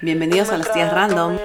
[0.00, 1.36] Bienvenidos a las tías random.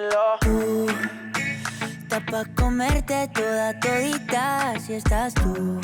[2.01, 5.81] Está pa' comerte toda todita si estás tú.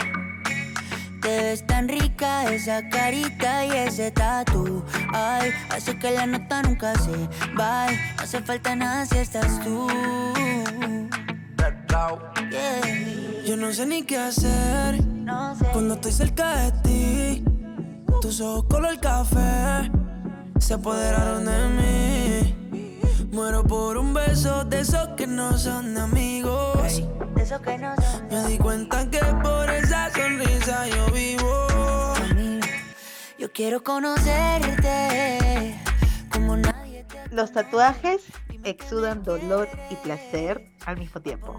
[1.21, 4.81] Te ves tan rica esa carita y ese tatu.
[5.13, 7.27] Ay, hace que la nota nunca se
[7.59, 7.87] va.
[7.87, 9.87] No hace falta nada si estás tú.
[12.49, 13.43] Yeah.
[13.45, 15.65] Yo no sé ni qué hacer No sé.
[15.73, 17.43] cuando estoy cerca de ti.
[18.21, 19.91] Tus ojos color café
[20.59, 22.55] se apoderaron de mí.
[23.31, 27.03] Muero por un beso de esos que no son amigos.
[27.35, 31.67] De eso que no son Me di cuenta que por esa sonrisa yo vivo.
[33.37, 35.79] Yo quiero conocerte
[36.31, 38.21] como nadie te Los tatuajes
[38.63, 41.55] exudan dolor y placer al mismo tiempo.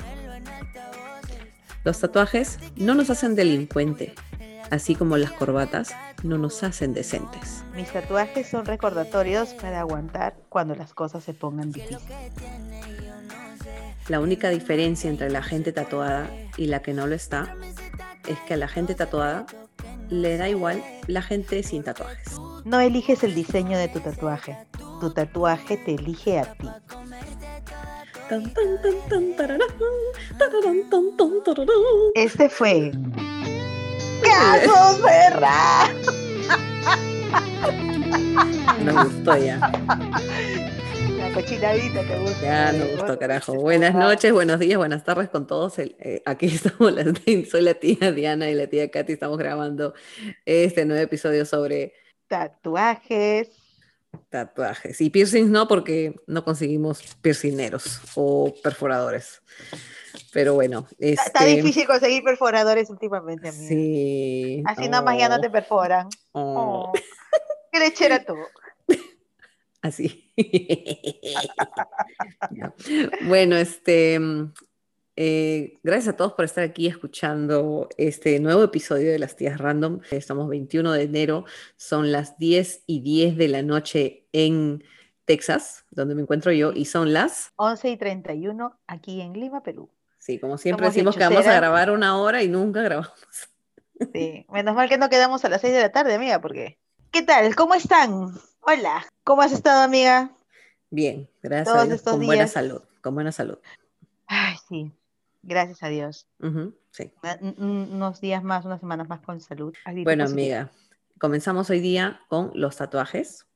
[1.85, 4.15] Los tatuajes no nos hacen delincuente,
[4.71, 7.65] así como las corbatas no nos hacen decentes.
[7.75, 12.03] Mis tatuajes son recordatorios para aguantar cuando las cosas se pongan difíciles.
[14.09, 17.55] La única diferencia entre la gente tatuada y la que no lo está
[18.27, 19.47] es que a la gente tatuada
[20.09, 22.39] le da igual la gente sin tatuajes.
[22.65, 24.57] No eliges el diseño de tu tatuaje.
[25.01, 26.69] Tu tatuaje te elige a ti.
[32.15, 32.93] Este fue.
[34.23, 35.89] ¡Casos Ferra!
[38.85, 39.59] Nos gustó ya.
[41.19, 42.41] La cochinadita te gusta.
[42.43, 43.55] Ya nos gustó, carajo.
[43.55, 45.79] Buenas noches, buenos días, buenas tardes con todos.
[45.79, 47.07] El- eh, aquí estamos, las-
[47.51, 49.13] soy la tía Diana y la tía Katy.
[49.13, 49.95] Estamos grabando
[50.45, 51.93] este nuevo episodio sobre
[52.29, 53.49] Tatuajes.
[54.31, 55.01] tatuajes.
[55.01, 59.43] Y piercings no, porque no conseguimos piercineros o perforadores.
[60.33, 63.69] Pero bueno, Está- Está este, difícil conseguir perforadores últimamente, amiga.
[63.69, 64.63] Sí.
[64.67, 66.09] Así nomás ya no Oh, te perforan.
[66.33, 66.93] oh, Oh.
[67.73, 68.35] Qué lechera tú.
[69.83, 70.33] Así.
[73.27, 74.53] Bueno, este, mm,
[75.17, 80.01] eh, gracias a todos por estar aquí escuchando este nuevo episodio de Las Tías Random.
[80.11, 81.45] Estamos 21 de enero,
[81.77, 84.85] son las 10 y 10 de la noche en
[85.25, 89.91] Texas, donde me encuentro yo, y son las, 11 y 31 aquí en Lima, Perú.
[90.29, 93.13] Sí, como siempre Somos decimos que vamos a grabar una hora y nunca grabamos.
[94.13, 96.79] Sí, menos mal que no quedamos a las 6 de la tarde, amiga, porque...
[97.11, 97.57] ¿Qué tal?
[97.57, 98.31] ¿Cómo están?
[98.61, 99.05] Hola.
[99.25, 100.31] ¿Cómo has estado, amiga?
[100.89, 103.59] Bien, gracias a Dios, estos con buena salud, con buena salud.
[104.29, 104.93] Ay, sí.
[105.43, 106.29] Gracias a Dios.
[106.93, 107.13] Sí.
[107.41, 109.75] Un- un- Unos días más, unas semanas más con salud.
[110.05, 110.71] Bueno, amiga,
[111.19, 113.47] comenzamos hoy día con los tatuajes.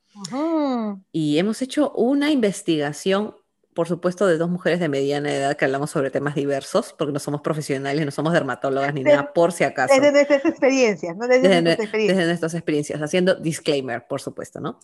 [1.13, 3.37] Y hemos hecho una investigación,
[3.75, 7.19] por supuesto, de dos mujeres de mediana edad que hablamos sobre temas diversos, porque no
[7.19, 9.95] somos profesionales, no somos dermatólogas ni Desde- nada, por si acaso.
[9.95, 11.27] Desde nuestras experiencias, ¿no?
[11.27, 12.17] Desde, Desde, nuestras nue- experiencias.
[12.19, 14.79] desde nuestras experiencias, haciendo disclaimer, por supuesto, ¿no?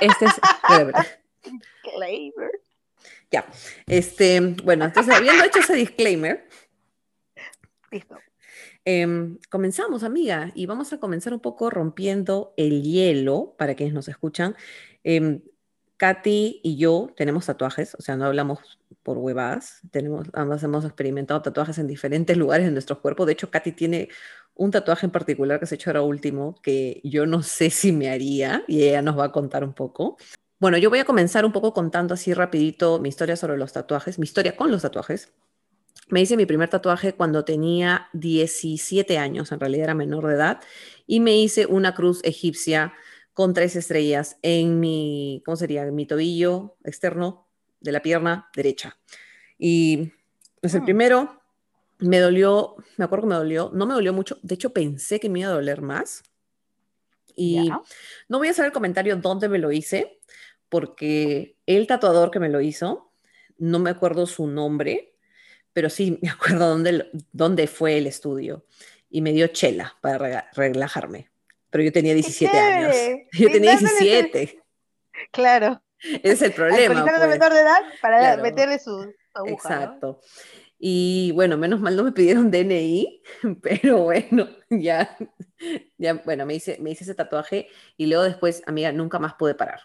[0.00, 0.32] Este es.
[1.96, 2.50] Clever.
[3.30, 3.46] ya,
[3.86, 6.48] este, bueno, entonces habiendo hecho ese disclaimer,
[7.90, 8.18] Listo.
[8.84, 14.08] Em, comenzamos, amiga, y vamos a comenzar un poco rompiendo el hielo para quienes nos
[14.08, 14.54] escuchan.
[15.02, 15.40] Em,
[15.96, 21.40] Katy y yo tenemos tatuajes, o sea, no hablamos por huevadas, tenemos, ambas hemos experimentado
[21.42, 23.26] tatuajes en diferentes lugares de nuestro cuerpo.
[23.26, 24.08] De hecho, Katy tiene
[24.54, 27.92] un tatuaje en particular que se ha hecho ahora último, que yo no sé si
[27.92, 30.16] me haría, y ella nos va a contar un poco.
[30.58, 34.18] Bueno, yo voy a comenzar un poco contando así rapidito mi historia sobre los tatuajes,
[34.18, 35.32] mi historia con los tatuajes.
[36.08, 40.60] Me hice mi primer tatuaje cuando tenía 17 años, en realidad era menor de edad,
[41.06, 42.94] y me hice una cruz egipcia
[43.36, 45.82] con tres estrellas en mi, ¿cómo sería?
[45.82, 47.46] En mi tobillo externo
[47.80, 48.98] de la pierna derecha.
[49.58, 50.10] Y
[50.62, 50.84] pues el Mm.
[50.86, 51.42] primero
[51.98, 55.28] me dolió, me acuerdo que me dolió, no me dolió mucho, de hecho pensé que
[55.28, 56.22] me iba a doler más.
[57.34, 57.68] Y
[58.30, 60.18] no voy a hacer el comentario dónde me lo hice,
[60.70, 63.12] porque el tatuador que me lo hizo,
[63.58, 65.14] no me acuerdo su nombre,
[65.74, 68.64] pero sí me acuerdo dónde, dónde fue el estudio.
[69.10, 71.28] Y me dio chela para relajarme.
[71.70, 72.94] Pero yo tenía 17 años.
[73.32, 74.62] Yo tenía Brindándole ese- 17.
[75.32, 75.82] Claro.
[76.00, 77.02] Ese es el problema.
[77.02, 77.28] Pues.
[77.28, 78.42] menor de edad para Claro.
[78.42, 79.82] meterle su, aguja, ¿no?
[79.82, 80.20] Exacto.
[80.78, 83.22] Y bueno, menos mal no me pidieron DNI,
[83.62, 85.16] pero bueno, ya,
[85.96, 89.54] ya, bueno, me hice, me hice ese tatuaje y luego después, amiga, nunca más pude
[89.54, 89.80] parar.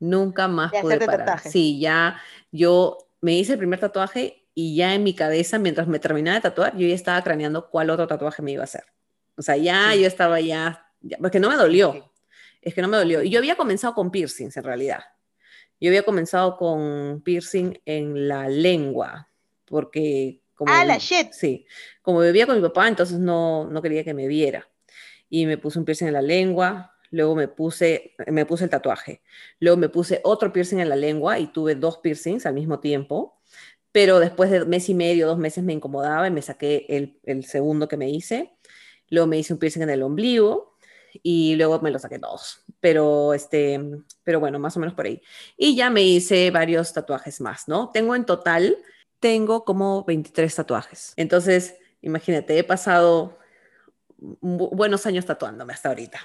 [0.00, 1.20] Nunca más De pude parar.
[1.20, 1.52] tatuajes.
[1.52, 2.20] Sí, ya
[2.50, 6.42] yo me hice el primer tatuaje y ya en mi cabeza, mientras me terminaba de
[6.42, 8.84] tatuar, yo ya estaba craneando cuál otro tatuaje me iba a hacer.
[9.36, 10.00] O sea, ya Sí.
[10.02, 11.92] yo estaba ya, ya- porque no me dolió.
[11.92, 12.02] Sí.
[12.62, 13.22] Es que no me dolió.
[13.22, 15.00] Y yo había comenzado con piercings en realidad.
[15.80, 19.28] Yo había comenzado con piercing en la lengua,
[19.66, 21.32] porque como Ah, la shit.
[21.32, 21.66] Sí,
[22.00, 24.66] como vivía con mi papá, entonces no, no quería que me viera.
[25.28, 29.20] Y me puse un piercing en la lengua, luego me puse, me puse el tatuaje,
[29.58, 33.40] luego me puse otro piercing en la lengua y tuve dos piercings al mismo tiempo,
[33.92, 37.44] pero después de mes y medio, dos meses me incomodaba y me saqué el, el
[37.44, 38.53] segundo que me hice,
[39.10, 40.76] luego me hice un piercing en el ombligo
[41.22, 43.80] y luego me lo saqué todos, pero este,
[44.24, 45.22] pero bueno, más o menos por ahí.
[45.56, 47.90] Y ya me hice varios tatuajes más, ¿no?
[47.90, 48.76] Tengo en total,
[49.20, 51.12] tengo como 23 tatuajes.
[51.16, 53.38] Entonces, imagínate, he pasado
[54.18, 56.20] buenos años tatuándome hasta ahorita.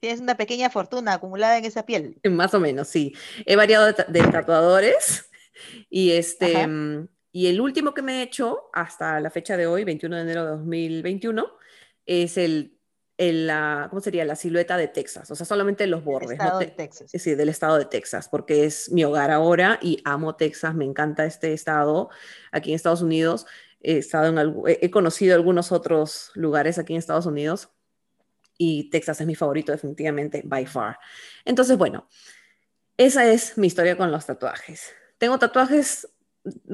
[0.00, 2.20] Tienes una pequeña fortuna acumulada en esa piel.
[2.30, 3.14] Más o menos, sí.
[3.46, 5.30] He variado de, tatuadores
[5.90, 6.68] y este
[7.34, 10.44] y el último que me he hecho hasta la fecha de hoy, 21 de enero
[10.44, 11.50] de 2021,
[12.06, 12.78] es el,
[13.18, 14.24] el la, ¿cómo sería?
[14.24, 16.30] La silueta de Texas, o sea, solamente los bordes.
[16.30, 17.10] Del estado de Texas.
[17.12, 21.24] Sí, del estado de Texas, porque es mi hogar ahora y amo Texas, me encanta
[21.24, 22.10] este estado
[22.52, 23.46] aquí en Estados Unidos
[23.84, 27.68] he, estado en he conocido algunos otros lugares aquí en Estados Unidos
[28.56, 30.98] y Texas es mi favorito definitivamente, by far.
[31.44, 32.08] Entonces, bueno,
[32.96, 34.92] esa es mi historia con los tatuajes.
[35.18, 36.08] ¿Tengo tatuajes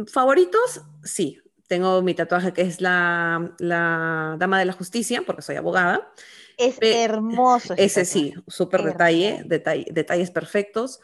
[0.06, 0.82] favoritos?
[1.02, 1.42] Sí.
[1.70, 6.12] Tengo mi tatuaje que es la, la Dama de la Justicia, porque soy abogada.
[6.56, 7.74] Es hermoso.
[7.76, 10.98] Ese, sí, súper detalle, detalles perfectos.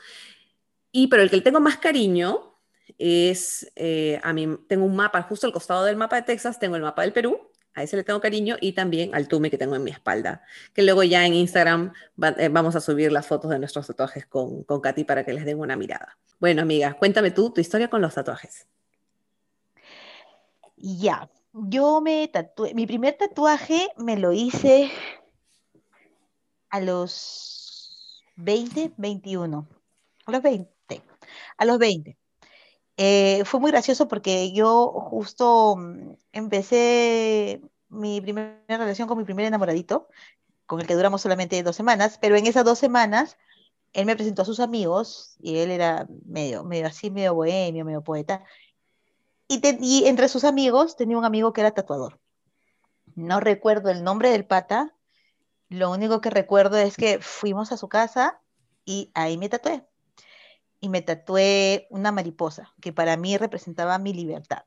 [0.91, 2.59] Y pero el que le tengo más cariño
[2.99, 6.75] es, eh, a mí tengo un mapa, justo al costado del mapa de Texas, tengo
[6.75, 9.77] el mapa del Perú, a ese le tengo cariño, y también al tume que tengo
[9.77, 10.43] en mi espalda,
[10.75, 11.93] que luego ya en Instagram
[12.39, 15.45] eh, vamos a subir las fotos de nuestros tatuajes con, con Katy para que les
[15.45, 16.19] den una mirada.
[16.41, 18.67] Bueno, amiga, cuéntame tú tu historia con los tatuajes.
[20.77, 24.91] Ya, yo me tatué, mi primer tatuaje me lo hice
[26.71, 29.67] a los 20, 21,
[30.27, 31.03] a los 20,
[31.59, 32.17] a los 20.
[32.99, 39.47] Eh, fue muy gracioso porque yo justo mm, empecé mi primera relación con mi primer
[39.47, 40.09] enamoradito,
[40.67, 43.37] con el que duramos solamente dos semanas, pero en esas dos semanas
[43.93, 48.03] él me presentó a sus amigos y él era medio, medio así, medio bohemio, medio
[48.05, 48.45] poeta.
[49.49, 52.19] Y, entre sus amigos tenía un amigo que era tatuador.
[53.15, 54.95] No recuerdo el nombre del pata,
[55.69, 58.41] lo único que recuerdo es que fuimos a su casa
[58.85, 59.87] y ahí me tatué
[60.81, 64.65] y me tatué una mariposa, que para mí representaba mi libertad.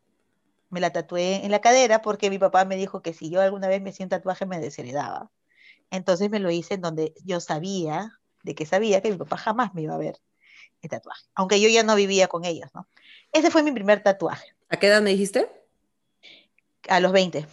[0.69, 3.67] Me la tatué en la cadera porque mi papá me dijo que si yo alguna
[3.67, 5.31] vez me hacía un tatuaje me desheredaba.
[5.91, 9.73] Entonces me lo hice en donde yo sabía, de que sabía que mi papá jamás
[9.73, 10.19] me iba a ver
[10.81, 12.69] el tatuaje, aunque yo ya no vivía con ellos.
[13.31, 14.55] Ese fue mi primer tatuaje.
[14.69, 15.49] ¿A qué edad me dijiste?
[16.87, 17.45] A los 20.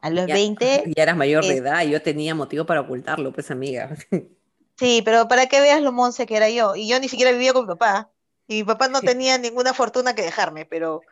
[0.00, 0.84] A los 20.
[0.96, 3.96] Ya eras mayor de edad y yo tenía motivo para ocultarlo, pues amiga.
[4.78, 6.74] Sí, pero para que veas lo monse que era yo.
[6.74, 8.10] Y yo ni siquiera vivía con mi papá.
[8.48, 11.02] Y mi papá no tenía ninguna fortuna que dejarme, pero,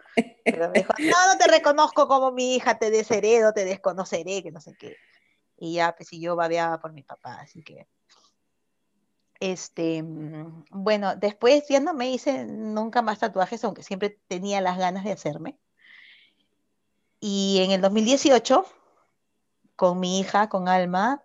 [0.45, 4.61] me dijo, no, no te reconozco como mi hija, te desheredo, te desconoceré, que no
[4.61, 4.97] sé qué.
[5.57, 7.87] Y ya, pues, y yo babeaba por mi papá, así que...
[9.41, 14.79] Este, mm, bueno, después ya no me hice nunca más tatuajes, aunque siempre tenía las
[14.79, 15.59] ganas de hacerme.
[17.21, 18.65] Y en el 2018,
[19.77, 21.25] con mi hija, con Alma,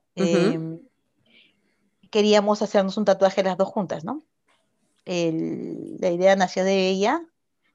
[2.10, 4.24] queríamos hacernos un tatuaje las dos juntas, ¿no?
[5.06, 7.22] la idea nació de ella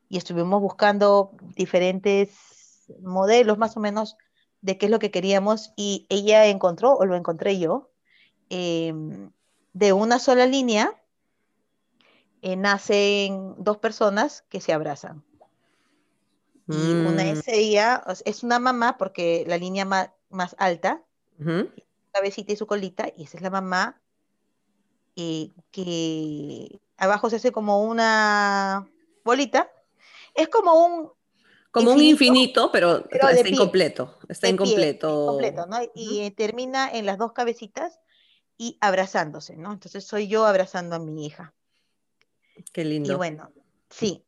[0.09, 4.17] y estuvimos buscando diferentes modelos más o menos
[4.63, 7.91] de qué es lo que queríamos y ella encontró, o lo encontré yo,
[8.49, 9.31] em,
[9.73, 10.95] de una sola línea
[12.43, 15.25] eh, nacen dos personas que se abrazan.
[16.69, 17.51] Y una es mm.
[17.51, 21.03] ella, es una mamá porque la línea más, alta,
[21.37, 21.69] su
[22.13, 24.01] cabecita y su colita, y esa es la mamá
[25.17, 28.89] eh, que abajo se hace como una
[29.25, 29.71] bolita.
[30.35, 31.11] Es como un...
[31.73, 34.19] Como un infinito, pero, está incompleto.
[34.29, 35.39] Está incompleto.
[35.95, 38.01] Y eh, termina en las dos cabecitas
[38.61, 39.73] y abrazándose, ¿no?
[39.73, 41.55] Entonces soy yo abrazando a mi hija.
[42.75, 43.11] Qué lindo.
[43.11, 43.51] Y bueno,
[43.89, 44.27] sí.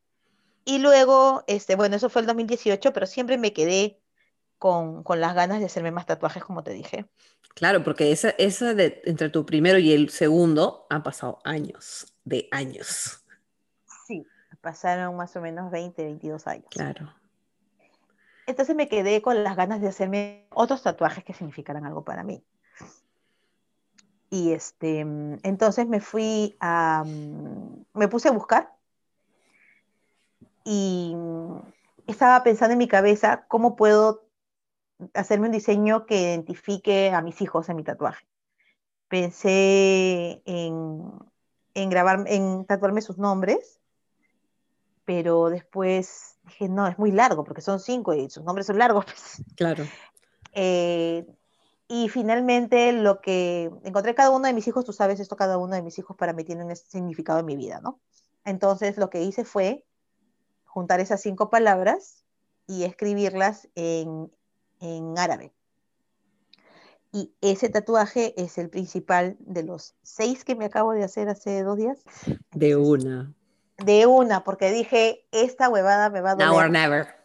[0.65, 4.01] Y luego, este, bueno, eso fue el 2018, pero siempre me quedé
[4.57, 7.11] con, con las ganas de hacerme más tatuajes, como te dije.
[7.55, 12.49] Claro, porque esa, esa de entre tu primero y el segundo han pasado años, de
[12.53, 13.23] años.
[14.07, 14.27] Sí,
[14.63, 16.69] pasaron más o menos 20, 22 años.
[16.71, 17.15] Claro.
[18.47, 22.43] Entonces me quedé con las ganas de hacerme otros tatuajes que significaran algo para mí.
[24.33, 28.73] Y este, entonces me fui a, me puse a buscar
[30.65, 31.15] y
[32.07, 34.25] estaba pensando en mi cabeza cómo puedo
[35.13, 38.25] hacerme un diseño que identifique a mis hijos en mi tatuaje.
[39.09, 41.13] Pensé en,
[41.75, 43.83] en grabar, en tatuarme sus nombres,
[45.05, 49.05] pero después dije, no, es muy largo, porque son cinco y sus nombres son largos.
[49.05, 49.43] Pues.
[49.57, 49.85] Claro.
[50.55, 51.27] Eh,
[51.95, 55.75] y finalmente lo que encontré cada uno de mis hijos, tú sabes esto, cada uno
[55.75, 58.01] de mis hijos para mí tiene un significado en mi vida, ¿no?
[58.47, 59.85] Entonces lo que hice fue
[60.65, 62.25] juntar esas cinco palabras
[62.67, 64.33] y escribirlas en,
[64.81, 65.53] en árabe.
[67.13, 71.63] Y ese tatuaje es el principal de los seis que me acabo de hacer hace
[71.63, 71.99] dos días.
[72.53, 73.35] De una.
[73.85, 76.49] De una, porque dije, esta huevada me va a doler.
[76.49, 77.22] Now or never.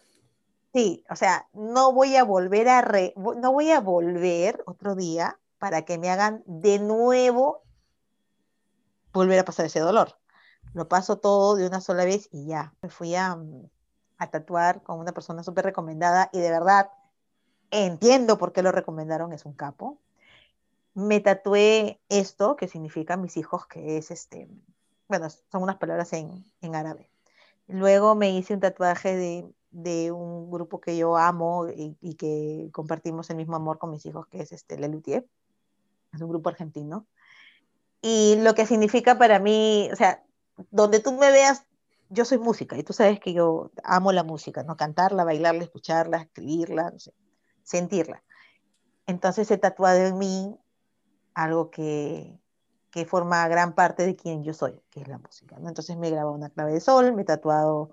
[0.77, 5.39] Sí, o sea, no voy a volver a re, no voy a volver otro día
[5.57, 7.63] para que me hagan de nuevo
[9.11, 10.19] volver a pasar ese dolor.
[10.75, 12.75] Lo paso todo de una sola vez y ya.
[12.83, 13.39] Me fui a,
[14.19, 16.91] a tatuar con una persona súper recomendada y de verdad
[17.71, 19.99] entiendo por qué lo recomendaron, es un capo.
[20.93, 24.47] Me tatué esto, que significa mis hijos, que es este,
[25.07, 27.09] bueno, son unas palabras en, en árabe.
[27.65, 33.29] Luego me hice un tatuaje de, de un grupo que yo amo y, que compartimos
[33.29, 35.27] el mismo amor con mis hijos, que es este Lelutier.
[36.11, 37.05] Es un grupo argentino.
[38.01, 40.23] Y lo que significa para mí, o sea,
[40.71, 41.63] donde tú me veas,
[42.09, 44.77] yo soy música y tú sabes que yo amo la música, ¿no?
[44.77, 46.91] Cantarla, bailarla, escucharla, escribirla,
[47.61, 48.23] sentirla.
[49.05, 50.57] Entonces he tatuado en mí
[51.35, 52.39] algo que,
[52.89, 55.55] que forma gran parte de quien yo soy, que es la música.
[55.59, 57.91] Entonces me he grabado una clave de sol, me he tatuado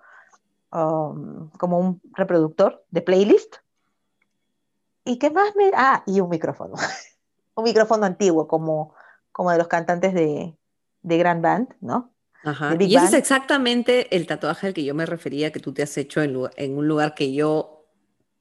[0.75, 3.57] um, como un reproductor de playlist.
[5.05, 5.71] ¿Y qué más me...?
[5.75, 6.75] Ah, y un micrófono.
[7.55, 8.95] un micrófono antiguo, como,
[9.33, 10.57] como de los cantantes de,
[11.03, 12.13] de Grand Band, ¿no?
[12.43, 12.77] Ajá.
[12.79, 15.97] Y ese es exactamente el tatuaje al que yo me refería que tú te has
[15.97, 17.75] hecho en, en un lugar que yo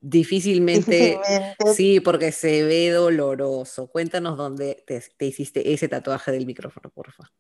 [0.06, 3.88] Difícilmente, Difícilmente, sí, porque se ve doloroso.
[3.88, 7.32] Cuéntanos dónde te, te hiciste ese tatuaje del micrófono, porfa.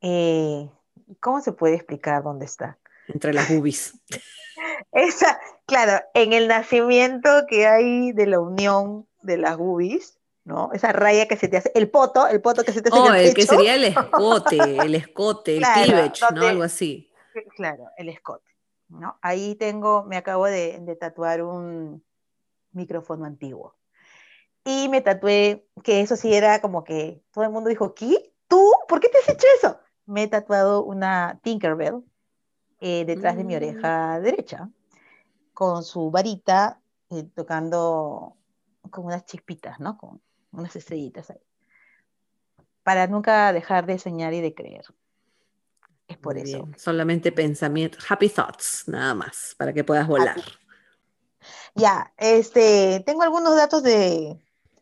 [0.00, 0.70] Eh,
[1.18, 2.78] ¿Cómo se puede explicar dónde está?
[3.08, 3.94] Entre las boobies.
[4.92, 10.70] Esa, claro, en el nacimiento que hay de la unión de las boobies, ¿no?
[10.72, 13.08] Esa raya que se te hace, el poto, el poto que se te hace oh,
[13.08, 16.46] en el, el que sería el escote, el escote, el claro, cleavage, ¿no?
[16.46, 17.10] Algo así.
[17.56, 18.54] Claro, el escote.
[18.88, 19.18] ¿no?
[19.22, 22.04] Ahí tengo, me acabo de, de, tatuar un
[22.72, 23.76] micrófono antiguo.
[24.64, 28.32] Y me tatué, que eso sí era como que todo el mundo dijo, ¿qué?
[28.48, 28.72] ¿Tú?
[28.88, 29.80] ¿Por qué te has hecho eso?
[30.06, 32.02] Me he tatuado una Tinkerbell
[32.86, 33.38] eh, detrás mm.
[33.38, 34.68] de mi oreja derecha,
[35.54, 38.36] con su varita eh, tocando
[38.90, 39.96] con unas chispitas, ¿no?
[39.96, 40.20] Con
[40.52, 41.40] unas estrellitas ahí.
[42.82, 44.84] Para nunca dejar de soñar y de creer.
[46.08, 46.64] Es por Muy eso.
[46.64, 46.78] Bien.
[46.78, 50.38] Solamente pensamiento, happy thoughts, nada más, para que puedas volar.
[50.38, 50.52] Happy.
[51.74, 54.38] Ya, este, tengo algunos datos de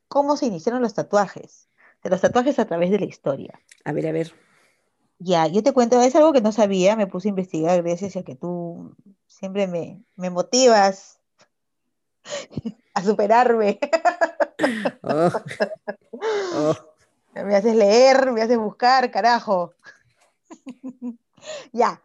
[0.08, 1.68] cómo se iniciaron los tatuajes,
[2.02, 3.60] de los tatuajes a través de la historia.
[3.84, 4.34] A ver, a ver.
[5.24, 8.24] Ya, yo te cuento, es algo que no sabía, me puse a investigar gracias a
[8.24, 8.96] que tú
[9.28, 11.20] siempre me, me motivas
[12.94, 13.78] a superarme.
[15.02, 15.28] Oh.
[16.54, 16.74] Oh.
[17.34, 19.72] Me haces leer, me haces buscar, carajo.
[21.72, 22.00] ya,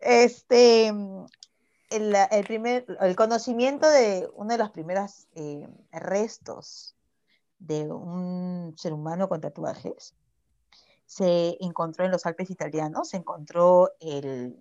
[0.00, 6.94] este, el, el, primer, el conocimiento de uno de los primeros eh, restos
[7.60, 10.14] de un ser humano con tatuajes
[11.12, 14.56] se encontró en los Alpes italianos, se encontró el,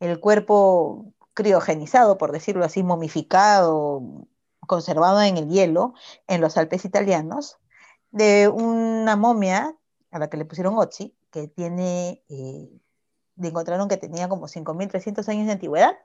[0.00, 4.02] el cuerpo criogenizado, por decirlo así, momificado,
[4.66, 5.94] conservado en el hielo
[6.26, 7.58] en los Alpes italianos,
[8.10, 9.76] de una momia
[10.10, 12.68] a la que le pusieron Otzi, que tiene, eh,
[13.40, 15.96] encontraron que tenía como 5.300 años de antigüedad.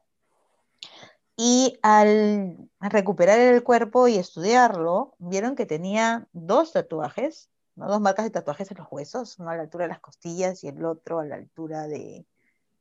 [1.36, 8.32] Y al recuperar el cuerpo y estudiarlo, vieron que tenía dos tatuajes, dos marcas de
[8.32, 11.26] tatuajes en los huesos, uno a la altura de las costillas y el otro a
[11.26, 12.26] la altura de,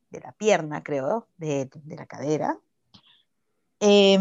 [0.09, 2.59] de la pierna, creo, de, de la cadera.
[3.79, 4.17] Eh,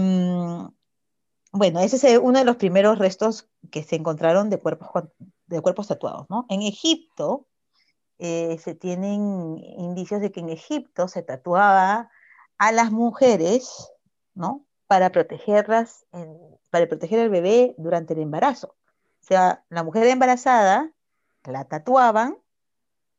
[1.52, 5.05] bueno, ese es uno de los primeros restos que se encontraron de cuerpos,
[5.47, 6.29] de cuerpos tatuados.
[6.31, 6.47] ¿no?
[6.49, 7.47] En Egipto,
[8.19, 12.11] eh, se tienen indicios de que en Egipto se tatuaba
[12.57, 13.91] a las mujeres,
[14.35, 14.64] ¿no?
[14.87, 16.07] Para protegerlas,
[16.71, 18.76] para proteger al bebé durante el embarazo.
[19.23, 20.93] O sea, la mujer embarazada
[21.45, 22.37] la tatuaban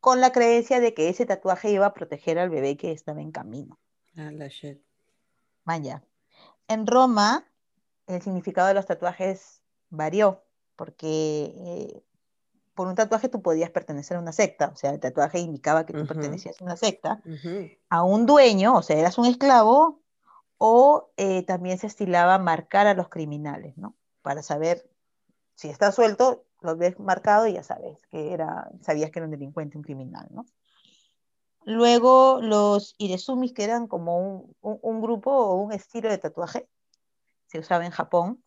[0.00, 3.32] con la creencia de que ese tatuaje iba a proteger al bebé que estaba en
[3.32, 3.78] camino.
[4.16, 4.82] Ah, la shit.
[6.68, 7.46] En Roma,
[8.06, 10.44] el significado de los tatuajes varió,
[10.76, 12.02] porque eh,
[12.74, 15.94] por un tatuaje tú podías pertenecer a una secta, o sea, el tatuaje indicaba que
[15.94, 16.08] tú uh -huh.
[16.08, 17.78] pertenecías a una secta, uh -huh.
[17.88, 20.02] a un dueño, o sea, eras un esclavo,
[20.58, 23.94] o eh, también se estilaba marcar a los criminales, ¿no?
[24.22, 24.90] Para saber
[25.54, 29.32] si está suelto, lo ves marcado y ya sabes que era, sabías que era un
[29.32, 30.44] delincuente, un criminal, ¿no?
[31.66, 36.68] Luego los iresumis, que eran como un, grupo o un estilo de tatuaje,
[37.46, 38.42] se usaba en Japón,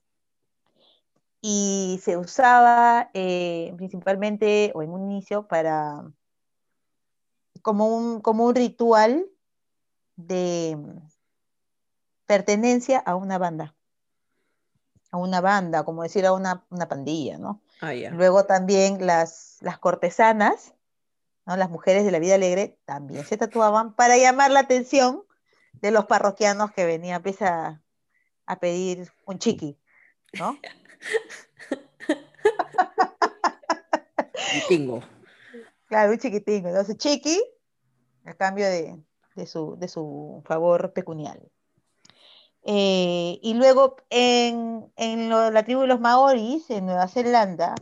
[1.42, 6.04] y se usaba eh, principalmente o en un inicio para
[7.62, 9.26] como un, como un ritual
[10.16, 10.78] de
[12.26, 13.77] pertenencia a una banda,
[15.18, 17.62] a una banda, como decir a una, una pandilla, ¿no?
[17.82, 17.94] Ah.
[18.12, 20.74] Luego también las, las cortesanas,
[21.46, 21.58] ¿no?
[21.58, 25.24] las mujeres de la vida alegre, también se tatuaban para llamar la atención
[25.74, 27.82] de los parroquianos que venían pues, a,
[28.46, 29.78] a pedir un chiqui,
[30.34, 30.58] ¿no?
[34.68, 35.02] Tingo.
[35.88, 36.66] Claro, un chiquitín.
[36.66, 37.42] Entonces, chiqui,
[38.26, 39.02] a cambio de,
[39.36, 41.50] de su, de su favor pecunial.
[42.70, 47.76] Eh, y luego en, en lo- la tribu de los maoris, en Nueva Zelanda,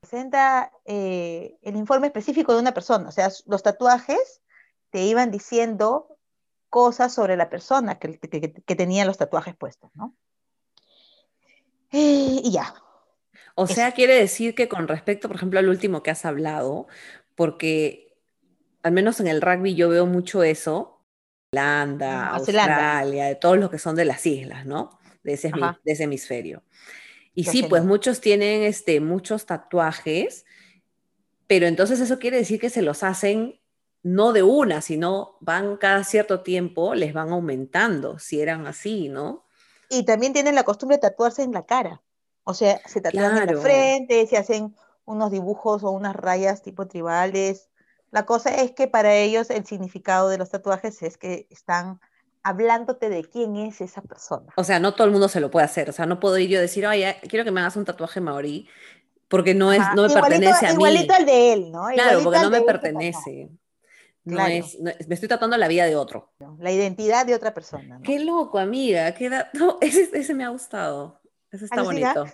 [0.00, 3.08] presenta eh, el informe específico de una persona.
[3.08, 4.40] O sea, los tatuajes
[4.90, 6.16] te iban diciendo
[6.70, 10.14] cosas sobre la persona que, que- tenía los tatuajes puestos, ¿no?
[11.90, 12.74] Eh, y ya.
[13.54, 13.74] O Eso.
[13.74, 16.86] sea, quiere decir que con respecto, por ejemplo, al último que has hablado,
[17.34, 18.16] porque
[18.82, 21.01] al menos en el rugby yo veo mucho eso,
[21.52, 22.30] Holanda.
[22.30, 24.98] Australia, de todos los que son de las islas, ¿no?
[25.22, 25.52] De ese,
[25.84, 26.62] de hemisferio.
[27.34, 30.46] Y sí, pues muchos tienen este, muchos tatuajes,
[31.46, 33.60] pero entonces eso quiere decir que se los hacen
[34.02, 39.46] no de una, sino van cada cierto tiempo, les van aumentando, si eran así, ¿no?
[39.88, 42.02] Y también tienen la costumbre de tatuarse en la cara.
[42.44, 43.60] O sea, se tatúan en la Claro.
[43.60, 47.68] frente, se hacen unos dibujos o unas rayas tipo tribales.
[48.12, 51.98] La cosa es que para ellos el significado de los tatuajes es que están
[52.44, 54.52] hablándote de quién es esa persona.
[54.56, 55.88] O sea, no todo el mundo se lo puede hacer.
[55.90, 58.20] O sea, no puedo ir yo a decir, oye, quiero que me hagas un tatuaje
[58.20, 58.68] maorí,
[59.28, 59.94] porque no, es, Ajá.
[59.94, 60.74] no me Igualito- pertenece a mí.
[60.74, 61.86] Igualito al de él, ¿no?
[61.86, 63.48] Claro, Igualito porque no me pertenece.
[64.24, 64.52] No Claro.
[64.52, 66.32] es, no me estoy tratando la vida de otro.
[66.58, 68.02] La identidad de otra persona, ¿no?
[68.02, 69.12] Qué loco, amiga.
[69.14, 71.20] Qué da- no, ese, ese me ha gustado.
[71.50, 72.26] Ese está bonito.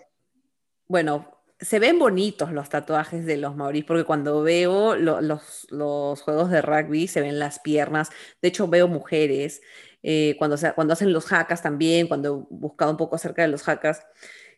[0.86, 6.20] Bueno, se ven bonitos los tatuajes de los maoríes, porque cuando veo lo- los, los
[6.22, 8.10] juegos de rugby se ven las piernas.
[8.42, 9.60] De hecho, veo mujeres
[10.02, 13.48] eh, cuando, se- cuando hacen los hackas también, cuando he buscado un poco acerca de
[13.48, 14.06] los hackas,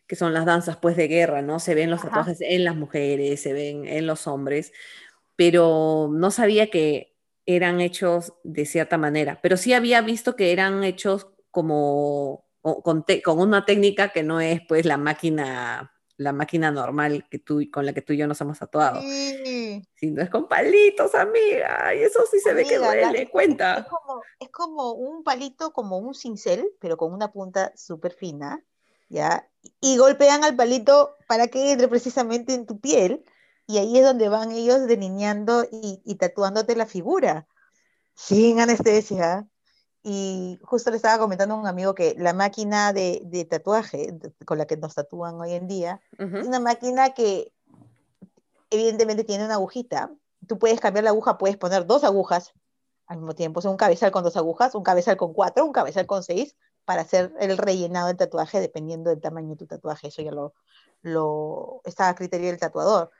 [0.07, 1.59] que son las danzas pues de guerra, ¿no?
[1.59, 2.09] Se ven los Ajá.
[2.09, 4.71] tatuajes en las mujeres, se ven en los hombres,
[5.35, 10.83] pero no sabía que eran hechos de cierta manera, pero sí había visto que eran
[10.83, 15.90] hechos como con, con una técnica que no es pues la máquina
[16.21, 19.81] la máquina normal que tú con la que tú y yo nos hemos tatuado, Sí.
[19.95, 23.79] sino es con palitos, amiga, y eso sí se ve que la- duele, es- cuenta.
[23.79, 28.63] Es como, es como un palito, como un cincel, pero con una punta súper fina,
[29.09, 29.49] ¿ya?
[29.79, 33.23] Y golpean al palito para que entre precisamente en tu piel,
[33.67, 37.47] y ahí es donde van ellos delineando y, y tatuándote la figura,
[38.15, 39.47] sin anestesia.
[40.03, 44.57] Y justo le estaba comentando a un amigo que la máquina de, de tatuaje con
[44.57, 46.47] la que nos tatúan hoy en día, es Ujú.
[46.47, 47.53] una máquina que
[48.71, 50.11] evidentemente tiene una agujita.
[50.47, 52.53] Tú puedes cambiar la aguja, puedes poner dos agujas
[53.05, 55.73] al mismo tiempo, o sea, un cabezal con dos agujas, un cabezal con cuatro, un
[55.73, 60.07] cabezal con seis, para hacer el rellenado del tatuaje dependiendo del tamaño de tu tatuaje.
[60.07, 60.53] Eso ya lo,
[61.01, 63.11] lo está a criterio del tatuador.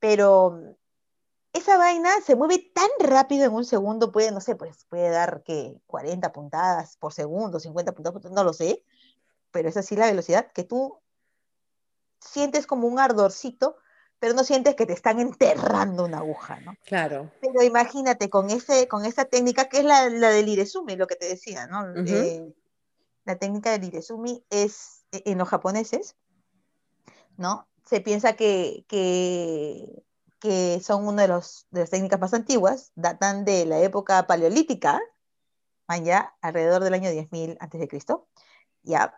[0.00, 0.74] Pero
[1.52, 5.42] esa vaina se mueve tan rápido en un segundo, puede, no sé, pues puede dar
[5.42, 8.84] que 40 puntadas por segundo, 50 puntadas, por segundo, no lo sé,
[9.50, 11.00] pero es así la velocidad que tú
[12.20, 13.76] sientes como un ardorcito,
[14.18, 16.74] pero no sientes que te están enterrando una aguja, ¿no?
[16.84, 17.30] Claro.
[17.40, 21.16] Pero imagínate con, ese, con esa técnica que es la, la del Iresumi, lo que
[21.16, 21.80] te decía, ¿no?
[21.92, 22.04] Ujú.
[22.06, 22.54] Eh,
[23.24, 26.16] la técnica del Iresumi es eh, en los japoneses,
[27.36, 27.66] ¿no?
[27.86, 30.04] Se piensa que, que,
[30.40, 35.00] que son una de, las técnicas más antiguas, datan de la época paleolítica,
[35.86, 38.28] allá alrededor del año 10.000 antes de Cristo,
[38.82, 39.14] ¿ya?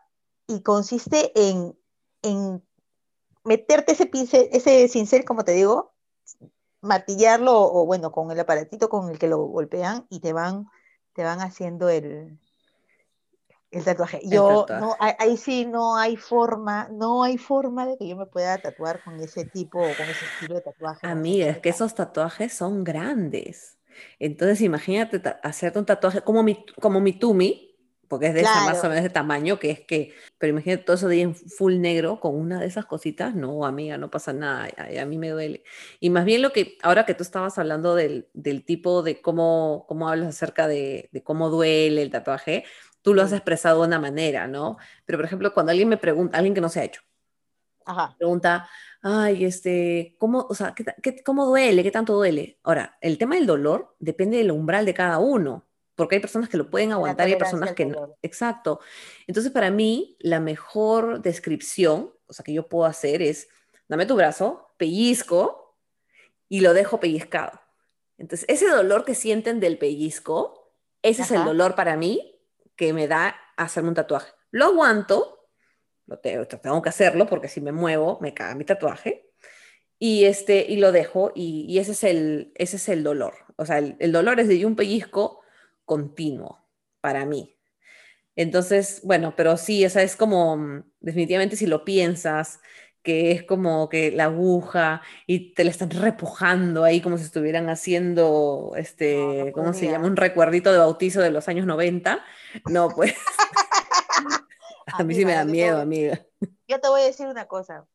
[0.47, 1.79] Y consiste en,
[2.23, 2.63] en
[3.45, 5.95] meterte ese pincel, ese cincel, como te digo,
[6.81, 10.67] martillarlo o bueno, con el aparatito con el que lo golpean y te van,
[11.15, 12.39] te van haciendo el,
[13.73, 14.21] el tatuaje.
[14.25, 14.75] Yo tatuaje.
[14.75, 19.03] no, ahí, sí no hay forma, no hay forma de que yo me pueda tatuar
[19.03, 21.13] con ese tipo o con ese estilo de tatuaje.
[21.13, 23.79] Amiga, es que esos tatuajes son grandes.
[24.19, 27.69] Entonces, imagínate hacerte un tatuaje como mi, como mi Tumi,
[28.09, 28.89] porque es de esa más o Claro.
[28.89, 32.21] menos de tamaño, que es que, pero imagínate todo eso de ahí en full negro
[32.21, 33.35] con una de esas cositas.
[33.35, 34.69] No, amiga, no pasa nada.
[34.77, 35.65] A, a mí me duele.
[35.99, 39.85] Y más bien lo que, ahora que tú estabas hablando del, del tipo de cómo,
[39.89, 42.65] cómo hablas acerca de, de cómo duele el tatuaje,
[43.03, 44.79] tú lo has expresado de una manera, ¿no?
[45.05, 47.03] Pero, por ejemplo, cuando alguien me pregunta, alguien que no se ha hecho,
[47.85, 48.15] Ajá.
[48.17, 48.69] pregunta,
[49.03, 51.83] ay, este, ¿cómo, o sea, qué, cómo duele?
[51.83, 52.59] ¿Qué tanto duele?
[52.63, 56.57] Ahora, el tema del dolor depende del umbral de cada uno, porque hay personas que
[56.57, 58.17] lo pueden aguantar y hay personas que no.
[58.23, 58.81] Exacto.
[59.27, 63.49] Entonces, para mí, la mejor descripción, o sea, que yo puedo hacer es,
[63.89, 65.77] dame tu brazo, pellizco
[66.49, 67.61] y lo dejo pellizcado.
[68.17, 72.32] Entonces, ese dolor que sienten del pellizco, ese es el dolor para mí
[72.83, 74.33] que me da hacerme un tatuaje.
[74.51, 75.49] Lo aguanto,
[76.07, 79.31] lo tengo, que hacerlo porque si me muevo me caga mi tatuaje.
[80.01, 83.35] Y este y lo dejo y, ese es el ese es el dolor.
[83.55, 85.43] O sea el, dolor es de un pellizco
[85.85, 86.67] continuo
[87.01, 87.57] para mí.
[88.35, 92.59] Entonces bueno pero sí esa es como mm, definitivamente si lo piensas
[93.03, 97.69] que es como que la aguja y te la están repujando ahí como si estuvieran
[97.69, 102.25] haciendo No, este no cómo se llama un recuerdito de bautizo de los años 90
[102.71, 103.15] no pues
[104.87, 106.21] a mí sí me da miedo voy- amiga.
[106.69, 107.87] Yo te voy a decir una cosa,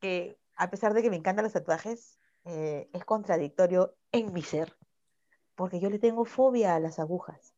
[0.00, 4.76] que a pesar de que me encantan los tatuajes, eh, es contradictorio en mi ser,
[5.54, 7.54] porque yo le tengo fobia a las agujas,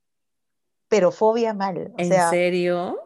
[0.88, 1.92] pero fobia mal.
[1.94, 3.00] O en sea, serio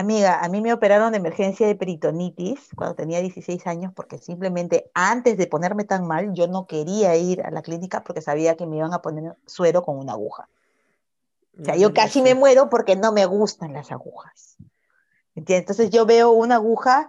[0.00, 4.90] amiga, a mí me operaron de emergencia de peritonitis cuando tenía 16 años, porque simplemente
[4.94, 8.66] antes de ponerme tan mal, yo no quería ir a la clínica porque sabía que
[8.66, 10.48] me iban a poner suero con una aguja.
[11.60, 14.56] O sea, yo Dios casi me muero porque no me gustan las agujas.
[15.34, 15.62] ¿Entiendes?
[15.62, 17.08] Entonces yo veo una aguja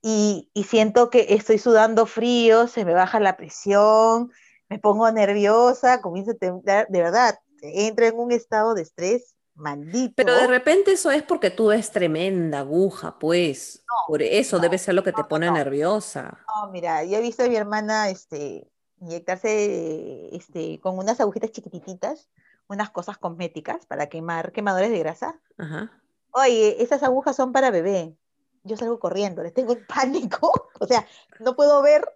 [0.00, 4.32] y, y siento que estoy sudando frío, se me baja la presión,
[4.68, 10.14] me pongo nerviosa, comienzo a temblar, de verdad, entro en un estado de estrés maldito.
[10.16, 13.84] Pero de repente eso es porque tú ves tremenda aguja, pues.
[14.06, 16.38] Por eso no, debe ser lo que te pone nerviosa.
[16.54, 22.28] No, mira, yo he visto a mi hermana este, inyectarse este, con unas agujitas chiquititas,
[22.68, 25.40] unas cosas cosméticas para quemar quemadores de grasa.
[25.58, 25.90] Ajá.
[26.30, 28.16] Oye, esas agujas son para bebé.
[28.64, 30.70] Yo salgo corriendo, les tengo pánico.
[30.80, 31.06] O sea,
[31.40, 32.08] no puedo ver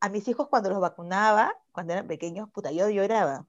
[0.00, 3.46] a mis hijos cuando los vacunaba, cuando eran pequeños, puta, yo lloraba.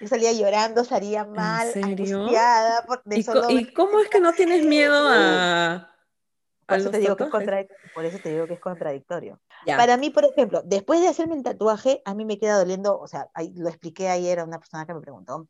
[0.00, 4.32] Yo salía llorando, salía mal, angustiada, por, de ¿Y, solo y cómo es que no
[4.32, 5.94] tienes miedo a,
[6.66, 7.30] Por eso te digo que es
[7.94, 9.40] por eso te digo que es contradictorio.
[9.66, 9.76] Ya.
[9.76, 13.06] Para mí, por ejemplo, después de hacerme el tatuaje, a mí me queda doliendo, o
[13.06, 15.48] sea, ahí lo expliqué ayer a una persona que me preguntó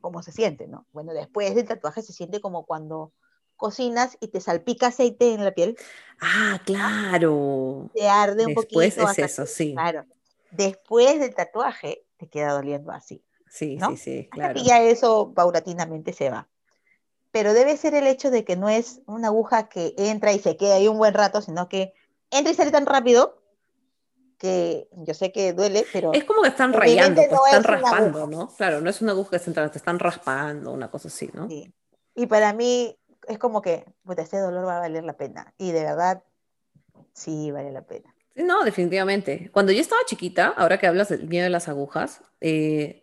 [0.00, 0.86] cómo se siente, ¿no?
[0.92, 3.12] Bueno, después del tatuaje se siente como cuando
[3.56, 5.76] cocinas y te salpica aceite en la piel,
[6.20, 7.90] Ah, claro.
[7.94, 8.82] te arde un Después poquito.
[8.82, 9.72] es hasta eso, sí.
[9.72, 10.04] Claro.
[10.50, 13.90] Después del tatuaje te queda doliendo así, Sí, ¿no?
[13.90, 14.54] sí, sí, claro.
[14.54, 16.48] que ya eso paulatinamente se va.
[17.32, 20.56] Pero debe ser el hecho de que no es una aguja que entra y se
[20.56, 21.92] queda ahí un buen rato, sino que
[22.30, 23.42] entra y sale tan rápido
[24.38, 27.66] que yo sé que duele, pero Es como que están rayando, pues no están es
[27.66, 28.26] raspando.
[28.26, 28.48] ¿no?
[28.56, 31.46] Claro, no es una aguja central, te están raspando, una cosa así, ¿no?
[31.48, 31.70] Sí.
[32.14, 35.52] Y para mí es como que, puta, este dolor va a valer la pena.
[35.58, 36.24] Y de verdad,
[37.12, 38.14] sí vale la pena.
[38.34, 39.50] No, definitivamente.
[39.52, 43.01] Cuando yo estaba chiquita, ahora que hablas del miedo de las agujas, eh,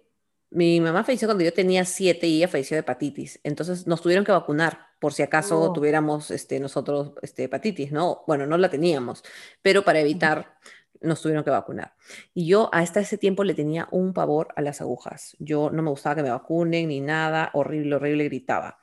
[0.51, 3.39] mi mamá falleció cuando yo tenía siete y ella falleció de hepatitis.
[3.43, 5.73] Entonces nos tuvieron que vacunar por si acaso Oh.
[5.73, 8.23] tuviéramos este, nosotros este, hepatitis, ¿no?
[8.27, 9.23] Bueno, no la teníamos,
[9.61, 10.57] pero para evitar
[11.01, 11.93] nos tuvieron que vacunar.
[12.33, 15.35] Y yo hasta ese tiempo le tenía un pavor a las agujas.
[15.39, 18.79] Yo no me gustaba que me vacunen ni nada, horrible, horrible, gritaba.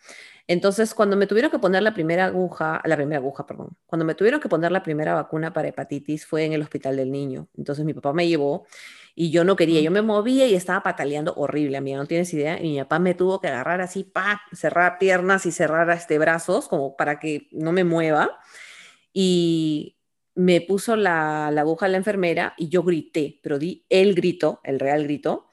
[0.48, 4.14] Entonces, cuando me tuvieron que poner la primera aguja, la primera aguja, perdón, cuando me
[4.14, 7.48] tuvieron que poner la primera vacuna para hepatitis fue en el hospital del niño.
[7.56, 8.64] Entonces mi papá me llevó
[9.18, 12.60] y yo no quería, yo me movía y estaba pataleando horrible, amiga, no tienes idea.
[12.60, 16.68] Y mi papá me tuvo que agarrar así, pa, cerrar piernas y cerrar este brazos
[16.68, 18.38] como para que no me mueva.
[19.14, 19.96] Y
[20.34, 24.60] me puso la, la aguja a la enfermera y yo grité, pero di el grito,
[24.64, 25.48] el real grito.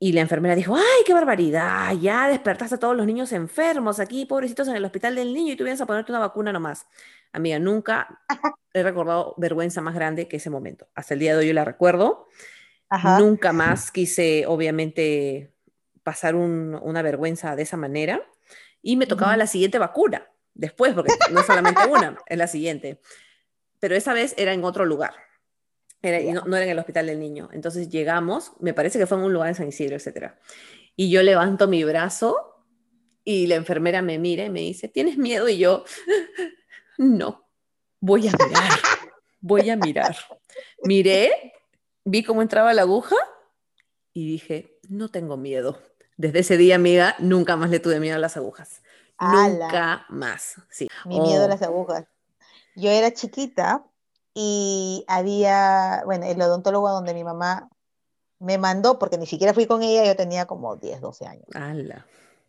[0.00, 4.26] Y la enfermera dijo, ay, qué barbaridad, ya despertaste a todos los niños enfermos aquí,
[4.26, 6.86] pobrecitos en el hospital del niño y tú vienes a ponerte una vacuna nomás.
[7.32, 8.22] Amiga, nunca
[8.74, 10.88] he recordado vergüenza más grande que ese momento.
[10.96, 12.26] Hasta el día de hoy yo la recuerdo.
[12.90, 13.18] Ajá.
[13.20, 15.52] Nunca más quise, obviamente,
[16.02, 18.22] pasar un- una vergüenza de esa manera.
[18.82, 23.00] Y me tocaba la siguiente vacuna, después, porque no es solamente una, es la siguiente.
[23.80, 25.14] Pero esa vez era en otro lugar.
[26.00, 27.48] Era, no era en el hospital del niño.
[27.52, 30.34] Entonces llegamos, me parece que fue en un lugar en San Isidro, etc.
[30.96, 32.64] Y yo levanto mi brazo
[33.24, 35.48] y la enfermera me mira y me dice, ¿tienes miedo?
[35.48, 35.84] Y yo,
[36.98, 37.48] no,
[38.00, 38.70] voy a mirar,
[39.40, 40.16] voy a mirar.
[40.84, 41.52] Miré,
[42.10, 43.16] vi cómo entraba la aguja
[44.12, 45.78] y dije, no tengo miedo.
[46.16, 48.82] Desde ese día, amiga, nunca más le tuve miedo a las agujas.
[49.20, 50.56] Nunca más.
[50.70, 50.88] Sí.
[51.04, 52.06] Mi miedo a Oh, las agujas.
[52.74, 53.84] Yo era chiquita
[54.34, 57.68] y había, bueno, el odontólogo donde mi mamá
[58.38, 61.46] me mandó, porque ni siquiera fui con ella, yo tenía como 10, 12 años.
[61.54, 62.06] ala.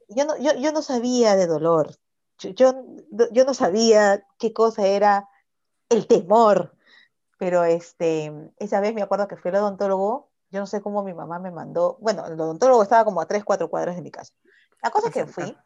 [0.08, 1.96] Yo no, yo, yo no sabía de dolor.
[2.38, 2.86] Yo, yo,
[3.32, 5.28] yo no sabía qué cosa era
[5.90, 6.76] el temor.
[7.40, 11.16] Pero este, esa vez me acuerdo que fui al odontólogo, yo no sé cómo mi
[11.16, 14.34] mamá me mandó, bueno, el odontólogo estaba como a 3, 4 cuadras de mi casa.
[14.84, 15.58] La cosa es que fui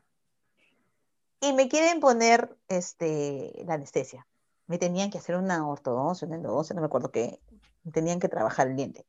[1.43, 4.25] y me quieren poner este, la anestesia.
[4.65, 7.41] me tenían que hacer una ortodoncia, una endodoncia, no me acuerdo qué,
[7.83, 9.05] me tenían que trabajar el diente.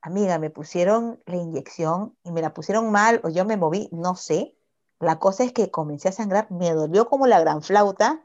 [0.00, 4.16] Amiga, me pusieron la inyección y me la pusieron mal o yo me moví, no
[4.16, 4.56] sé.
[4.98, 8.24] La cosa es que comencé a sangrar, me dolió como la gran flauta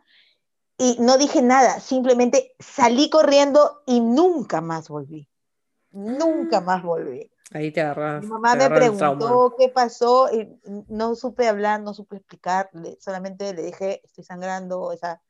[0.78, 5.28] y no dije nada, simplemente salí corriendo y nunca más volví.
[5.92, 7.32] Nunca más volví.
[7.52, 8.24] Ahí te agarras.
[8.24, 10.48] Mi mamá me preguntó qué pasó y
[10.90, 15.22] no supe hablar, no supe explicar, solamente le dije, estoy sangrando, esa,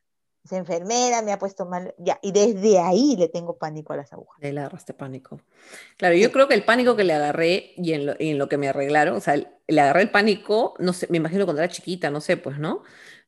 [0.44, 4.12] esa enfermera me ha puesto mal, ya, y desde ahí le tengo pánico a las
[4.14, 4.42] agujas.
[4.42, 5.40] Le agarraste pánico.
[5.98, 6.34] Claro, yo Sí.
[6.34, 8.68] creo que el pánico que le agarré y en lo, y en lo que me
[8.68, 12.20] arreglaron, o sea, le agarré el pánico, no sé, me imagino cuando era chiquita, no
[12.20, 12.82] sé, pues, ¿no?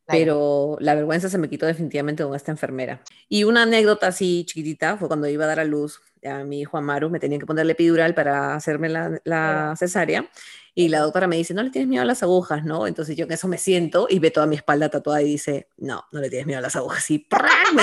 [0.09, 3.01] Pero la vergüenza se me quitó definitivamente con esta enfermera.
[3.27, 6.77] Y una anécdota así chiquitita fue cuando iba a dar a luz a mi hijo
[6.77, 10.29] Amaru, me tenían que ponerle epidural para hacerme la, cesárea.
[10.75, 12.87] Y la doctora me dice, no le tienes miedo a las agujas, ¿no?
[12.87, 16.05] Entonces yo en eso me siento y ve toda mi espalda tatuada y dice, no,
[16.11, 17.09] no le tienes miedo a las agujas.
[17.11, 17.27] Y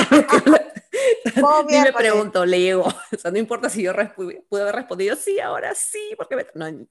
[1.69, 2.87] me pregunto, le llegó.
[3.15, 6.47] O sea, no importa si yo pude haber respondido, sí, ahora sí, porque me...
[6.55, 6.87] No,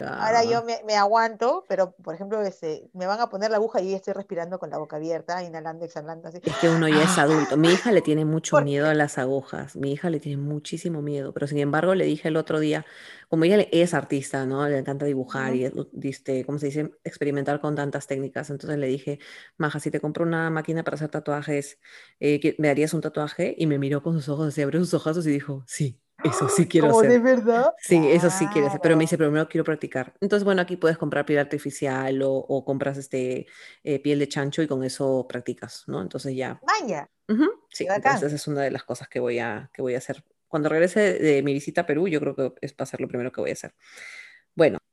[0.00, 3.56] Ahora ah, yo me, me aguanto, pero por ejemplo, este, me van a poner la
[3.56, 6.38] aguja y yo estoy respirando con la boca abierta, inhalando, exhalando, así.
[6.44, 7.56] Es que uno ya es adulto.
[7.56, 9.76] Mi hija le tiene mucho ¿Por miedo a las agujas.
[9.76, 11.32] Mi hija le tiene muchísimo miedo.
[11.32, 12.84] Pero sin embargo, le dije el otro día,
[13.28, 14.68] como ella es artista, ¿no?
[14.68, 15.64] Le encanta dibujar y,
[16.02, 16.92] este, ¿cómo se dice?
[17.04, 18.50] Experimentar con tantas técnicas.
[18.50, 19.18] Entonces le dije,
[19.56, 21.78] Maja, si te compro una máquina para hacer tatuajes,
[22.20, 23.54] eh, ¿qué- ¿me harías un tatuaje?
[23.58, 26.66] Y me miró con sus ojos, así abrió sus ojos y dijo, sí, eso sí
[26.66, 27.12] quiero ¿Como hacer.
[27.12, 27.72] de verdad?
[27.78, 30.14] Sí, eso sí quiere hacer, pero me dice, primero quiero practicar.
[30.20, 33.46] Entonces, bueno, aquí puedes comprar piel artificial o, o compras este,
[33.82, 36.00] eh, piel de chancho y con eso practicas, ¿no?
[36.02, 39.38] Entonces ya, Maña, ujú, sí, qué entonces esa es una de las cosas que voy
[39.38, 40.24] a, que voy a hacer.
[40.48, 43.08] Cuando regrese de mi visita a Perú, yo creo que es va a ser lo
[43.08, 43.74] primero que voy a hacer.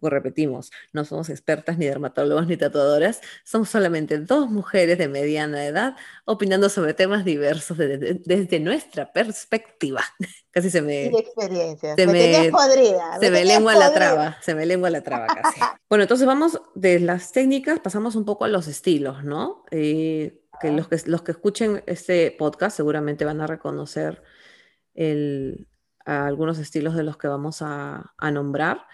[0.02, 5.64] Pues repetimos, no somos expertas ni dermatólogos ni tatuadoras, somos solamente dos mujeres de mediana
[5.64, 10.02] edad opinando sobre temas diversos de- de- desde nuestra perspectiva.
[10.52, 11.96] Casi se Y me, experiencias.
[11.96, 13.20] se me tenías me- podrida.
[13.20, 15.62] se me lengua la traba, se me lengua la traba casi.
[15.88, 19.64] Bueno, entonces vamos de las técnicas, pasamos un poco a los estilos, ¿no?
[19.70, 24.24] Eh, que los que los que escuchen este podcast seguramente van a reconocer
[24.96, 25.68] el-
[26.06, 28.88] a algunos estilos de los que vamos a, a nombrar.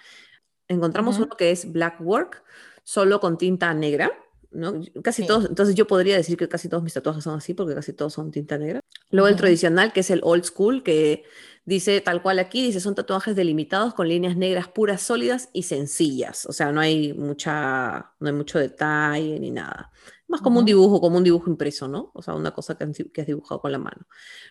[0.68, 1.26] Encontramos Ujú.
[1.26, 2.44] uno que es black work,
[2.84, 4.12] solo con tinta negra,
[4.52, 4.74] ¿no?
[5.04, 5.28] Casi Sí.
[5.28, 8.14] todos, entonces yo podría decir que casi todos mis tatuajes son así porque casi todos
[8.14, 8.80] son tinta negra.
[9.12, 9.42] Luego el Ujú.
[9.42, 11.24] tradicional, que es el old school, que
[11.66, 16.46] dice tal cual aquí, dice son tatuajes delimitados con líneas negras puras, sólidas y sencillas.
[16.46, 19.92] O sea, no hay mucha, no hay mucho detalle ni nada.
[20.28, 20.68] Más como un Ujú.
[20.68, 22.12] dibujo, como un dibujo impreso, ¿no?
[22.14, 24.08] O sea, una cosa que, que has dibujado con la mano.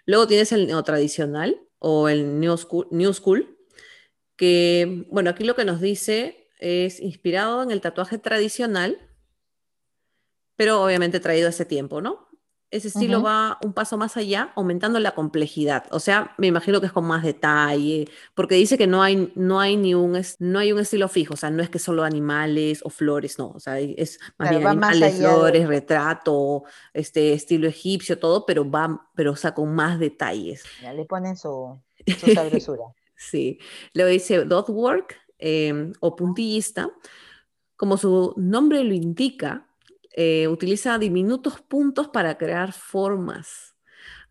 [0.06, 3.55] Luego tienes el neotradicional o el new school, new school,
[4.36, 8.98] que, bueno, aquí lo que nos dice es inspirado en el tatuaje tradicional,
[10.56, 12.26] pero obviamente traído a ese tiempo, ¿no?
[12.70, 13.26] Ese estilo Ujú.
[13.26, 15.84] va un paso más allá, aumentando la complejidad.
[15.92, 19.60] O sea, me imagino que es con más detalle, porque dice que no hay, no
[19.60, 22.80] hay ni un, no hay un estilo fijo, o sea, no es que solo animales
[22.84, 25.68] o flores, no, o sea, es más Claro, bien más animales, de flores, eso.
[25.68, 30.64] retrato, este estilo egipcio, todo, pero va, pero o sea, con más detalles.
[30.78, 31.80] Ya le ponen su,
[32.14, 32.84] su sabrosura.
[33.16, 33.58] Sí,
[33.94, 36.90] luego dice dot work eh, o puntillista,
[37.76, 39.66] como su nombre lo indica,
[40.12, 43.74] eh, utiliza diminutos puntos para crear formas.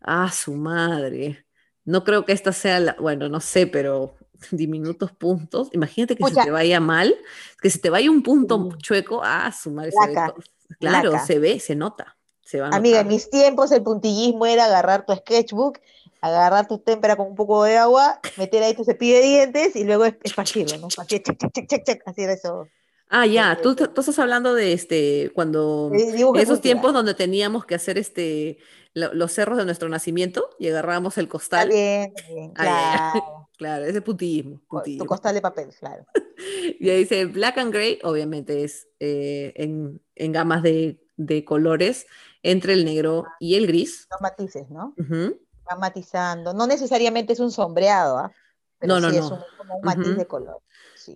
[0.00, 1.46] Ah, su madre.
[1.84, 4.16] No creo que esta sea la, bueno, no sé, pero
[4.50, 5.68] diminutos puntos.
[5.72, 6.44] Imagínate que se Pucha.
[6.44, 7.14] te vaya mal,
[7.60, 9.20] que se te vaya un punto chueco.
[9.22, 9.92] Ah, su madre.
[9.92, 10.32] se ve
[10.78, 11.24] claro, laca.
[11.24, 12.16] se ve, se nota.
[12.42, 15.80] Se va a Amiga, en mis tiempos el puntillismo era agarrar tu sketchbook,
[16.20, 19.84] agarrar tu témpera con un poco de agua, meter ahí tu cepillo de dientes y
[19.84, 20.88] luego es- esparcirlo, ¿no?
[20.88, 22.68] Chac, chac, chac, chac, así era eso.
[23.08, 27.64] Ah, ya, Eh, tú, tú estás hablando de este, cuando, en esos tiempos donde teníamos
[27.64, 28.58] que hacer este,
[28.94, 31.68] lo- los cerros de nuestro nacimiento y agarrábamos el Está costal.
[31.68, 33.12] bien, está bien, Ah, ya.
[33.12, 33.32] claro.
[33.56, 36.04] Claro, ese puntillismo, Tu costal de papel, claro.
[36.78, 42.06] Y ahí dice Black and Gray, obviamente es eh, en, en gamas de, de colores
[42.42, 44.06] entre el negro y el gris.
[44.10, 44.94] Los matices, ¿no?
[44.98, 45.40] Ujú.
[45.70, 46.52] Va matizando.
[46.54, 48.32] No necesariamente es un sombreado, ¿ah?
[48.78, 49.36] Pero No, no, sí es no.
[49.36, 50.60] un, como un matiz de color.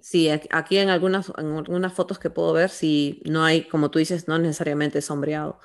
[0.02, 0.28] Sí.
[0.50, 4.28] Aquí en algunas, en algunas fotos que puedo ver, sí, no hay, como tú dices,
[4.28, 5.58] no necesariamente sombreado.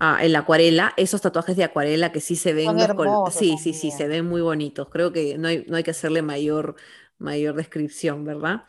[0.00, 3.56] Ah, en la acuarela, esos tatuajes de acuarela que sí se ven, los hermosos sí,
[3.58, 4.88] sí, sí, se ven muy bonitos.
[4.90, 6.76] Creo que no hay, no hay que hacerle mayor,
[7.18, 8.64] mayor descripción, ¿verdad?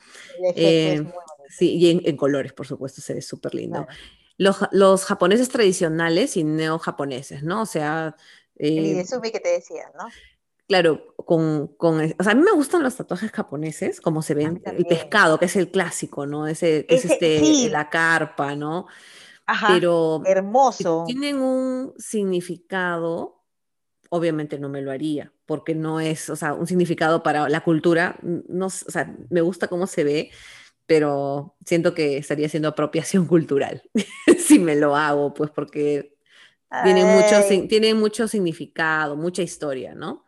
[0.55, 3.85] Eh, es sí, y en, en colores, por supuesto, se ve súper lindo.
[3.85, 3.99] Claro.
[4.37, 7.63] Los, los japoneses tradicionales y neo-japoneses, ¿no?
[7.63, 8.15] O sea,
[8.59, 10.07] El eh, Idezumi que te decía, ¿no?
[10.67, 14.61] Claro, con, con, o sea, a mí me gustan los tatuajes japoneses, como se ven,
[14.65, 16.45] el pescado, que es el clásico, ¿no?
[16.45, 18.85] Ese, que es Ese, este, sí, la carpa, ¿no?
[19.47, 21.05] ajá, Pero hermoso.
[21.07, 23.41] tienen un significado,
[24.09, 28.19] obviamente no me lo haría, porque no es, o sea, un significado para la cultura,
[28.21, 30.29] no, o sea, me gusta cómo se ve,
[30.85, 33.81] pero siento que estaría haciendo apropiación cultural
[34.37, 36.18] si me lo hago, pues porque
[36.83, 40.25] tiene mucho, tiene mucho significado, mucha historia, ¿no?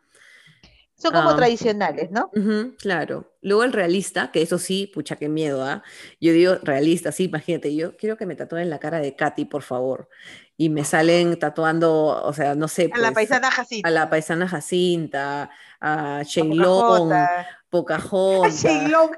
[0.96, 2.30] son como Ah, tradicionales, ¿no?
[2.78, 3.34] Claro.
[3.42, 5.82] Luego el realista, que eso sí, pucha, qué miedo, ¿ah?
[6.20, 9.64] Yo digo realista, sí, imagínate, yo quiero que me tatúen la cara de Katy, por
[9.64, 10.10] favor.
[10.58, 13.88] Y me salen tatuando, o sea, no sé, A la pues, paisana Jacinta.
[13.88, 15.50] a la paisana Jacinta,
[15.80, 17.12] a a Sheilong,
[17.72, 18.62] Pocahontas.
[18.64, 19.12] Sheilong,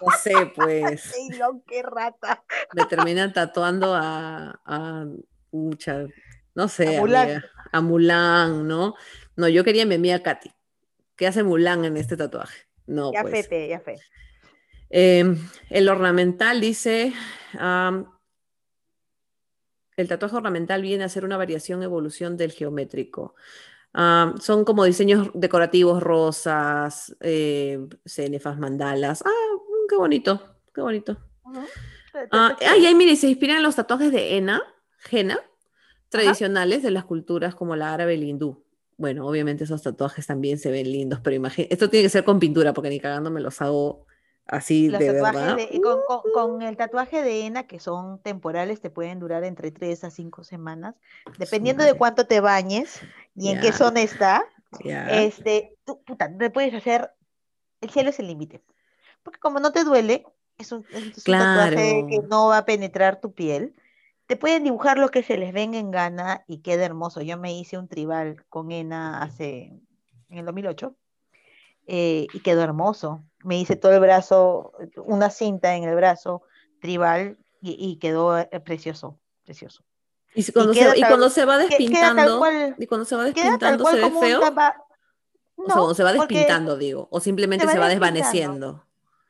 [0.00, 2.42] no sé, pues, Sheilong, qué rata.
[2.74, 5.04] me terminan tatuando a, a
[5.50, 6.06] pucha,
[6.58, 7.22] no sé, A Mulan.
[7.30, 8.96] amiga, a Mulan, ¿no?
[9.36, 10.50] No, yo quería mi amiga Katy.
[11.14, 12.66] ¿Qué hace Mulan en este tatuaje?
[12.86, 13.46] No, Ya pues.
[13.46, 13.94] fete, ya fe.
[14.90, 15.36] Eh,
[15.70, 17.12] el ornamental dice,
[19.96, 23.36] el tatuaje ornamental viene a ser una variación, evolución del geométrico.
[24.40, 29.22] Son como diseños decorativos, rosas, eh, cenefas, mandalas.
[29.24, 31.18] Ah, mm, qué bonito, qué bonito.
[32.32, 32.72] Ah, chévere.
[32.74, 34.60] ay, ay, mire, se inspiran los tatuajes de henna,
[35.08, 35.38] henna,
[36.08, 38.62] tradicionales de las culturas como la árabe y el hindú.
[38.96, 42.40] Bueno, obviamente esos tatuajes también se ven lindos, pero imagínate, esto tiene que ser con
[42.40, 44.06] pintura, porque ni cagando me los hago
[44.46, 45.56] así Los de tatuajes verdad.
[45.56, 49.70] de- con, con- con el tatuaje de henna, que son temporales, te pueden durar entre
[49.70, 50.94] 3 a 5 semanas,
[51.38, 53.00] dependiendo de cuánto te bañes
[53.36, 54.44] y en qué zona está.
[54.84, 55.08] Ya.
[55.22, 57.10] Este, tú, puta, te puedes hacer,
[57.80, 58.62] el cielo es el límite.
[59.22, 60.24] Porque como no te duele,
[60.58, 63.74] es un, es un tatuaje que no va a penetrar tu piel.
[64.28, 67.22] Te pueden dibujar lo que se les venga en gana y queda hermoso.
[67.22, 69.72] Yo me hice un tribal con henna hace,
[70.28, 70.94] en el 2008,
[71.86, 73.24] eh, y quedó hermoso.
[73.42, 76.42] Me hice todo el brazo, una cinta en el brazo
[76.78, 79.82] tribal y, y quedó eh, precioso, precioso.
[80.34, 83.84] Y, cuando, se, y tal- cuando se va despintando, cual- y cuando se va despintando,
[83.86, 84.40] ¿se ve feo?
[84.40, 84.84] tapa-
[85.56, 88.84] o sea, cuando se va despintando, digo, o simplemente se se va desvaneciendo.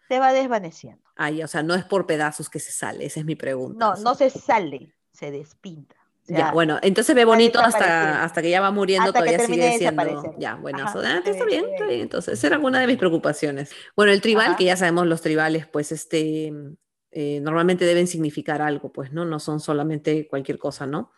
[0.09, 1.03] Se va desvaneciendo.
[1.17, 3.79] Ay, o sea, no es por pedazos que se sale, esa es mi pregunta.
[3.79, 5.95] No, no se sale, se despinta.
[6.31, 9.79] O Ya, bueno, entonces ve bonito hasta, hasta que ya va muriendo, Hasta todavía sigue
[9.79, 10.35] siendo.
[10.39, 12.01] Ya, bueno, Ajá, está se ve- bien, está bien.
[12.03, 13.71] Entonces, era una de mis preocupaciones.
[13.97, 14.57] Bueno, el tribal, Ajá.
[14.57, 16.53] que ya sabemos, los tribales, pues, este,
[17.11, 19.25] eh, normalmente deben significar algo, pues, ¿no?
[19.25, 21.13] No son solamente cualquier cosa, ¿no?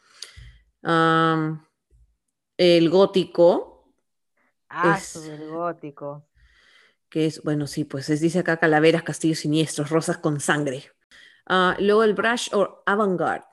[2.57, 3.93] El gótico,
[4.69, 6.25] Ah, es- súper gótico.
[7.11, 10.85] Que es, bueno, sí, pues es, dice acá calaveras, castillos siniestros, rosas con sangre.
[11.47, 13.45] Ah, luego el brush o avant-garde.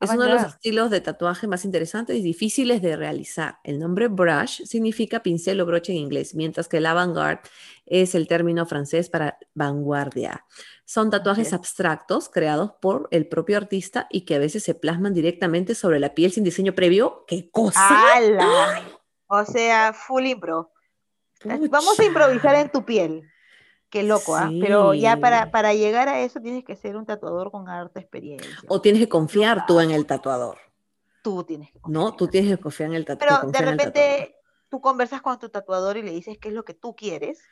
[0.00, 3.58] Es uno de los estilos de tatuaje más interesantes y difíciles de realizar.
[3.64, 7.42] El nombre brush significa pincel o broche en inglés, mientras que el avant-garde
[7.84, 10.46] es el término francés para vanguardia.
[10.84, 11.52] Son tatuajes es.
[11.52, 16.14] abstractos creados por el propio artista y que a veces se plasman directamente sobre la
[16.14, 17.24] piel sin diseño previo.
[17.26, 17.80] ¿Qué cosa?
[19.26, 20.70] O sea, full impro.
[21.44, 23.28] Vamos a improvisar en tu piel.
[23.90, 24.50] Qué loco, ¿ah?
[24.60, 28.68] Pero ya para, para llegar a eso tienes que ser un tatuador con harta experiencia.
[28.68, 30.58] O tienes que confiar tú en el tatuador.
[31.22, 32.30] Tú tienes que No, tú confiar.
[32.30, 33.94] tienes que confiar en el tatu- que Pero de confiar tatuador.
[33.94, 34.36] repente
[34.68, 37.42] tú conversas con tu tatuador y le dices qué es lo que tú quieres,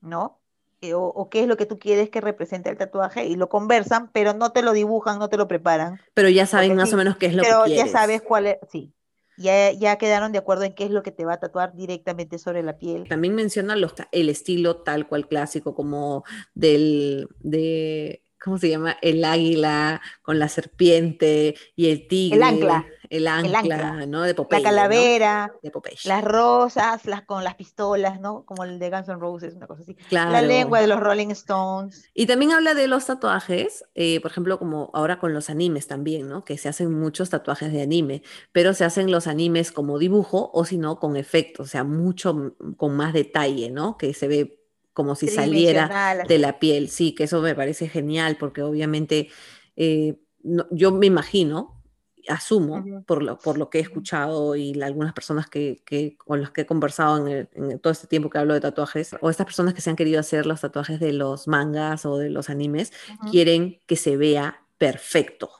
[0.00, 0.40] ¿no?
[0.80, 3.48] Eh, O, o qué es lo que tú quieres que represente el tatuaje y lo
[3.48, 6.00] conversan, pero no te lo dibujan, no te lo preparan.
[6.14, 7.92] Pero ya saben más sí, o menos qué es lo pero que ya quieres.
[7.92, 8.92] sabes cuál es, sí.
[9.36, 12.38] Ya, ya quedaron de acuerdo en qué es lo que te va a tatuar directamente
[12.38, 13.08] sobre la piel.
[13.08, 18.96] También menciona los, el estilo tal cual clásico, como del, de, ¿cómo se llama?
[19.02, 22.42] El águila con la serpiente y el tigre.
[22.42, 24.22] ancla, El ancla, ancla, ¿no?
[24.22, 24.68] De La Popeye, ¿no?
[24.68, 25.96] calavera, De Popeye.
[26.04, 28.44] las rosas, las con las pistolas, ¿no?
[28.44, 29.96] Como el de Guns N' Roses, una cosa así.
[29.96, 30.46] La Claro.
[30.46, 32.10] lengua de los Rolling Stones.
[32.14, 36.28] Y también habla de los tatuajes, eh, por ejemplo, como ahora con los animes también,
[36.28, 36.44] ¿no?
[36.44, 40.64] Que se hacen muchos tatuajes de anime, pero se hacen los animes como dibujo o
[40.64, 43.96] si no con efectos, o sea, mucho con más detalle, ¿no?
[43.96, 44.60] Que se ve
[44.92, 46.88] como si saliera de la piel.
[46.88, 49.28] Sí, que eso me parece genial porque obviamente
[49.76, 51.82] eh, no- yo me imagino,
[52.28, 56.40] asumo, por lo, por lo que he escuchado y la- algunas personas que, que- con
[56.40, 59.30] las que he conversado en, el- en todo este tiempo que hablo de tatuajes, o
[59.30, 62.50] estas personas que se han querido hacer los tatuajes de los mangas o de los
[62.50, 63.30] animes, Ujú.
[63.30, 65.50] quieren que se vea perfecto,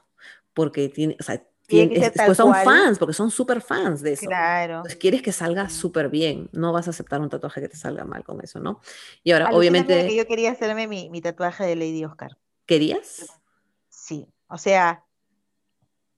[0.53, 2.65] porque tiene, o sea, Tiene es- pues son cual.
[2.65, 4.27] fans, porque son súper fans de eso.
[4.27, 4.75] Claro.
[4.77, 8.05] Entonces quieres que salga súper bien, no vas a aceptar un tatuaje que te salga
[8.05, 8.81] mal con eso, ¿no?
[9.23, 12.37] Y ahora, Alucíname de obviamente, que yo quería hacerme mi, mi tatuaje de Lady Oscar.
[12.67, 13.41] ¿querías?
[13.89, 15.04] Sí, o sea,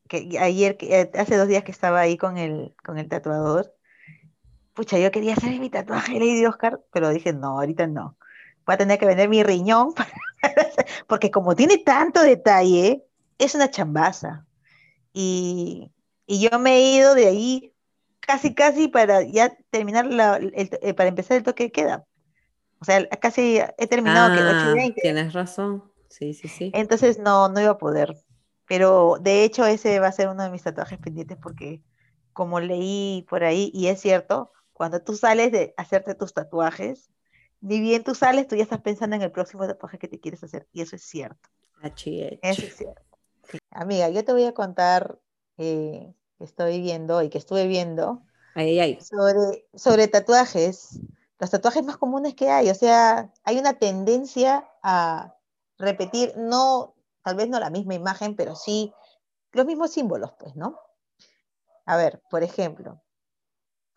[0.08, 3.74] que ayer, que- eh, hace dos días que estaba ahí con el, con el tatuador,
[4.74, 8.16] pucha, yo quería hacerme mi tatuaje de Lady Oscar, pero dije, no, ahorita no.
[8.66, 10.10] Voy a tener que vender mi riñón, para
[10.42, 13.04] hacer- porque como tiene tanto detalle,
[13.38, 14.46] es una chambaza.
[15.12, 15.90] Y,
[16.26, 17.74] y yo me he ido de ahí
[18.20, 22.04] casi, casi para ya terminar, la, el, para empezar el toque de queda.
[22.80, 25.00] O sea, casi he terminado que 8 y Ah, 20.
[25.02, 25.84] tienes razón.
[26.10, 26.70] Sí, sí, sí.
[26.74, 28.14] Entonces no, no iba a poder.
[28.66, 31.82] Pero de hecho ese va a ser uno de mis tatuajes pendientes porque
[32.32, 37.10] como leí por ahí, y es cierto, cuando tú sales de hacerte tus tatuajes,
[37.60, 40.44] ni bien tú sales, tú ya estás pensando en el próximo tatuaje que te quieres
[40.44, 40.68] hacer.
[40.72, 41.48] Y eso es cierto.
[42.42, 43.02] Eso es cierto.
[43.70, 45.18] Amiga, yo te voy a contar
[45.56, 48.22] eh, que estoy viendo y que estuve viendo
[48.54, 48.98] ay, ay.
[49.00, 51.00] sobre, sobre tatuajes,
[51.38, 52.68] los tatuajes más comunes que hay.
[52.68, 55.36] O sea, hay una tendencia a
[55.78, 56.95] repetir, no,
[57.26, 58.94] tal vez no la misma imagen, pero sí
[59.50, 60.78] los mismos símbolos, pues, ¿no?
[61.84, 63.02] A ver, por ejemplo,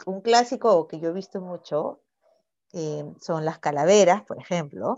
[0.08, 2.02] un clásico que yo he visto mucho
[2.74, 4.98] eh, son las calaveras, por ejemplo.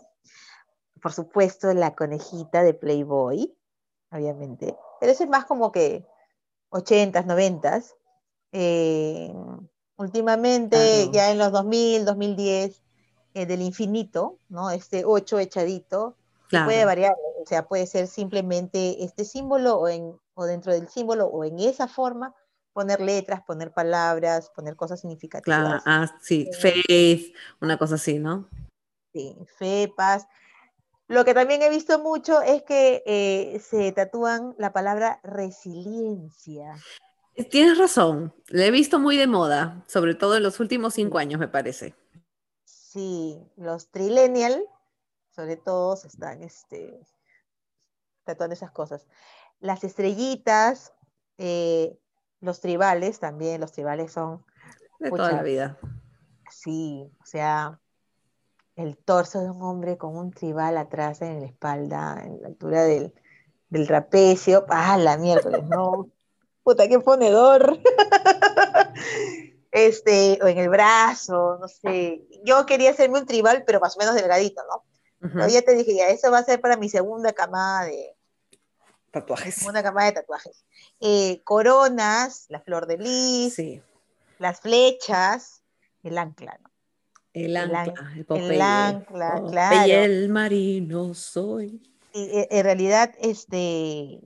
[1.01, 3.53] Por supuesto, la conejita de Playboy,
[4.13, 4.77] obviamente.
[5.01, 6.07] Pero ese es más como que
[6.69, 7.95] 80s, 90s.
[8.53, 9.33] Eh,
[9.97, 11.11] últimamente, Claro.
[11.11, 12.81] ya en los 2000, 2010,
[13.33, 14.69] eh, del infinito, ¿no?
[14.69, 16.15] Este 8 echadito,
[16.47, 16.87] que puede Claro.
[16.87, 21.43] variar, o sea, puede ser simplemente este símbolo o, en, o dentro del símbolo o
[21.43, 22.33] en esa forma,
[22.73, 25.83] poner letras, poner palabras, poner cosas Claro, significativas.
[25.85, 28.47] ah, sí, Eh, faith, una cosa así, ¿no?
[29.13, 30.25] Sí, fe, paz.
[31.07, 36.73] Lo que también he visto mucho es que eh, se tatúan la palabra resiliencia.
[37.35, 41.17] Eh, Tienes razón, la he visto muy de moda, sobre todo en los últimos cinco
[41.17, 41.95] años, me parece.
[42.65, 44.63] Sí, los trillennial,
[45.35, 46.99] sobre todo, están este,
[48.31, 49.07] tatuando esas cosas.
[49.59, 50.93] Las estrellitas,
[51.37, 51.97] eh,
[52.39, 54.43] los tribales también, los tribales son,
[54.99, 55.77] De toda la vida.
[56.49, 57.79] sí, o sea,
[58.75, 62.83] el torso de un hombre con un tribal atrás en la espalda, en la altura
[62.83, 63.13] del,
[63.69, 64.65] del trapecio.
[64.69, 65.63] ¡Ah, la miércoles!
[65.65, 66.09] No,
[66.63, 67.79] puta, qué ponedor.
[69.73, 72.27] Este, o en el brazo, no sé.
[72.43, 74.83] Yo quería hacerme un tribal, pero más o menos delgadito, ¿no?
[75.21, 75.53] Pero Ujú.
[75.53, 78.17] ya te dije, ya, eso va a ser para mi segunda camada de,
[79.11, 79.55] Tatuajes.
[79.55, 80.65] segunda camada de tatuajes.
[80.99, 83.81] Eh, coronas, la flor de lis, Sí,
[84.39, 85.61] las flechas,
[86.03, 86.69] el ancla, ¿no?
[87.33, 88.61] el El, an- ancla, el el Popeye.
[88.61, 90.03] ancla, Popeye claro.
[90.03, 91.81] el marino soy.
[92.13, 94.19] Y, eh, en realidad, este,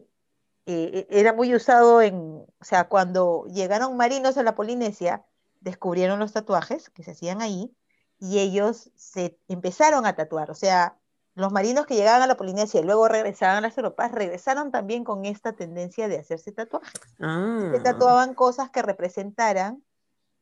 [0.65, 2.15] eh, era muy usado en,
[2.59, 5.23] o sea, cuando llegaron marinos a la Polinesia,
[5.61, 7.75] descubrieron los tatuajes que se hacían ahí
[8.19, 10.49] y ellos se empezaron a tatuar.
[10.49, 10.97] O sea,
[11.35, 15.03] los marinos que llegaban a la Polinesia y luego regresaban a las Europas, regresaron también
[15.03, 16.93] con esta tendencia de hacerse tatuajes.
[17.17, 19.83] Se Ah, tatuaban cosas que representaran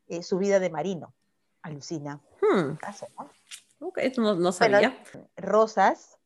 [0.07, 1.13] eh, su vida de marino.
[1.63, 2.19] Alucina.
[2.41, 3.29] hmm, Caso, ¿no?
[3.87, 5.03] ok, no, no Bueno, sabía.
[5.37, 6.17] rosas,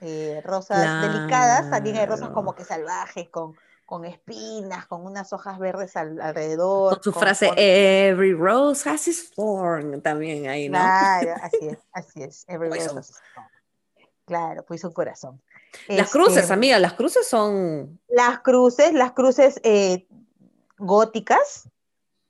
[0.00, 3.54] eh, rosas delicadas, también hay rosas como que salvajes, con,
[3.84, 8.88] con espinas, con unas hojas verdes al- Con alrededor, su con, frase, con- Every rose
[8.88, 10.78] has its thorn, también ahí, ¿no?
[10.78, 12.44] Claro, así es, así es.
[12.48, 12.96] Every Poison.
[12.96, 13.48] rose has its thorn.
[14.28, 15.40] Claro, pues un corazón.
[15.88, 17.98] Las cruces, Este, amiga, las cruces son.
[18.08, 20.06] las cruces, las cruces eh,
[20.76, 21.70] góticas,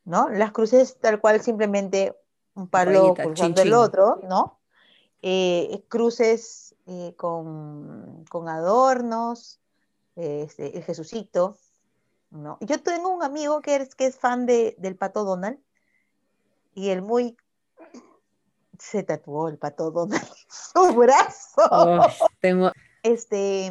[0.04, 0.28] ¿no?
[0.28, 2.16] Las cruces tal cual simplemente
[2.54, 4.60] un palo Rayita, chin, el otro, ¿no?
[5.22, 9.58] Eh, cruces eh, con, con adornos,
[10.14, 11.56] este, el Jesucito,
[12.30, 12.58] ¿no?
[12.60, 15.58] Yo tengo un amigo que es, que es fan de, del Pato Donald
[16.74, 17.36] y el muy
[18.78, 22.00] se tatuó el Pato Donald su brazo.
[22.40, 22.72] Tengo.
[23.02, 23.66] Este,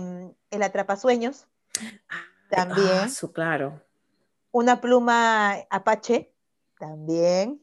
[0.51, 1.47] el Atrapasueños
[2.10, 3.10] Ah, también.
[3.10, 3.82] su, claro.
[4.51, 6.34] Una pluma apache,
[6.80, 7.62] también.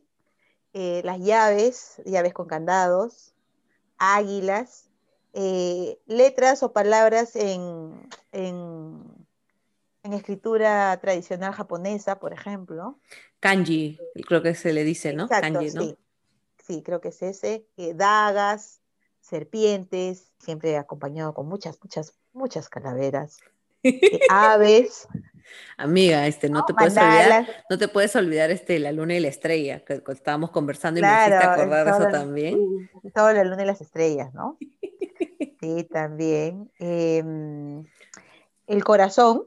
[0.73, 3.35] Eh, las llaves, llaves con candados,
[3.99, 4.91] águilas,
[5.33, 9.03] eh, letras o palabras en, en,
[10.03, 12.99] en escritura tradicional japonesa, por ejemplo.
[13.41, 15.25] Kanji, creo que se le dice, ¿no?
[15.25, 15.83] Exacto, Kanji, ¿no?
[15.83, 15.99] sí.
[16.67, 17.67] Sí, creo que es ese.
[17.77, 18.81] Eh, dagas,
[19.21, 23.39] serpientes, siempre acompañado con muchas, muchas, muchas calaveras.
[23.83, 25.09] Eh, aves,
[25.77, 26.65] Amiga, este, no ¿no?
[26.65, 30.51] te puedes olvidar, no te puedes olvidar este, la luna y la estrella, que, estábamos
[30.51, 32.89] conversando y me hiciste Claro, acordar de eso también.
[33.03, 34.59] sí, toda la luna y las estrellas, ¿no?
[35.61, 36.71] Sí, también.
[36.79, 37.87] Em,
[38.67, 39.45] el corazón,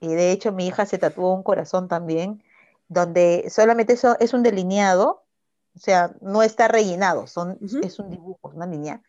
[0.00, 2.42] y de hecho mi hija se tatuó un corazón también,
[2.88, 5.25] donde solamente eso es un delineado,
[5.76, 9.02] o sea, no está rellenado, son, es un dibujo, una línea,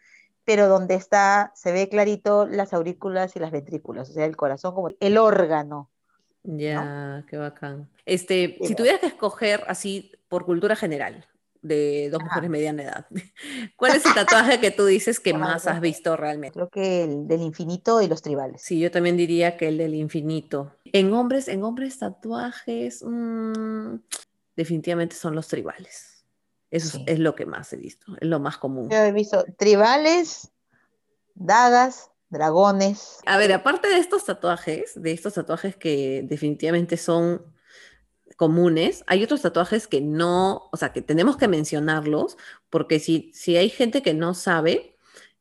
[0.44, 4.76] pero donde está, se ve clarito las aurículas y las ventrículas, o sea, el corazón
[4.76, 5.90] como el órgano,
[6.44, 6.58] ¿no?
[6.58, 7.90] Ya, qué bacán.
[8.06, 11.26] Este, si tuvieras que escoger así por cultura general
[11.62, 13.08] de dos mujeres ajá, mediana edad,
[13.76, 16.54] ¿cuál es el tatuaje que tú dices que más has visto realmente?
[16.54, 18.62] creo que el del infinito y los tribales.
[18.62, 20.74] Sí, yo también diría que el del infinito.
[20.86, 23.96] En hombres, en hombres tatuajes, mm,
[24.56, 26.17] definitivamente son los tribales.
[26.72, 27.04] Eso Sí.
[27.08, 28.90] es, es lo que más he visto, es lo más común.
[28.90, 30.52] Yo he visto tribales,
[31.36, 33.20] dagas, dragones.
[33.26, 37.46] A ver, aparte de estos tatuajes, de estos tatuajes que definitivamente son
[38.36, 42.38] comunes, hay otros tatuajes que no, o sea, que tenemos que mencionarlos,
[42.70, 44.96] porque si, si hay gente que no sabe,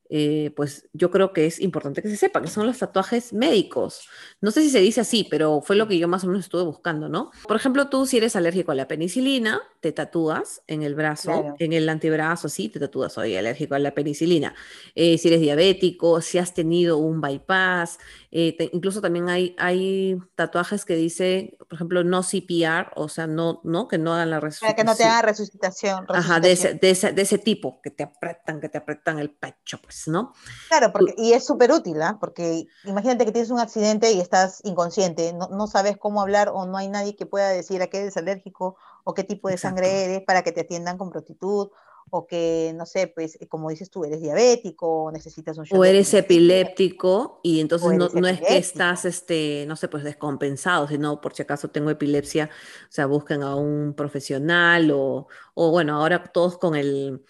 [0.09, 4.09] eh, pues yo creo que es importante que se sepa, que son los tatuajes médicos.
[4.41, 6.63] No sé si se dice así, pero fue lo que yo más o menos estuve
[6.63, 7.33] buscando, ¿no?
[7.47, 11.55] Por ejemplo, tú si eres alérgico a la penicilina, te tatúas en el brazo, Claro.
[11.61, 14.55] en el antebrazo, sí, te tatúas, soy alérgico a la penicilina.
[14.97, 17.99] Eh, si eres diabético, si has tenido un bypass,
[18.33, 23.27] eh, te- incluso también hay, hay tatuajes que dicen, por ejemplo, no CPR, o sea,
[23.29, 25.09] no, no, que no hagan la Para que no te resucitación.
[25.09, 26.07] haga resucitación.
[26.09, 26.81] Ajá, de ese, resucitación.
[26.81, 30.33] de, ese, de ese tipo, que te apretan, que te apretan el pecho, pues, ¿no?
[30.69, 32.19] Claro, porque, y es súper útil, ¿ah?
[32.21, 36.67] Porque imagínate que tienes un accidente y estás inconsciente, no, no sabes cómo hablar o
[36.67, 38.77] no hay nadie que pueda decir a qué eres alérgico
[39.09, 39.77] o qué tipo de Exacto.
[39.77, 41.71] sangre eres para que te atiendan con prontitud
[42.11, 45.79] o que, no sé, pues eh, como dices tú, eres diabético o necesitas un shot
[45.79, 50.89] O eres epiléptico y entonces no, no es que estás, este, no sé, pues descompensado,
[50.89, 52.51] sino por si acaso tengo epilepsia,
[52.89, 57.23] o sea, busquen a un profesional o, o bueno, ahora todos con el,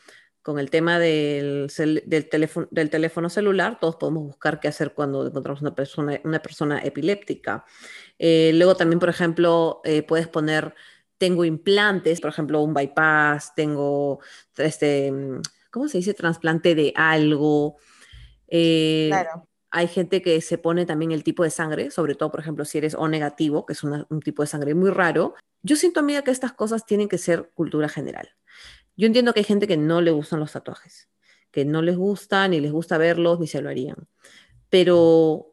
[0.46, 1.70] con el tema del,
[2.06, 6.40] del, teléfono, del teléfono celular, todos podemos buscar qué hacer cuando encontramos una persona, una
[6.40, 7.64] persona epiléptica.
[8.16, 10.72] Eh, luego también, por ejemplo, eh, puedes poner,
[11.18, 14.20] tengo implantes, por ejemplo, un bypass, tengo,
[14.56, 15.40] este, mm,
[15.70, 16.14] ¿cómo se dice?
[16.14, 17.76] Trasplante de algo.
[18.48, 22.40] Eh, Claro, hay gente que se pone también el tipo de sangre, sobre todo, por
[22.40, 25.34] ejemplo, si eres O negativo, que es una- un tipo de sangre muy raro.
[25.62, 28.28] Yo siento, amiga, que estas cosas tienen que ser cultura general.
[28.96, 31.08] Yo entiendo que hay gente que no le gustan los tatuajes,
[31.50, 34.08] que no les gusta, ni les gusta verlos, ni se lo harían.
[34.70, 35.52] Pero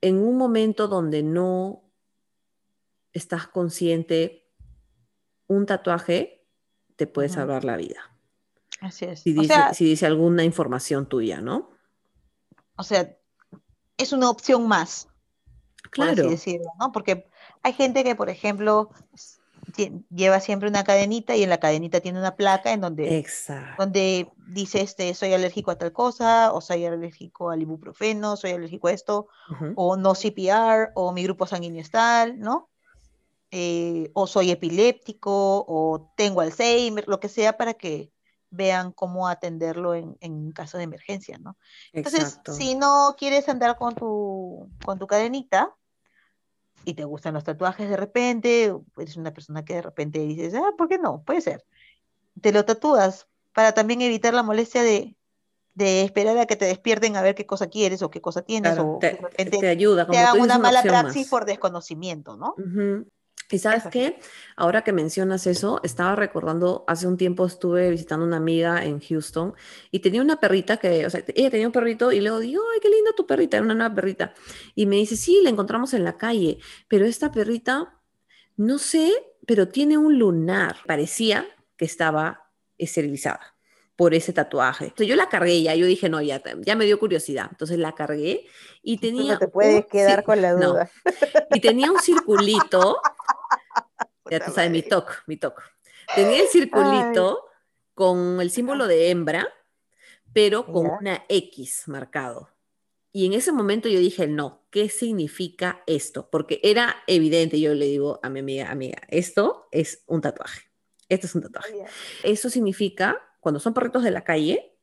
[0.00, 1.90] en un momento donde no
[3.12, 4.43] estás consciente,
[5.46, 6.46] un tatuaje
[6.96, 8.16] te puede salvar la vida.
[8.80, 9.20] así es.
[9.20, 11.74] Si O dice, sea, si dice alguna información tuya, ¿no?
[12.76, 13.16] o sea,
[13.96, 15.08] es una opción más,
[15.94, 16.92] por así Claro, decirlo, ¿no?
[16.92, 17.28] Porque
[17.62, 18.90] hay gente que, por ejemplo,
[20.10, 23.82] lleva siempre una cadenita y en la cadenita tiene una placa en donde exacto.
[23.82, 28.88] donde dice este, soy alérgico a tal cosa, o soy alérgico al ibuprofeno, soy alérgico
[28.88, 29.28] a esto,
[29.76, 32.70] o no CPR, o mi grupo sanguíneo es tal, ¿no?
[33.56, 38.10] Eh, o soy epiléptico, o tengo Alzheimer, lo que sea, para que
[38.50, 41.56] vean cómo atenderlo en, en caso de emergencia, ¿no?
[41.92, 42.52] Entonces, Exacto.
[42.52, 45.72] si no quieres andar con tu, con tu cadenita
[46.84, 50.72] y te gustan los tatuajes de repente, eres una persona que de repente dices, ah,
[50.76, 51.22] ¿por qué no?
[51.22, 51.64] Puede ser.
[52.40, 55.16] Te lo tatúas para también evitar la molestia de,
[55.74, 58.72] de esperar a que te despierten a ver qué cosa quieres o qué cosa tienes,
[58.72, 61.22] Claro, o te, de te- repente te ayuda, te como tú hagan una mala praxis
[61.22, 61.30] más.
[61.30, 62.56] por desconocimiento, ¿no?
[63.54, 64.18] Y sabes qué,
[64.56, 69.54] ahora que mencionas eso, estaba recordando, hace un tiempo estuve visitando una amiga en Houston
[69.90, 72.80] y tenía una perrita que, o sea, ella tenía un perrito y luego digo, ay,
[72.80, 74.34] qué linda tu perrita, era una nueva perrita.
[74.74, 78.00] Y me dice, sí, la encontramos en la calle, pero esta perrita,
[78.56, 79.12] no sé,
[79.46, 80.76] pero tiene un lunar.
[80.86, 81.46] Parecía
[81.76, 83.54] que estaba esterilizada
[83.96, 84.84] por ese tatuaje.
[84.86, 87.46] Entonces yo la cargué ya, yo dije, no, ya, ya me dio curiosidad.
[87.50, 88.46] Entonces la cargué
[88.82, 90.90] y tenía No te puedes un quedar con la no, duda.
[91.54, 92.98] y tenía un circulito,
[94.30, 95.62] ya tú sabes, mi toque, mi toque.
[96.14, 97.44] Tenía el circulito
[97.94, 99.48] con el símbolo de hembra,
[100.32, 100.96] pero con Ya.
[101.00, 102.50] una X marcado.
[103.12, 106.28] Y en ese momento yo dije, no, ¿qué significa esto?
[106.30, 110.62] Porque era evidente, yo le digo a mi amiga, amiga, esto es un tatuaje.
[111.08, 111.84] Esto es un tatuaje.
[112.24, 114.73] Eso significa, cuando son perritos de la calle,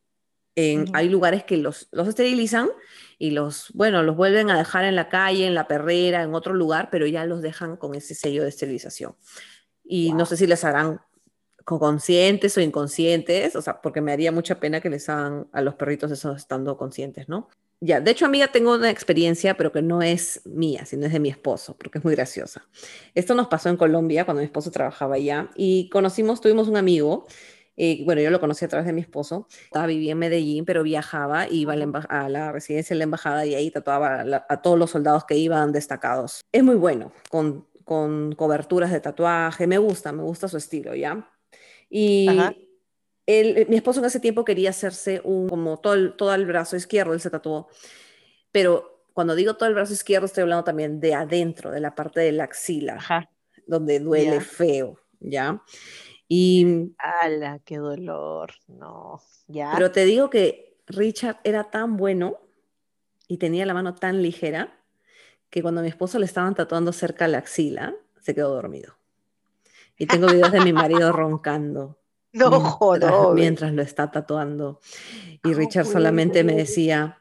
[0.54, 0.90] en- Ujú.
[0.94, 2.68] hay lugares que los, los esterilizan
[3.18, 6.54] y los, bueno, los vuelven a dejar en la calle, en la perrera, en otro
[6.54, 9.14] lugar, pero ya los dejan con ese sello de esterilización.
[9.84, 10.26] Y no Wow.
[10.26, 11.00] sé si les harán
[11.64, 15.60] con conscientes o inconscientes, o sea, porque me haría mucha pena que les hagan a
[15.62, 17.48] los perritos eso estando conscientes, ¿no?
[17.80, 21.18] Ya, de hecho, amiga, tengo una experiencia, pero que no es mía, sino es de
[21.18, 22.68] mi esposo, porque es muy graciosa.
[23.14, 27.26] Esto nos pasó en Colombia cuando mi esposo trabajaba allá y conocimos, tuvimos un amigo,
[27.76, 30.82] eh, bueno, yo lo conocí a través de mi esposo, estaba vivía en Medellín, pero
[30.82, 34.46] viajaba, iba a la, a la residencia de la embajada y ahí tatuaba a, la-
[34.48, 36.42] a todos los soldados que iban destacados.
[36.52, 41.28] Es muy bueno, con, con coberturas de tatuaje, me gusta, me gusta su estilo, ¿ya?
[41.88, 42.54] Y Ajá.
[43.26, 46.76] él- mi esposo en ese tiempo quería hacerse un, como todo el, todo el brazo
[46.76, 47.68] izquierdo, él se tatuó,
[48.50, 52.20] pero cuando digo todo el brazo izquierdo estoy hablando también de adentro, de la parte
[52.20, 53.30] de la axila, Ajá.
[53.66, 54.40] donde duele Ya.
[54.40, 55.62] feo, ¿ya?
[56.34, 58.54] Y, ¡Hala, qué dolor!
[58.66, 59.20] No.
[59.48, 59.70] ¿Ya?
[59.74, 62.38] pero te digo que Richard era tan bueno
[63.28, 64.80] y tenía la mano tan ligera
[65.50, 68.94] que cuando a mi esposo le estaban tatuando cerca la axila, se quedó dormido.
[69.98, 71.98] Y tengo videos de mi marido roncando.
[72.32, 73.34] No, mientras, joder.
[73.34, 74.80] mientras lo está tatuando.
[75.34, 77.20] Y ¿Cómo Richard solamente me decía,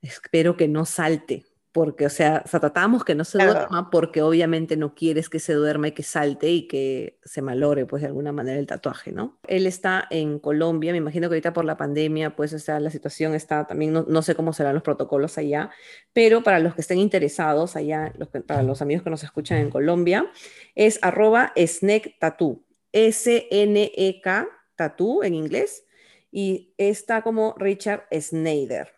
[0.00, 1.44] espero que no salte,
[1.78, 3.52] porque, o sea, o sea, tratamos que no se Claro.
[3.54, 7.86] duerma porque obviamente no quieres que se duerma y que salte y que se malore,
[7.86, 9.38] pues, de alguna manera el tatuaje, ¿no?
[9.46, 12.90] Él está en Colombia, me imagino que ahorita por la pandemia, pues, o sea, la
[12.90, 15.70] situación está también, no, no sé cómo serán los protocolos allá,
[16.12, 19.58] pero para los que estén interesados allá, los que- para los amigos que nos escuchan
[19.58, 20.26] en Colombia,
[20.74, 25.84] es arroba snack tattoo, S-N-E-K tattoo en inglés,
[26.32, 28.88] y está como Richard Snyder,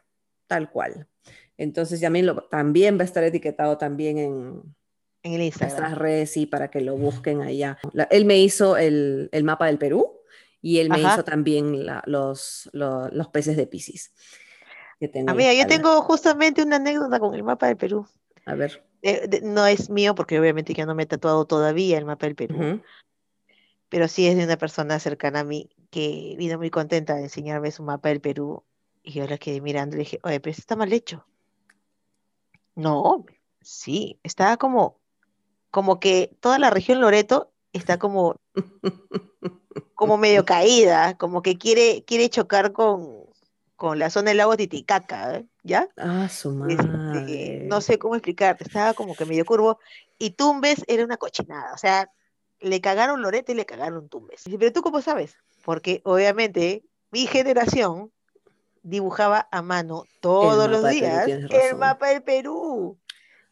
[0.47, 1.10] tal cual.
[1.61, 4.63] Entonces también, lo, también va a estar etiquetado también en
[5.23, 5.77] En el Instagram.
[5.79, 7.79] nuestras redes y para que lo busquen allá.
[7.93, 10.21] La- él me hizo el, el mapa del Perú
[10.63, 11.15] y él me Ajá.
[11.15, 13.67] hizo también la- los, lo- los peces de
[15.25, 15.77] la Amiga, yo espalda.
[15.77, 18.07] tengo justamente una anécdota con el mapa del Perú.
[18.47, 18.83] A ver.
[19.03, 22.25] Eh, de- no es mío porque obviamente yo no me he tatuado todavía el mapa
[22.27, 22.81] del Perú, ujú.
[23.91, 27.71] pero sí es de una persona cercana a mí que vino muy contenta de enseñarme
[27.71, 28.63] su mapa del Perú
[29.03, 31.27] y yo la quedé mirando y le dije, oye, pero esto está mal hecho.
[32.81, 33.25] No,
[33.61, 34.99] sí, está como,
[35.71, 38.37] como que toda la región Loreto está como,
[39.95, 43.25] como medio caída, como que quiere, quiere chocar con,
[43.77, 45.47] con la zona del lago Titicaca, ¿eh?
[45.63, 45.89] ¿ya?
[45.97, 47.67] Ah, su Este, madre.
[47.69, 49.79] no sé cómo explicarte, estaba como que medio curvo
[50.19, 52.11] y Tumbes era una cochinada, o sea,
[52.61, 54.45] le cagaron Loreto y le cagaron Tumbes.
[54.59, 58.13] Pero tú cómo sabes, porque obviamente mi generación
[58.83, 62.99] dibujaba a mano todos los Perú, días el mapa del Perú.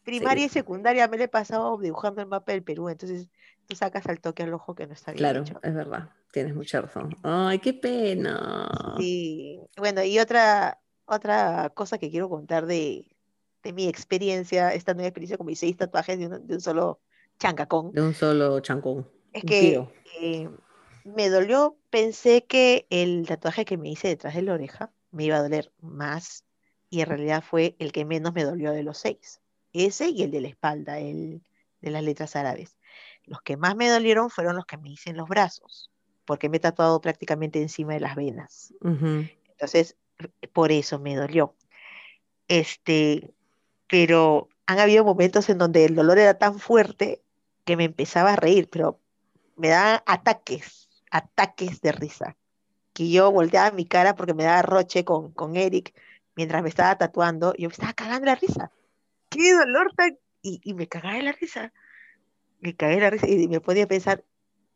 [0.03, 0.45] Primaria Sí.
[0.47, 3.27] y secundaria me le he pasado dibujando el mapa del Perú, entonces
[3.67, 5.59] tú sacas al toque al ojo que no está bien Claro, hecho.
[5.61, 6.09] es verdad.
[6.31, 7.15] Tienes mucha razón.
[7.23, 8.69] Ay, qué pena.
[8.97, 13.15] Sí, bueno, y otra, otra cosa que quiero contar de,
[13.63, 16.99] de mi experiencia, esta nueva experiencia con mis seis tatuajes de un, de un solo
[17.39, 19.07] chancacón, De un solo chancón.
[19.33, 19.87] es que
[20.21, 20.49] eh,
[21.03, 25.37] me dolió, pensé que el tatuaje que me hice detrás de la oreja me iba
[25.37, 26.45] a doler más,
[26.89, 29.41] y en realidad fue el que menos me dolió de los seis,
[29.73, 31.43] ese y el de la espalda, el
[31.81, 32.77] de las letras árabes.
[33.23, 35.91] Los que más me dolieron fueron los que me hice en los brazos,
[36.25, 38.73] porque me he tatuado prácticamente encima de las venas.
[38.83, 39.97] Entonces,
[40.53, 41.55] por eso me dolió.
[42.47, 43.33] Este,
[43.87, 47.21] pero han habido momentos en donde el dolor era tan fuerte
[47.65, 48.99] que me empezaba a reír, pero
[49.55, 52.37] me daban ataques, ataques de risa.
[52.99, 55.93] Que yo volteaba mi cara porque me daba roche con, con Eric
[56.35, 57.53] mientras me estaba tatuando.
[57.55, 58.73] Yo me estaba cagando la risa.
[59.29, 60.19] ¡Qué dolor tan!
[60.41, 61.71] Y, y me cagaba de la risa.
[62.59, 64.25] Me cagué de la risa y me podía pensar,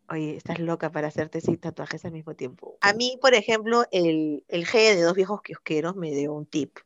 [0.09, 2.77] Oye, estás loca para hacerte seis tatuajes al mismo tiempo.
[2.79, 6.77] A mí, por ejemplo, el, el G de dos viejos kiosqueros me dio un tip.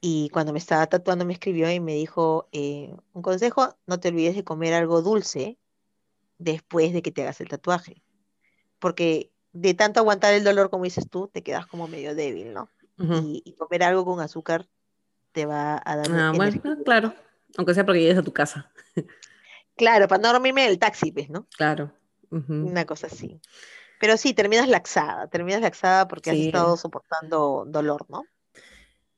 [0.00, 4.08] Y cuando me estaba tatuando me escribió y me dijo, eh, un consejo, no te
[4.08, 5.58] olvides de comer algo dulce
[6.38, 8.02] después de que te hagas el tatuaje.
[8.78, 12.68] Porque de tanto aguantar el dolor, como dices tú, te quedas como medio débil, ¿no?
[12.98, 14.66] Y, y comer algo con azúcar
[15.32, 16.76] te va a dar Ah, bueno, energía.
[16.84, 17.14] claro.
[17.58, 18.70] Aunque sea porque llegues a tu casa.
[19.76, 21.46] Claro, para no dormirme en el taxi, pues, ¿no?
[21.56, 21.92] Claro.
[22.30, 23.40] Una cosa así.
[24.00, 28.24] Pero sí, terminas laxada, terminas laxada porque has estado soportando dolor, ¿no?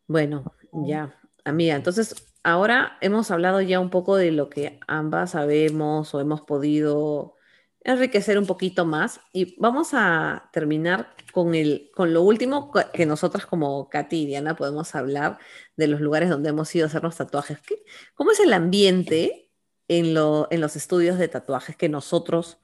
[0.07, 1.15] Bueno, ya,
[1.45, 6.43] amiga, entonces ahora hemos hablado ya un poco de lo que ambas sabemos o hemos
[6.43, 7.35] podido
[7.83, 13.47] enriquecer un poquito más y vamos a terminar con el, con lo último que nosotras
[13.47, 15.39] como Katy y Diana podemos hablar
[15.77, 17.61] de los lugares donde hemos ido a hacernos tatuajes.
[17.61, 17.83] ¿Qué-
[18.15, 19.51] ¿Cómo es el ambiente
[19.87, 22.59] en, lo, en los estudios de tatuajes que nosotros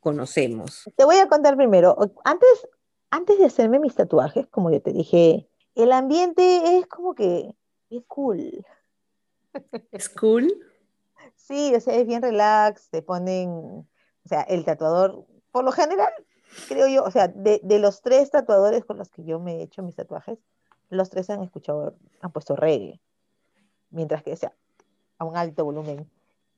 [0.00, 0.84] conocemos?
[0.96, 1.96] Te voy a contar primero.
[2.24, 2.68] Antes,
[3.10, 7.54] antes de hacerme mis tatuajes, como yo te dije, el ambiente es como que
[7.90, 8.64] bien cool.
[9.92, 10.52] ¿Es cool?
[11.36, 13.86] Sí, o sea, es bien relax, te ponen,
[14.24, 16.12] o sea, el tatuador, por lo general,
[16.68, 19.62] creo yo, o sea, de, de los tres tatuadores con los que yo me he
[19.62, 20.38] hecho mis tatuajes,
[20.90, 23.00] los tres han escuchado, han puesto reggae,
[23.90, 24.52] mientras que, o sea,
[25.18, 26.10] a un alto volumen,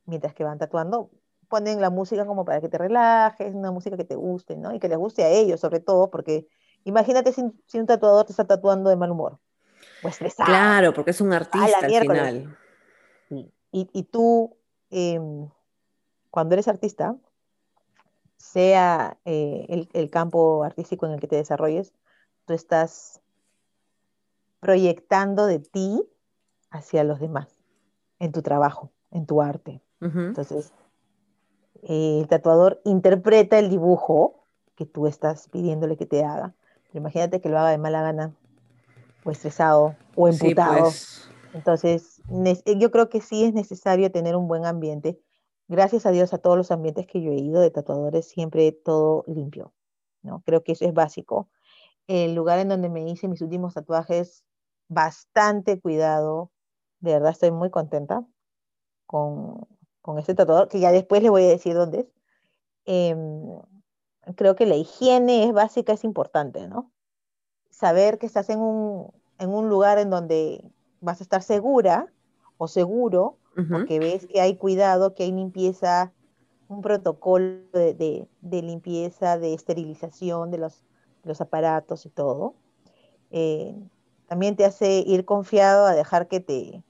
[0.05, 1.11] mientras que van tatuando,
[1.49, 4.75] ponen la música como para que te relajes, una música que te guste, ¿no?
[4.75, 6.47] Y que les guste a ellos, sobre todo, porque
[6.85, 9.39] imagínate si, si un tatuador te está tatuando de mal humor,
[10.03, 10.49] o estresado.
[10.49, 12.23] Claro, porque es un artista al miércoles.
[12.23, 12.59] final.
[13.73, 14.57] Y, y tú,
[14.91, 15.49] em,
[16.31, 17.17] cuando eres artista,
[18.39, 21.93] sea eh, el, el campo artístico en el que te desarrolles,
[22.47, 23.21] tú estás
[24.61, 26.03] proyectando de ti
[26.71, 27.49] hacia los demás,
[28.19, 29.81] en tu trabajo, en tu arte.
[30.01, 30.73] Entonces,
[31.83, 36.55] eh, el tatuador interpreta el dibujo que tú estás pidiéndole que te haga.
[36.89, 38.35] Pero imagínate que lo haga de mala gana,
[39.25, 40.83] o estresado, o Sí, emputado.
[40.83, 41.31] pues.
[41.53, 42.23] Entonces,
[42.79, 45.19] yo creo que sí es necesario tener un buen ambiente.
[45.69, 49.25] Gracias a Dios a todos los ambientes que yo he ido de tatuadores, siempre todo
[49.27, 49.73] limpio,
[50.23, 50.43] ¿no?
[50.45, 51.49] Creo que eso es básico.
[52.07, 54.45] El lugar en donde me hice mis últimos tatuajes,
[54.89, 56.53] bastante cuidado,
[57.01, 58.25] de verdad estoy muy contenta
[59.07, 59.67] con,
[60.03, 62.07] con este tatuador, que ya después le voy a decir dónde es.
[62.85, 63.61] Em,
[64.37, 66.93] creo que la higiene es básica, es importante, ¿no?
[67.71, 70.65] Saber que estás en un, en un lugar en donde
[71.01, 72.13] vas a estar segura
[72.59, 73.39] o seguro,
[73.71, 76.13] porque ves que hay cuidado, que hay limpieza,
[76.69, 80.85] un protocolo de, limpieza, de esterilización de los,
[81.25, 82.55] los aparatos y todo.
[83.31, 83.75] Eh,
[84.29, 86.83] también te hace ir confiado a dejar que te,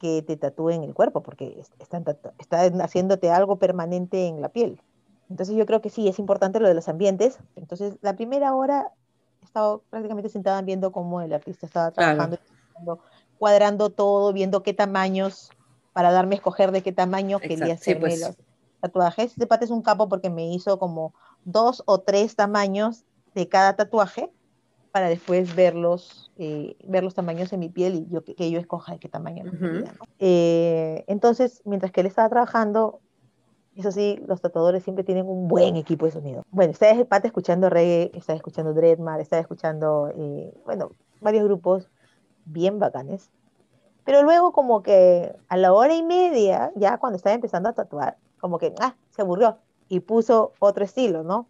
[0.00, 2.04] que te tatúen el cuerpo, porque están,
[2.38, 4.80] están haciéndote algo permanente en la piel.
[5.30, 7.38] Entonces yo creo que sí, es importante lo de los ambientes.
[7.56, 8.92] Entonces la primera hora
[9.42, 12.38] he estado prácticamente sentada viendo cómo el artista estaba trabajando,
[13.38, 15.50] cuadrando todo, viendo qué tamaños
[15.96, 18.20] para darme a escoger de qué tamaño quería hacerme pues.
[18.20, 18.36] los
[18.82, 19.32] tatuajes.
[19.32, 21.14] Este pate es un capo porque me hizo como
[21.46, 24.30] dos o tres tamaños de cada tatuaje
[24.92, 28.92] para después verlos, eh, ver los tamaños en mi piel y yo, que, yo escoja
[28.92, 29.44] de qué tamaño.
[30.18, 33.00] Eh, entonces, mientras que él estaba trabajando,
[33.74, 36.44] eso sí, los tatuadores siempre tienen un buen equipo de sonido.
[36.50, 40.90] Bueno, estaba el pate escuchando reggae, estaba escuchando Dreadmar, estaba escuchando, eh, bueno,
[41.22, 41.88] varios grupos
[42.44, 43.30] bien bacanes.
[44.06, 48.16] Pero luego como que a la hora y media, ya cuando estaba empezando a tatuar,
[48.38, 51.48] como que, ah, se aburrió y puso otro estilo, ¿no?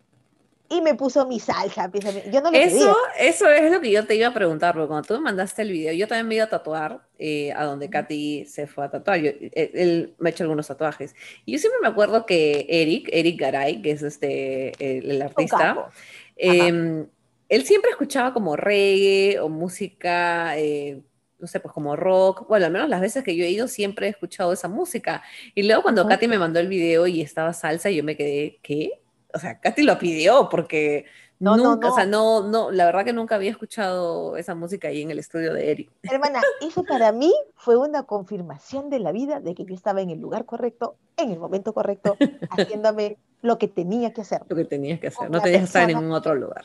[0.71, 1.91] Y me puso mi salsa.
[2.33, 5.15] Yo no eso, eso es lo que yo te iba a preguntar, porque cuando tú
[5.15, 8.67] me mandaste el video, yo también me iba a tatuar eh, a donde Katy se
[8.67, 9.19] fue a tatuar.
[9.19, 11.15] Eh, él, me ha hecho algunos tatuajes.
[11.45, 15.91] Y yo siempre me acuerdo que Eric, Eric Garay, que es este, el, artista,
[16.37, 17.07] em,
[17.51, 21.03] él siempre escuchaba como reggae o música eh,
[21.39, 24.07] no sé, pues como rock, bueno, al menos las veces que yo he ido siempre
[24.07, 25.23] he escuchado esa música.
[25.55, 29.03] Y luego cuando Katy me mandó el video y estaba salsa, yo me quedé, ¿qué?
[29.35, 31.05] O sea, Katy lo pidió porque
[31.39, 35.03] no, nunca, o sea, no, no, la verdad que nunca había escuchado esa música ahí
[35.03, 35.91] en el estudio de Eric.
[36.03, 40.11] Hermana, eso para mí fue una confirmación de la vida de que yo estaba en
[40.11, 42.17] el lugar correcto, en el momento correcto,
[42.51, 44.41] haciéndome lo que tenía que hacer.
[44.49, 46.65] Lo que tenías que hacer, no tenías que estar en ningún otro lugar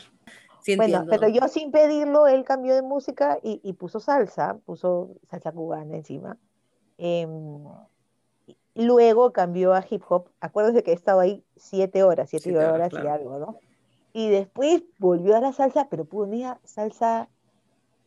[0.78, 5.96] bueno, pero yo sin pedirlo, él cambió de música y, puso salsa, puso salsa cubana
[5.96, 6.38] encima.
[6.98, 7.64] Em,
[8.76, 10.30] luego cambió a hip hop.
[10.40, 13.58] Acuérdense que he estado ahí siete horas, siete, horas, y algo, ¿no?
[14.14, 17.30] Y después volvió a la salsa, pero ponía salsa.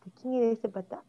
[0.04, 1.02] ¿De quién era ese pata?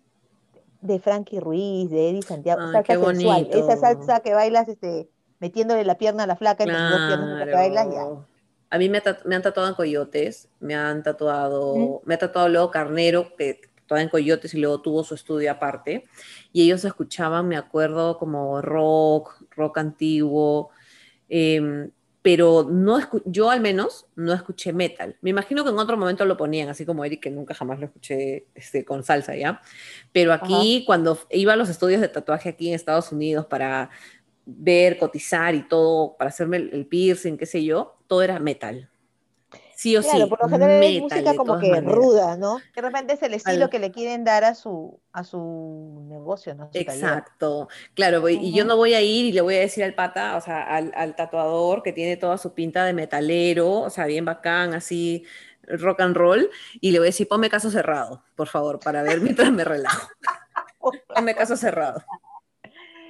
[0.81, 2.71] De Frankie Ruiz, de Eddie Santiago.
[2.71, 3.49] salsa sensual.
[3.51, 7.45] Esa salsa que bailas este, metiéndole la pierna a la flaca en las dos piernas
[7.45, 8.05] que bailas ya.
[8.75, 13.33] A mí me, han tatuado en Coyotes, me han tatuado, me ha tatuado luego Carnero,
[13.37, 16.03] que tatuaba en Coyotes y luego tuvo su estudio aparte.
[16.51, 20.71] Y ellos escuchaban, me acuerdo, como rock, rock antiguo,
[21.29, 21.89] em,
[22.21, 25.15] pero no yo al menos no escuché metal.
[25.21, 27.85] Me imagino que en otro momento lo ponían, así como Eric, que nunca jamás lo
[27.85, 29.61] escuché este, con salsa, ¿ya?
[30.11, 33.89] Pero aquí, cuando iba a los estudios de tatuaje aquí en Estados Unidos para
[34.45, 38.89] ver, cotizar y todo, para hacerme el, piercing, qué sé yo, todo era metal.
[39.75, 40.25] Sí o sí.
[40.29, 42.59] por lo general es música como que ruda, ¿no?
[42.73, 46.69] De repente es el estilo que le quieren dar a su, a su negocio, ¿no?
[46.73, 47.67] Exacto.
[47.93, 50.41] Claro, y yo no voy a ir y le voy a decir al pata, o
[50.41, 54.73] sea, al, al, tatuador que tiene toda su pinta de metalero, o sea, bien bacán,
[54.73, 55.25] así,
[55.63, 56.49] rock and roll,
[56.79, 60.07] y le voy a decir, ponme caso cerrado, por favor, para ver mientras me relajo.
[61.13, 62.01] ponme caso cerrado.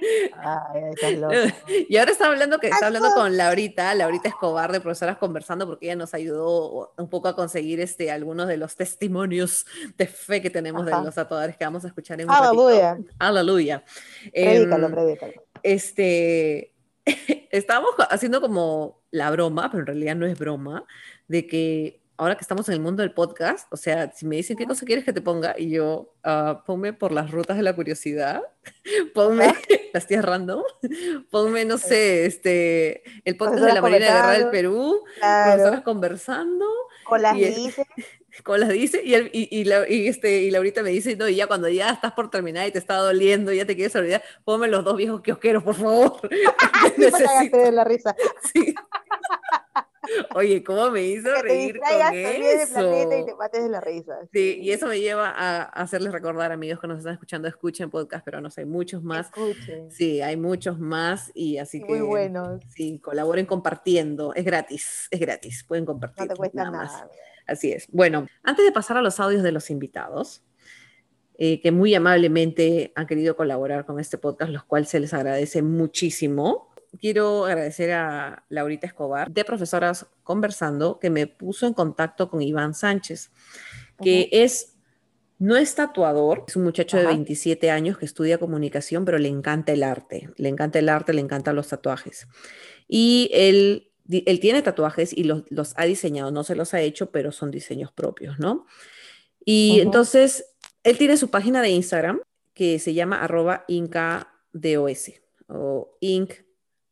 [1.88, 5.86] y ahora está hablando que está hablando con Laurita, Laurita Escobar de Profesoras Conversando, porque
[5.86, 10.50] ella nos ayudó un poco a conseguir este, algunos de los testimonios de fe que
[10.50, 12.98] tenemos de los tatuadores que vamos a escuchar en un Aleluya.
[13.18, 13.84] Aleluya.
[14.32, 14.92] Predícalo, em,
[15.62, 16.72] Este,
[17.50, 20.84] estábamos haciendo como la broma, pero en realidad no es broma,
[21.28, 24.56] de que ahora que estamos en el mundo del podcast, o sea, si me dicen
[24.56, 27.74] qué cosa quieres que te ponga, y yo, uh, ponme por las rutas de la
[27.74, 28.42] curiosidad,
[29.14, 29.54] ponme
[29.92, 30.62] las tías random,
[31.30, 35.82] ponme, no sé, este, el podcast de la Marina de Guerra del Perú, claro.
[35.84, 36.66] conversando.
[37.04, 37.86] Con las dice.
[38.42, 41.46] Con las dice, y, y, la, y, este, y Laurita me dice, no, y ya
[41.46, 44.84] cuando ya estás por terminar y te está doliendo, ya te quieres olvidar, ponme los
[44.84, 46.20] dos viejos kiosqueros, por favor.
[46.98, 47.56] Necesito.
[47.56, 48.14] de la risa.
[48.52, 48.74] Sí.
[50.34, 53.20] Oye, ¿cómo me hizo reír con eso?
[53.20, 54.18] Y te mates de la risa.
[54.32, 58.24] Sí, y eso me lleva a hacerles recordar, amigos que nos están escuchando, escuchen podcast,
[58.24, 59.26] pero no sé, muchos más.
[59.26, 59.90] Escuchen.
[59.90, 61.86] Sí, hay muchos más y así que.
[61.86, 62.62] Muy buenos.
[62.68, 64.34] Sí, colaboren compartiendo.
[64.34, 65.64] Es gratis, es gratis.
[65.64, 66.26] Pueden compartir.
[66.26, 67.10] No te cuesta nada.
[67.46, 67.86] Así es.
[67.92, 70.42] Bueno, antes de pasar a los audios de los invitados,
[71.38, 75.62] eh, que muy amablemente han querido colaborar con este podcast, los cuales se les agradece
[75.62, 82.42] muchísimo quiero agradecer a Laurita Escobar de Profesoras Conversando que me puso en contacto con
[82.42, 83.30] Iván Sánchez,
[84.02, 84.76] que es
[85.38, 87.12] no es tatuador, es un muchacho de Ajá.
[87.12, 91.20] 27 años que estudia comunicación, pero le encanta el arte, le encanta el arte, le
[91.20, 92.26] encantan los tatuajes.
[92.88, 97.10] Y él, él tiene tatuajes y los, los ha diseñado, no se los ha hecho,
[97.10, 98.66] pero son diseños propios, ¿no?
[99.44, 102.20] Y entonces, él tiene su página de Instagram
[102.54, 104.26] que se llama arroba incados
[105.48, 105.98] o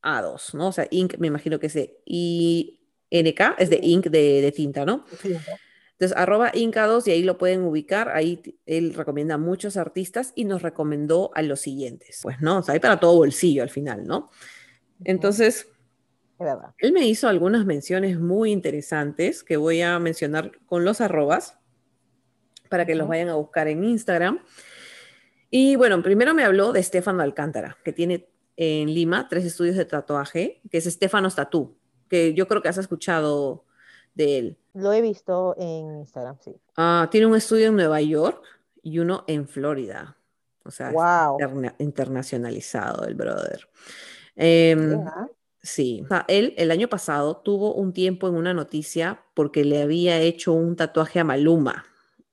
[0.05, 0.68] inc-a2, ¿no?
[0.68, 4.84] O sea, inc me imagino que es de INK, es de ink de, de tinta,
[4.84, 5.05] ¿no?
[5.96, 8.09] Entonces, arroba Inca2 y ahí lo pueden ubicar.
[8.09, 12.18] Ahí él recomienda a muchos artistas y nos recomendó a los siguientes.
[12.22, 12.59] Pues, ¿no?
[12.59, 14.30] O sea, hay para todo bolsillo al final, ¿no?
[15.05, 15.68] Entonces,
[16.78, 21.59] él me hizo algunas menciones muy interesantes que voy a mencionar con los arrobas
[22.68, 24.40] para que los vayan a buscar en Instagram.
[25.48, 29.84] Y bueno, primero me habló de Estefano Alcántara, que tiene en Lima tres estudios de
[29.84, 31.76] tatuaje, que es Estefanos Tatú,
[32.09, 33.64] que yo creo que has escuchado
[34.14, 34.59] de él.
[34.74, 36.55] Lo he visto en Instagram, sí.
[36.76, 38.42] Ah, tiene un estudio en Nueva York
[38.82, 40.16] y uno en Florida.
[40.64, 41.38] O sea, es Wow.
[41.40, 43.68] interna- internacionalizado el brother.
[44.36, 45.05] Em,
[45.62, 49.82] sí, o sea, él el año pasado tuvo un tiempo en una noticia porque le
[49.82, 51.84] había hecho un tatuaje a Maluma.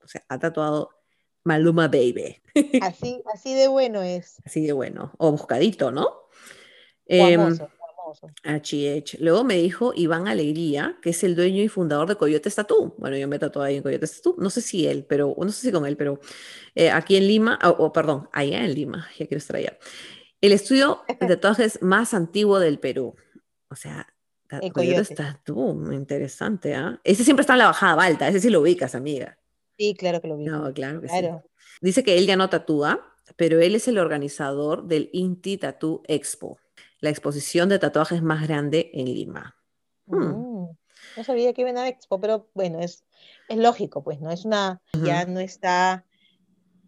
[0.04, 0.90] O sea, ha tatuado
[1.44, 2.42] Maluma Baby.
[2.82, 4.42] Así, así de bueno es.
[4.46, 5.14] Así de bueno.
[5.18, 6.10] O buscadito, ¿no?
[7.06, 8.28] Em, Famoso, famoso.
[8.44, 9.18] HH.
[9.20, 12.96] Luego me dijo Iván Alegría, que es el dueño y fundador de Coyotes Tattoo.
[12.98, 14.36] Bueno, yo me tatué ahí en Coyotes Tattoo.
[14.38, 16.20] No sé si él, pero no sé si con él, pero
[16.76, 19.78] eh, aquí en Lima, o perdón, allá en Lima, ya quiero estar allá.
[20.42, 23.16] El estudio de tatuajes más antiguo del Perú.
[23.70, 24.08] O sea,
[24.50, 25.16] Coyotes Coyote.
[25.16, 27.00] Tattoo, interesante, ¿ah?
[27.04, 29.38] Ese siempre está en la bajada Balta, ese sí lo ubicas, amiga.
[29.82, 30.46] Sí, claro que lo vi.
[30.46, 31.28] No, claro que sí.
[31.82, 33.02] Dice que él ya no tatúa,
[33.36, 36.60] pero él es el organizador del Inti Tattoo Expo,
[37.00, 39.56] la exposición de tatuajes más grande en Lima.
[40.06, 40.66] Hmm.
[40.66, 40.78] Mm,
[41.18, 43.06] No sabía que iba a expo, pero bueno, es,
[43.50, 44.30] es lógico, pues, ¿no?
[44.30, 46.06] Es una, ya no está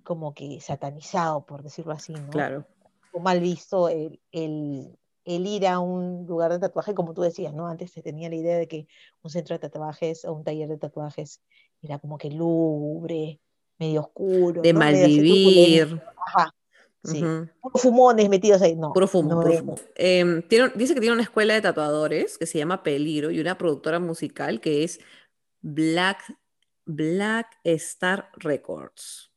[0.04, 2.30] como que satanizado, por decirlo así, ¿no?
[2.30, 2.68] Claro,
[3.12, 7.56] O mal visto el, el, el ir a un lugar de tatuaje, como tú decías,
[7.56, 7.68] ¿no?
[7.68, 8.88] Antes se tenía la idea de que
[9.24, 11.41] un centro de tatuajes o un taller de tatuajes
[11.84, 13.39] era como que lúgubre,
[13.77, 14.79] medio oscuro, de ¿no?
[14.79, 15.95] mal Medio así turbulento.
[15.95, 16.01] vivir.
[16.25, 16.55] Ajá,
[17.03, 17.23] sí.
[17.23, 18.93] ujú, Puros fumones metidos ahí, no.
[18.93, 19.75] Puro fumo, no puro fumo.
[19.95, 23.57] Em, tiene- dice que tiene una escuela de tatuadores que se llama Peligro y una
[23.57, 24.99] productora musical que es
[25.61, 26.19] Black,
[26.86, 29.31] Black Star Records.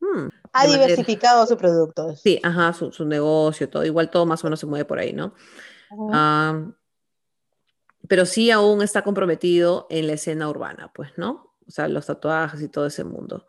[0.00, 2.20] Hmm, Ha de manera- diversificado sus productos.
[2.20, 5.12] Sí, ajá, su, su negocio, todo, igual todo más o menos se mueve por ahí,
[5.12, 5.34] ¿no?
[6.12, 6.64] Ah,
[8.08, 11.49] pero sí aún está comprometido en la escena urbana, pues, ¿no?
[11.70, 13.46] O sea, los tatuajes y todo ese mundo.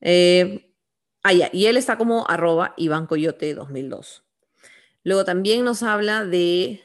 [0.00, 0.72] Eh,
[1.22, 4.24] ah, ya, y él está como arroba Iván Coyote 2002.
[5.04, 6.80] Luego también nos habla de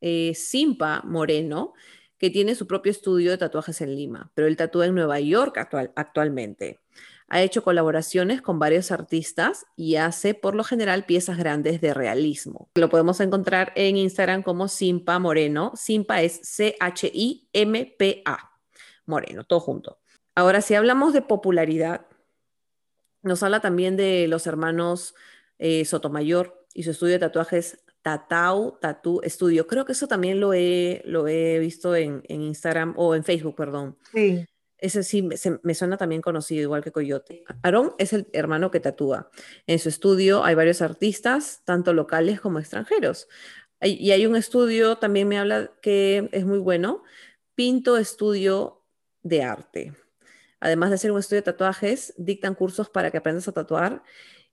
[0.00, 1.74] eh, Simpa Moreno,
[2.18, 5.58] que tiene su propio estudio de tatuajes en Lima, pero él tatúa en Nueva York
[5.58, 6.80] actual- actualmente.
[7.28, 12.70] Ha hecho colaboraciones con varios artistas y hace por lo general piezas grandes de realismo.
[12.76, 15.72] Lo podemos encontrar en Instagram como Simpa Moreno.
[15.74, 16.40] Simpa es
[17.24, 18.38] C-H-I-M-P-A.
[19.06, 19.98] Moreno, todo junto.
[20.34, 22.06] Ahora, si hablamos de popularidad,
[23.22, 25.14] nos habla también de los hermanos
[25.58, 29.66] eh, Sotomayor y su estudio de tatuajes Tatau Tattoo Studio.
[29.66, 33.54] Creo que eso también lo he, lo he visto en, en Instagram o en Facebook,
[33.54, 33.96] perdón.
[34.12, 34.44] Sí.
[34.76, 37.44] Ese sí me, se- me suena también conocido, igual que Coyote.
[37.62, 39.30] Aarón es el hermano que tatúa.
[39.66, 43.28] En su estudio hay varios artistas, tanto locales como extranjeros.
[43.80, 47.02] Y hay un estudio, también me habla que es muy bueno,
[47.54, 48.82] Pinto Estudio
[49.22, 49.92] de Arte.
[50.64, 54.02] Además de ser un estudio de tatuajes, dictan cursos para que aprendas a tatuar.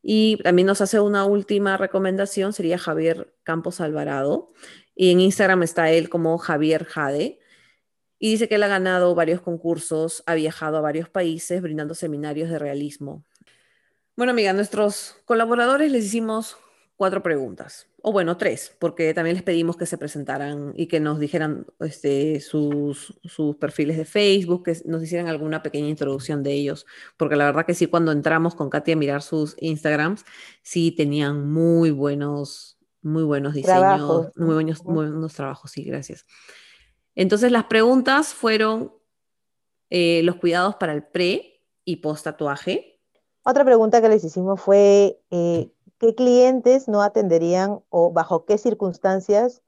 [0.03, 4.51] Y también nos hace una última recomendación, sería Javier Campos Alvarado.
[4.93, 7.39] Y en Instagram está él como Javier Jade.
[8.19, 12.49] Y dice que él ha ganado varios concursos, ha viajado a varios países brindando seminarios
[12.49, 13.23] de realismo.
[14.17, 16.57] Bueno, amiga, nuestros colaboradores les hicimos
[17.01, 21.17] cuatro preguntas, o bueno, tres, porque también les pedimos que se presentaran y que nos
[21.17, 26.85] dijeran este, sus, sus perfiles de Facebook, que nos hicieran alguna pequeña introducción de ellos,
[27.17, 30.25] porque la verdad que sí, cuando entramos con Katy a mirar sus Instagrams,
[30.61, 34.53] sí tenían muy buenos, muy buenos diseños, Trabajos, muy ¿no?
[34.53, 36.27] buenos, muy buenos trabajos, sí, gracias.
[37.15, 38.93] Entonces las preguntas fueron
[39.89, 43.01] eh, los cuidados para el pre y post tatuaje.
[43.41, 45.71] Otra pregunta que les hicimos fue, eh,
[46.01, 49.61] ¿qué clientes no atenderían o bajo qué circunstancias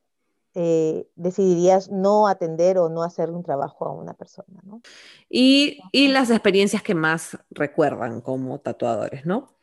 [0.56, 4.82] eh, decidirías no atender o no hacer un trabajo a una persona, ¿no?
[5.30, 9.56] Y, y las experiencias que más recuerdan como tatuadores, ¿no?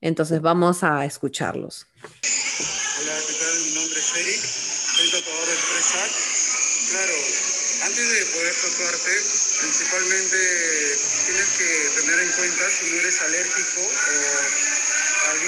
[0.00, 1.86] Entonces vamos a escucharlos.
[2.06, 3.54] Hola, ¿qué tal?
[3.66, 4.42] Mi nombre es Eric.
[5.58, 6.08] expresar.
[6.90, 7.18] Claro,
[7.82, 9.14] antes de poder tatuarte,
[9.58, 10.38] principalmente
[11.26, 14.81] tienes que tener en cuenta si no eres alérgico o,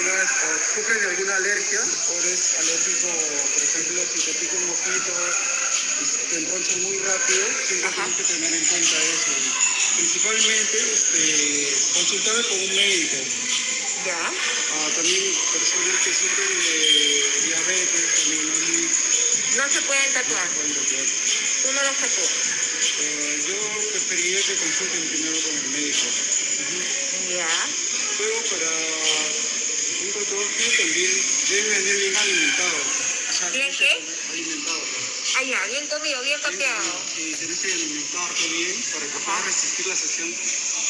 [0.05, 5.13] o sufres de alguna alergia o eres alérgico, por ejemplo, si te pica un mosquito
[6.01, 9.33] y te enronchan muy rápido, siempre tienes que tener en cuenta eso.
[9.95, 13.17] Principalmente este, consultar con un médico.
[14.05, 14.21] Ya.
[14.29, 18.89] Ah, también personas que sufren de diabetes, también no, muy-
[19.57, 20.49] No se pueden tatuar.
[20.53, 21.05] pueden tatuar.
[21.63, 22.31] Tú no los tatúas.
[23.01, 26.05] Eh, yo preferiría que consulten primero con el médico.
[27.33, 27.49] Ya.
[28.19, 28.69] Luego para
[30.15, 31.11] un tatuaje también
[31.49, 32.77] debe venir bien alimentado.
[33.29, 33.99] O sea, ¿Bien qué?
[34.31, 34.81] Alimentado.
[35.37, 37.01] Ah, ya, bien comido, bien papeado.
[37.13, 40.33] Sí, tienes que alimentarte bien para que puedas resistir la sesión,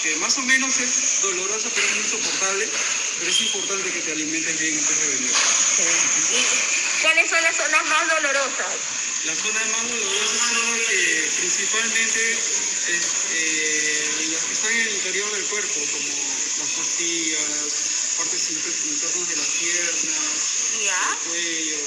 [0.03, 2.69] que más o menos es dolorosa, pero es muy soportable.
[3.17, 5.31] Pero es importante que te alimentes bien antes de venir.
[5.31, 8.75] ¿Y cuáles son las zonas más dolorosas?
[9.23, 14.93] Las zonas más dolorosas son las que principalmente es, eh, las que están en el
[14.93, 16.13] interior del cuerpo, como
[16.59, 21.09] las costillas, partes inter- internas de las piernas, Ya.
[21.11, 21.77] el cuello,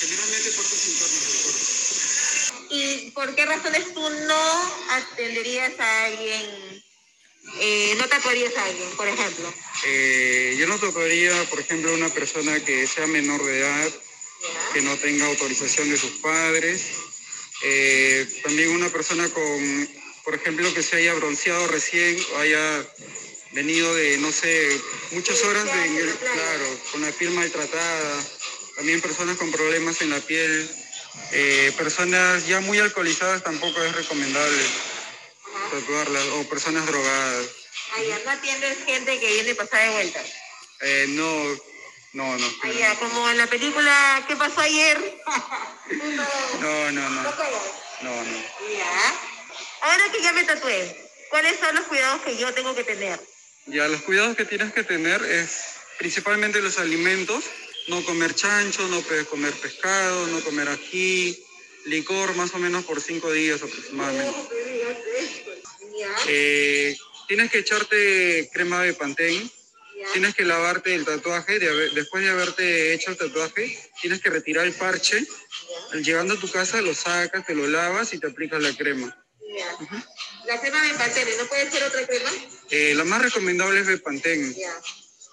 [0.00, 2.74] generalmente partes internas del cuerpo.
[2.74, 6.84] ¿Y por qué razones tú no atenderías a alguien,
[7.60, 9.52] eh, no tatuarías a alguien, por ejemplo?
[9.86, 13.90] Eh, yo no tocaría, por ejemplo, a una persona que sea menor de edad,
[14.74, 16.82] que no tenga autorización de sus padres.
[17.62, 19.88] Eh, también una persona con,
[20.24, 22.86] por ejemplo, que se haya bronceado recién o haya
[23.52, 24.80] venido de, no sé,
[25.12, 28.24] muchas horas de, claro, con la piel maltratada.
[28.76, 30.70] También personas con problemas en la piel.
[31.32, 34.62] Eh, personas ya muy alcoholizadas tampoco es recomendable
[35.70, 36.24] tatuarlas.
[36.34, 37.46] O personas drogadas.
[37.96, 40.20] Allá no atiendes gente que viene pasada de vuelta.
[40.80, 41.44] Eh, no,
[42.12, 42.52] no, no.
[42.62, 45.20] Allá, como en la película ¿Qué pasó ayer?
[46.60, 47.22] No, no, no.
[47.22, 47.30] No.
[48.02, 48.38] No, no.
[48.76, 49.14] Ya.
[49.80, 53.18] Ahora que ya me tatué, ¿cuáles son los cuidados que yo tengo que tener?
[53.70, 55.50] Ya, los cuidados que tienes que tener es
[55.98, 57.44] principalmente los alimentos,
[57.88, 61.38] no comer chancho, no comer pescado, no comer ají,
[61.84, 64.34] licor más o menos por cinco días aproximadamente.
[66.28, 66.96] Eh,
[67.26, 69.50] tienes que echarte crema de pantén,
[70.12, 74.72] tienes que lavarte el tatuaje, después de haberte hecho el tatuaje, tienes que retirar el
[74.72, 75.26] parche,
[76.02, 79.14] llegando a tu casa lo sacas, te lo lavas y te aplicas la crema.
[80.46, 82.30] La crema de Pantene, ¿no puede ser otra crema?
[82.70, 84.54] Eh, la más recomendable es Bepantén.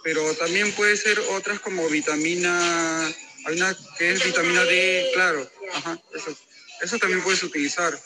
[0.04, 3.06] Pero también puede ser otras como vitamina,
[3.46, 6.38] hay una que es Vitamina D, claro, ajá, eso,
[6.82, 8.00] eso también puedes utilizar.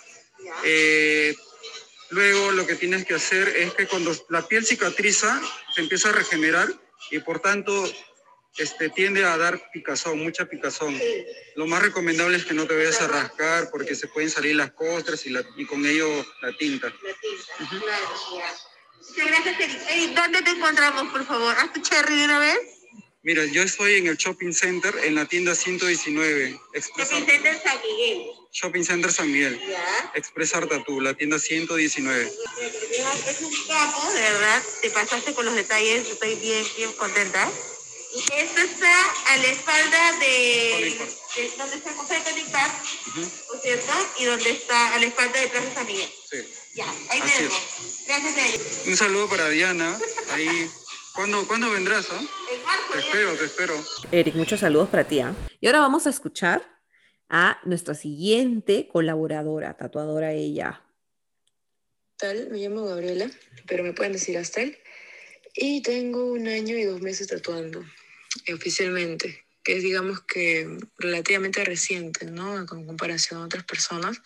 [0.64, 1.36] Eh,
[2.12, 5.42] luego lo que tienes que hacer es que cuando la piel cicatriza,
[5.76, 6.70] se empieza a regenerar
[7.12, 7.92] y por tanto
[8.58, 10.98] este, tiende a dar picazón, mucha picazón.
[11.56, 14.72] Lo más recomendable es que no te vayas a rascar porque se pueden salir las
[14.72, 16.08] costras y, la- y con ello
[16.42, 16.88] la tinta.
[16.88, 17.86] La tinta.
[17.86, 18.56] Claro, ya.
[19.08, 19.82] Muchas gracias, Eric.
[19.90, 21.56] Eric, ¿dónde te encontramos, por favor?
[21.58, 22.60] ¿Haz tu cherry de una vez?
[23.22, 27.62] Mira, yo estoy en el shopping center en la tienda 119, Express Shopping Art- Center
[27.62, 28.32] San Miguel.
[28.52, 29.60] Shopping Center San Miguel.
[29.70, 30.12] Ya.
[30.16, 30.54] Express
[31.02, 32.24] la tienda 119.
[32.26, 34.64] Es un capo, de verdad.
[34.82, 36.08] Te pasaste con los detalles.
[36.08, 37.50] Estoy bien, bien contenta.
[38.16, 40.98] Y esto está a la espalda de,
[41.36, 42.74] de donde está el Museo de Conning Park,
[43.08, 43.94] Ujú, ¿por cierto?
[44.18, 46.10] Y donde está a la espalda de Plaza San Miguel.
[46.28, 46.38] sí.
[46.80, 48.04] Ya, ahí Así tenemos.
[48.08, 48.62] Gracias, Eric.
[48.88, 49.98] Un saludo para Diana.
[50.32, 50.48] Ahí.
[51.14, 52.08] ¿Cuándo, ¿cuándo vendrás?
[52.10, 52.22] ah?
[52.54, 53.74] En marzo, Te espero, te espero.
[54.14, 55.20] Eric, muchos saludos para ti.
[55.20, 55.36] ¿ah?
[55.60, 56.66] Y ahora vamos a escuchar
[57.28, 60.82] a nuestra siguiente colaboradora, tatuadora ella.
[62.16, 62.50] tal?
[62.50, 63.30] Me llamo Gabriela,
[63.68, 64.78] pero me pueden decir Astel.
[65.54, 67.84] Y tengo un año y dos meses tatuando,
[68.54, 72.66] oficialmente, que es digamos que relativamente reciente, ¿no?
[72.66, 74.22] Con comparación a otras personas.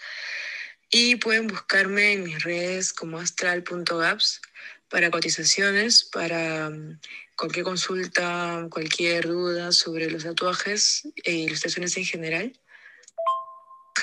[0.96, 4.42] Y pueden buscarme en mis redes como astral.gaps
[4.90, 7.00] para cotizaciones, para mm,
[7.36, 12.60] cualquier consulta, cualquier duda sobre los tatuajes e ilustraciones en general.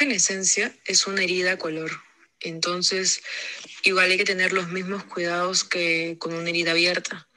[0.00, 1.92] En esencia es una herida color,
[2.40, 3.22] entonces,
[3.84, 7.28] igual hay que tener los mismos cuidados que con una herida abierta.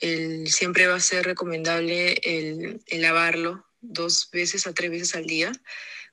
[0.00, 5.50] El- siempre va a ser recomendable el lavarlo dos veces a tres veces al día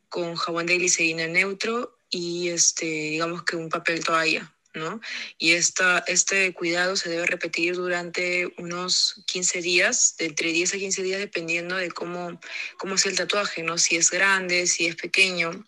[0.07, 5.01] con jabón de glicerina neutro y este, digamos que un papel toalla, ¿no?
[5.38, 10.78] Y esta, este cuidado se debe repetir durante unos 15 días, de entre 10 a
[10.78, 12.39] 15 días, dependiendo de cómo,
[12.78, 13.78] cómo es el tatuaje, ¿no?
[13.78, 15.66] Si es grande, si es pequeño.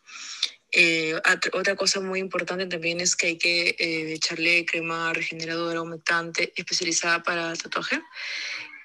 [0.73, 1.19] Eh,
[1.53, 7.23] otra cosa muy importante también es que hay que eh, echarle crema regeneradora humectante especializada
[7.23, 8.01] para tatuaje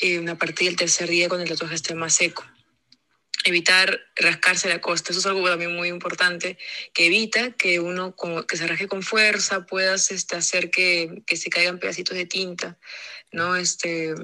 [0.01, 2.45] eh, a partir del tercer día cuando el tatuaje esté más seco.
[3.47, 5.13] Evitar rascarse la costa.
[5.13, 6.59] Eso es algo también muy importante,
[6.93, 11.37] que evita que uno como, que se rasque con fuerza, puedas este, hacer que, que,
[11.37, 12.77] se caigan pedacitos de tinta,
[13.31, 13.55] ¿no?
[13.55, 14.15] Este,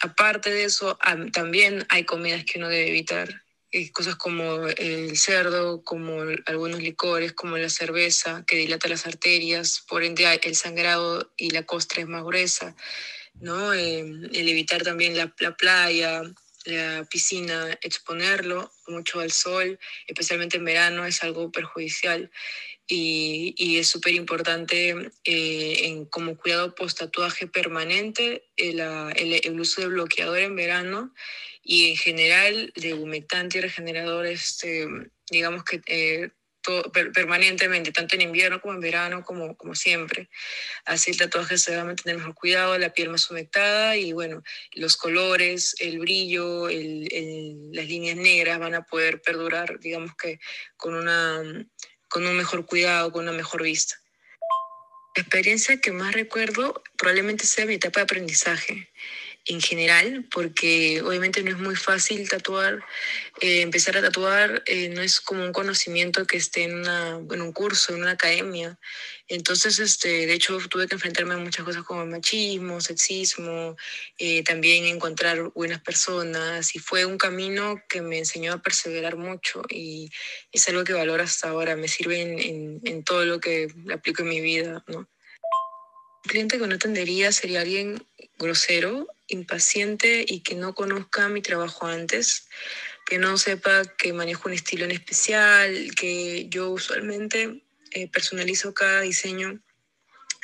[0.00, 0.98] aparte de eso,
[1.32, 3.42] también hay comidas que uno debe evitar.
[3.70, 9.84] Eh, cosas como el cerdo, como algunos licores, como la cerveza, que dilata las arterias,
[9.86, 12.74] por ende el sangrado y la costra es más gruesa,
[13.34, 13.74] ¿no?
[13.74, 16.22] Eh, el evitar también la, la playa,
[16.68, 22.30] la piscina, exponerlo mucho al sol, especialmente en verano, es algo perjudicial.
[22.86, 24.94] Y, y es súper importante
[25.24, 31.12] eh, en, como cuidado post-tatuaje permanente el, el, el, uso de bloqueador en verano
[31.62, 34.88] y en general de humectante y regenerador, este,
[35.30, 36.30] digamos que eh,
[37.12, 40.28] permanentemente, tanto en invierno como en verano, como, como siempre.
[40.84, 44.42] Así el tatuaje se va a mantener mejor cuidado, la piel más humectada y bueno,
[44.72, 50.38] los colores, el brillo, el, el, las líneas negras van a poder perdurar, digamos que
[50.76, 51.42] con, una,
[52.08, 53.96] con un mejor cuidado, con una mejor vista.
[55.16, 58.88] La experiencia que más recuerdo probablemente sea mi etapa de aprendizaje
[59.48, 62.84] en general, porque obviamente no es muy fácil tatuar.
[63.40, 67.40] Eh, empezar a tatuar eh, no es como un conocimiento que esté en, una, en,
[67.40, 68.78] un curso, en una academia.
[69.26, 73.76] Entonces, este, de hecho, tuve que enfrentarme a muchas cosas como machismo, sexismo,
[74.18, 76.74] eh, también encontrar buenas personas.
[76.74, 80.10] Y fue un camino que me enseñó a perseverar mucho y
[80.52, 81.74] es algo que valoro hasta ahora.
[81.74, 84.98] Me sirve en, en, en todo lo que aplico en mi vida, ¿no?
[84.98, 88.06] Un cliente que no atendería sería alguien
[88.38, 92.48] grosero impaciente y que no conozca mi trabajo antes,
[93.06, 97.62] que no sepa que manejo un estilo en especial, que yo usualmente
[97.92, 99.60] eh, personalizo cada diseño.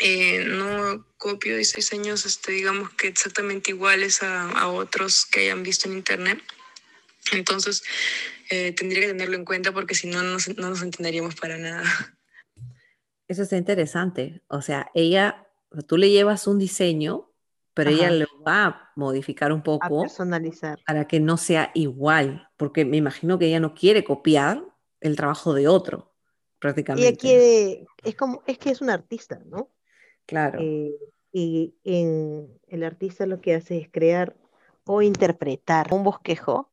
[0.01, 5.89] Eh, no copio diseños, este, digamos que exactamente iguales a, a, otros que hayan visto
[5.89, 6.43] en internet.
[7.33, 7.83] Entonces,
[8.51, 11.85] eh, tendría que tenerlo en cuenta porque si no, no, no nos entenderíamos para nada.
[13.29, 14.43] Eso es interesante.
[14.49, 15.47] O sea, ella,
[15.87, 17.34] tú le llevas un diseño
[17.75, 17.99] pero Ajá.
[17.99, 19.99] ella lo va a modificar un poco.
[19.99, 20.79] A personalizar.
[20.87, 24.65] Para que no sea igual, porque me imagino que ella no quiere copiar
[25.01, 26.15] el trabajo de otro,
[26.61, 27.09] prácticamente.
[27.09, 29.71] Ella quiere, es como, es que es un artista, ¿no?
[30.27, 30.61] Claro.
[30.63, 30.95] Eh,
[31.33, 34.37] y en, el artista lo que hace es crear
[34.87, 36.71] o interpretar un bosquejo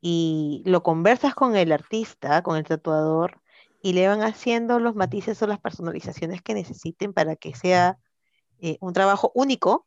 [0.00, 3.40] y lo conversas con el artista, con el tatuador,
[3.82, 7.98] y le van haciendo los matices o las personalizaciones que necesiten para que sea
[8.60, 9.86] eh, un trabajo único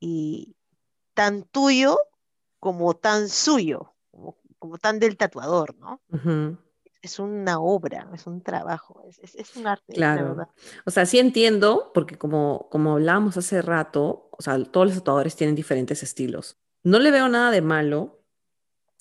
[0.00, 0.54] y
[1.14, 1.98] tan tuyo
[2.58, 6.00] como tan suyo, como, como tan del tatuador, ¿no?
[6.10, 6.58] Uh -huh.
[7.02, 9.92] Es una obra, es un trabajo, es, es, es un arte.
[9.92, 10.48] Claro.
[10.86, 15.34] O sea, sí entiendo, porque como, como hablábamos hace rato, o sea, todos los tatuadores
[15.34, 16.58] tienen diferentes estilos.
[16.84, 18.22] No le veo nada de malo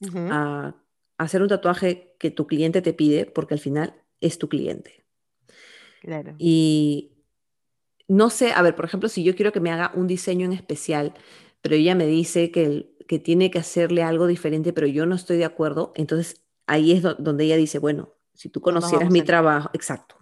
[0.01, 0.29] uh -huh.
[0.31, 0.75] a
[1.17, 5.05] hacer un tatuaje que tu cliente te pide, porque al final es tu cliente.
[6.01, 6.33] Claro.
[6.39, 7.10] Y
[8.11, 10.51] no sé, a ver, por ejemplo, si yo quiero que me haga un diseño en
[10.51, 11.13] especial,
[11.61, 15.37] pero ella me dice que, que tiene que hacerle algo diferente, pero yo no estoy
[15.37, 19.21] de acuerdo, entonces ahí es do donde ella dice, bueno, si tú conocieras no mi
[19.21, 20.17] trabajo, exacto,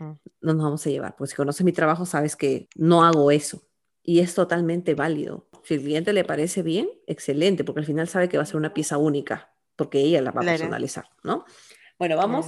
[0.00, 0.20] uh -huh.
[0.40, 3.62] no nos vamos a llevar, porque si conoces mi trabajo sabes que no hago eso.
[4.02, 5.48] Y es totalmente válido.
[5.64, 8.56] Si el cliente le parece bien, excelente, porque al final sabe que va a ser
[8.56, 11.44] una pieza única, porque ella la va a personalizar, ¿no?
[11.98, 12.46] Bueno, vamos.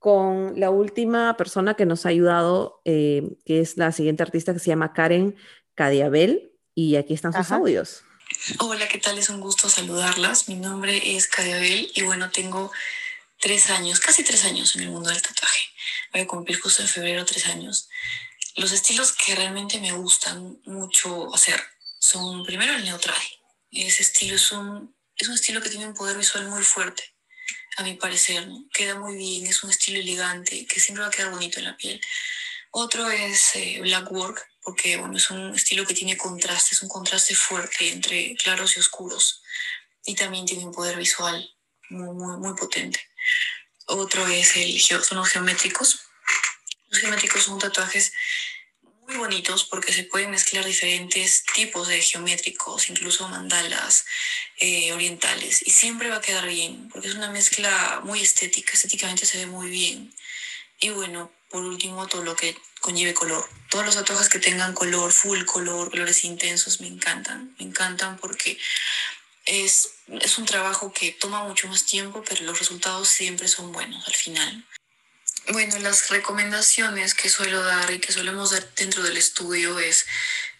[0.00, 4.58] Con la última persona que nos ha ayudado, eh, que es la siguiente artista que
[4.58, 5.36] se llama Karen
[5.74, 7.56] Cadiabel, y aquí están sus Ajá.
[7.56, 8.02] audios.
[8.60, 9.18] Hola, ¿qué tal?
[9.18, 10.48] Es un gusto saludarlas.
[10.48, 12.72] Mi nombre es Cadiabel y bueno, tengo
[13.38, 15.60] tres años, casi tres años en el mundo del tatuaje.
[16.12, 17.90] Voy a cumplir justo en febrero tres años.
[18.56, 21.60] Los estilos que realmente me gustan mucho hacer
[21.98, 23.20] son primero el neutral.
[23.70, 27.02] Ese estilo es un, es un estilo que tiene un poder visual muy fuerte,
[27.76, 28.46] a mi parecer.
[28.72, 31.76] Queda muy bien, es un estilo elegante que siempre va a quedar bonito en la
[31.76, 32.00] piel.
[32.72, 36.88] Otro es eh, Black Work, porque bueno, es un estilo que tiene contraste, es un
[36.88, 39.42] contraste fuerte entre claros y oscuros.
[40.04, 41.56] Y también tiene un poder visual
[41.88, 43.00] muy, muy, muy potente.
[43.86, 46.00] Otro es el, son los geométricos.
[46.88, 48.12] Los geométricos son tatuajes
[49.10, 54.04] muy bonitos porque se pueden mezclar diferentes tipos de geométricos, incluso mandalas
[54.58, 59.26] eh, orientales, y siempre va a quedar bien porque es una mezcla muy estética, estéticamente
[59.26, 60.14] se ve muy bien.
[60.78, 63.46] Y bueno, por último, todo lo que conlleve color.
[63.68, 67.54] Todos los tatuajes que tengan color, full color, colores intensos, me encantan.
[67.58, 68.56] Me encantan porque
[69.44, 74.06] es, es un trabajo que toma mucho más tiempo, pero los resultados siempre son buenos
[74.06, 74.64] al final.
[75.52, 80.06] Bueno, las recomendaciones que suelo dar y que solemos dar dentro del estudio es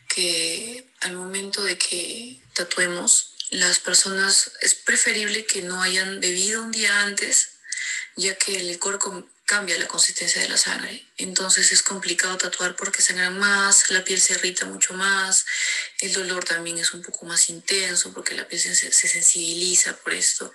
[0.08, 6.72] que al momento de que tatuemos las personas es preferible que no hayan bebido un
[6.72, 7.50] día antes,
[8.16, 8.98] ya que el licor
[9.44, 11.06] cambia la consistencia de la sangre.
[11.18, 15.46] Entonces es complicado tatuar porque sangra más, la piel se irrita mucho más,
[16.00, 20.14] el dolor también es un poco más intenso porque la piel se, se sensibiliza por
[20.14, 20.52] esto.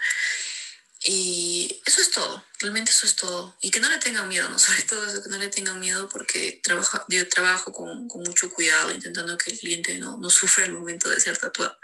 [1.07, 3.55] Y eso es todo, realmente eso es todo.
[3.61, 4.57] Y que no le tengan miedo, ¿no?
[4.59, 8.49] Sobre todo eso, que no le tengan miedo porque trabaja, yo trabajo con, con mucho
[8.49, 11.77] cuidado, intentando que el cliente no, no sufra el momento de ser tatuado.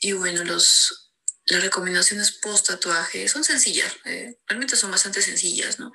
[0.00, 1.10] Y bueno, los,
[1.46, 5.90] las recomendaciones post tatuaje son sencillas, eh, realmente son bastante sencillas, ¿no?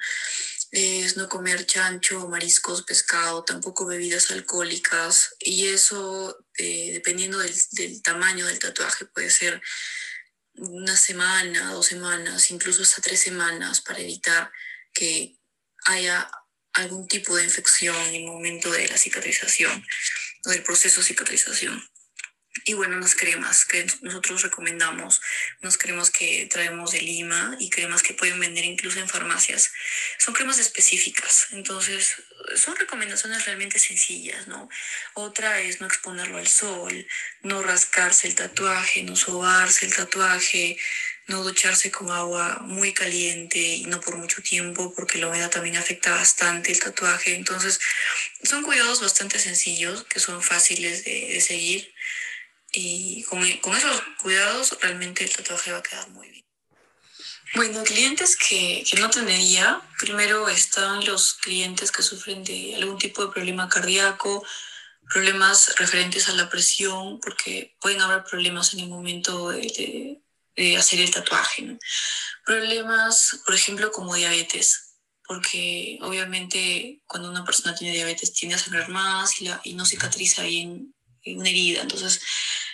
[0.71, 5.35] Es no comer chancho, mariscos, pescado, tampoco bebidas alcohólicas.
[5.39, 9.61] Y eso, eh, dependiendo del, del tamaño del tatuaje, puede ser
[10.55, 14.51] una semana, dos semanas, incluso hasta tres semanas para evitar
[14.93, 15.37] que
[15.85, 16.29] haya
[16.73, 19.85] algún tipo de infección en el momento de la cicatrización
[20.45, 21.83] o del proceso de cicatrización.
[22.65, 25.21] Y bueno, unas cremas que nosotros recomendamos,
[25.61, 29.71] unas cremas que traemos de Lima y cremas que pueden vender incluso en farmacias.
[30.19, 32.15] Son cremas específicas, entonces
[32.55, 34.69] son recomendaciones realmente sencillas, ¿no?
[35.13, 37.07] Otra es no exponerlo al sol,
[37.41, 40.77] no rascarse el tatuaje, no sobarse el tatuaje,
[41.27, 45.77] no ducharse con agua muy caliente y no por mucho tiempo porque la humedad también
[45.77, 47.35] afecta bastante el tatuaje.
[47.35, 47.79] Entonces
[48.43, 51.92] son cuidados bastante sencillos que son fáciles de, de seguir
[52.73, 56.43] y con, con, esos cuidados realmente el tatuaje va a quedar muy bien.
[57.55, 63.23] Bueno, clientes que, que, no tendría, primero están los clientes que sufren de algún tipo
[63.23, 64.43] de problema cardíaco,
[65.07, 70.19] problemas referentes a la presión, porque pueden haber problemas en el momento de,
[70.55, 71.77] de, hacer el tatuaje.
[72.43, 74.95] Problemas, por ejemplo, como diabetes,
[75.25, 80.93] porque obviamente cuando una persona tiene diabetes tiende a sangrar más y no cicatriza bien
[81.25, 82.21] una herida, entonces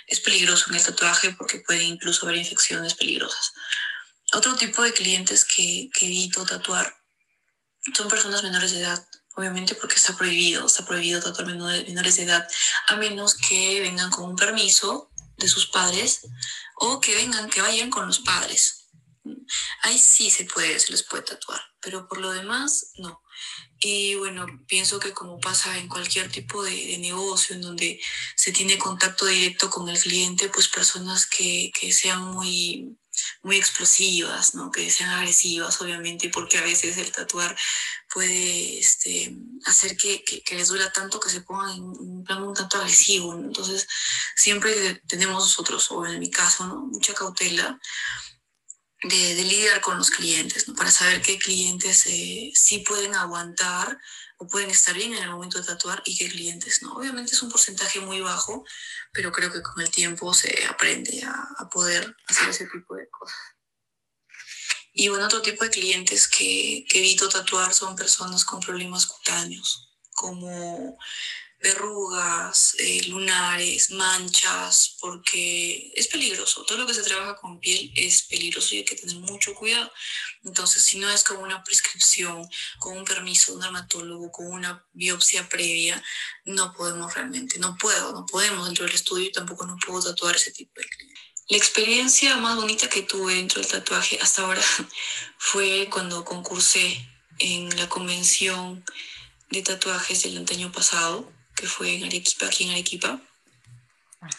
[0.07, 3.53] es peligroso en el tatuaje porque puede incluso haber infecciones peligrosas.
[4.33, 6.95] Otro tipo de clientes que, que evito tatuar
[7.93, 12.47] son personas menores de edad, obviamente porque está prohibido, está prohibido tatuar menores de edad,
[12.87, 16.21] a menos que vengan con un permiso de sus padres
[16.75, 18.87] o que vengan, que vayan con los padres.
[19.83, 23.21] Ahí sí se puede, se les puede tatuar, pero por lo demás, no.
[23.81, 28.01] Y bueno, pienso que como pasa en cualquier tipo de, negocio en donde
[28.35, 32.97] se tiene contacto directo con el cliente, pues personas que, que sean muy,
[33.41, 34.71] muy explosivas, ¿no?
[34.71, 37.55] que sean agresivas, obviamente, porque a veces el tatuar
[38.13, 39.33] puede este,
[39.65, 43.33] hacer que, que, les duela tanto que se pongan en un plan un tanto agresivo.
[43.33, 43.87] Entonces,
[44.35, 47.79] siempre tenemos nosotros, o en mi caso, mucha cautela
[49.03, 50.75] de, lidiar con los clientes, ¿no?
[50.75, 53.97] para saber qué clientes eh, sí pueden aguantar
[54.37, 56.93] o pueden estar bien en el momento de tatuar y qué clientes no.
[56.93, 58.65] Obviamente es un porcentaje muy bajo,
[59.11, 63.09] pero creo que con el tiempo se aprende a, a poder hacer ese tipo de
[63.09, 63.37] cosas.
[64.93, 69.89] Y bueno, otro tipo de clientes que, que evito tatuar son personas con problemas cutáneos,
[70.11, 70.97] como
[71.61, 76.63] verrugas, eh, lunares, manchas, porque es peligroso.
[76.63, 79.91] Todo lo que se trabaja con piel es peligroso y hay que tener mucho cuidado.
[80.43, 82.47] Entonces, si no es con una prescripción,
[82.79, 86.01] con un permiso de un dermatólogo, con una biopsia previa,
[86.45, 90.35] no podemos realmente, no puedo, no podemos dentro del estudio y tampoco no puedo tatuar
[90.37, 91.19] ese tipo de clientes.
[91.49, 94.61] La experiencia más bonita que tuve dentro del tatuaje hasta ahora
[95.37, 97.05] fue cuando concursé
[97.39, 98.85] en la convención
[99.49, 103.19] de tatuajes del año pasado que fue en Arequipa, aquí en Arequipa.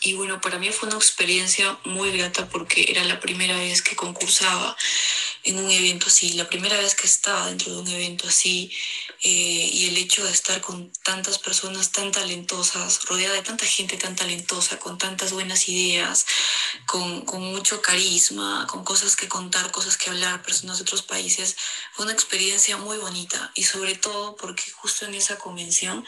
[0.01, 3.97] Y bueno, para mí fue una experiencia muy grata porque era la primera vez que
[3.97, 4.77] concursaba
[5.43, 8.71] en un evento así, la primera vez que estaba dentro de un evento así
[9.23, 13.97] eh, y el hecho de estar con tantas personas tan talentosas, rodeada de tanta gente
[13.97, 16.27] tan talentosa, con tantas buenas ideas,
[16.87, 21.57] con, con mucho carisma, con cosas que contar, cosas que hablar, personas de otros países,
[21.93, 26.05] fue una experiencia muy bonita y sobre todo porque justo en esa convención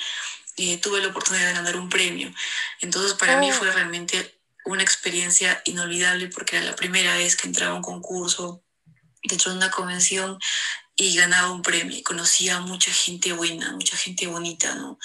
[0.57, 2.33] eh, tuve la oportunidad de ganar un premio.
[2.81, 3.41] Entonces para oh.
[3.41, 7.83] mí fue realmente una experiencia inolvidable porque era la primera vez que entraba a un
[7.83, 8.63] concurso
[9.23, 10.39] dentro de una convención
[10.95, 14.99] y ganaba un premio y conocía a mucha gente buena, mucha gente bonita, ¿no?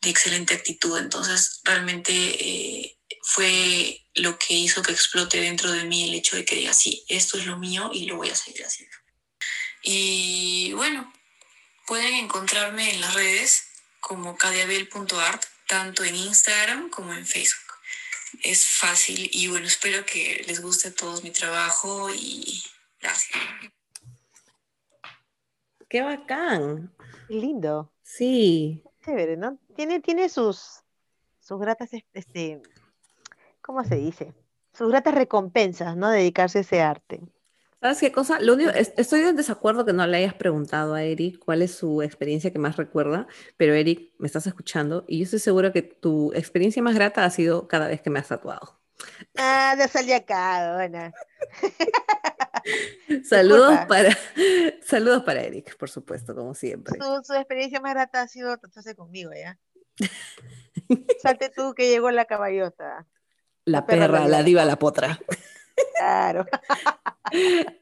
[0.00, 0.98] De excelente actitud.
[0.98, 6.44] Entonces realmente eh, fue lo que hizo que explote dentro de mí el hecho de
[6.44, 8.96] que diga, sí, esto es lo mío y lo voy a seguir haciendo.
[9.82, 11.10] Y bueno,
[11.86, 13.69] pueden encontrarme en las redes
[14.10, 17.74] como cadiabel.art, tanto en Instagram como en Facebook.
[18.42, 22.60] Es fácil y bueno, espero que les guste a todos mi trabajo y
[23.00, 23.38] gracias.
[25.88, 26.92] Qué bacán.
[27.28, 27.92] Lindo.
[28.02, 28.82] Sí.
[29.04, 29.60] Chévere, ¿no?
[29.76, 30.82] Tiene, tiene sus,
[31.38, 32.60] sus gratas, este,
[33.60, 34.34] ¿cómo se dice?
[34.72, 36.10] sus gratas recompensas, ¿no?
[36.10, 37.20] Dedicarse a ese arte.
[37.80, 38.40] ¿Sabes qué cosa?
[38.40, 41.74] Lo único, es- estoy en desacuerdo que no le hayas preguntado a Eric cuál es
[41.74, 43.26] su experiencia que más recuerda,
[43.56, 47.30] pero Eric, me estás escuchando y yo estoy segura que tu experiencia más grata ha
[47.30, 48.78] sido cada vez que me has tatuado.
[49.38, 51.10] Ah, ya salí acá, bueno.
[53.24, 54.10] Saludos para,
[54.84, 56.98] saludos para Eric, por supuesto, como siempre.
[57.00, 59.58] Su, su experiencia más grata ha sido tatuarse conmigo, ¿ya?
[61.22, 63.06] Salte tú que llegó la caballota.
[63.64, 65.18] La perra perra, la diva, la potra.
[65.98, 66.46] Claro.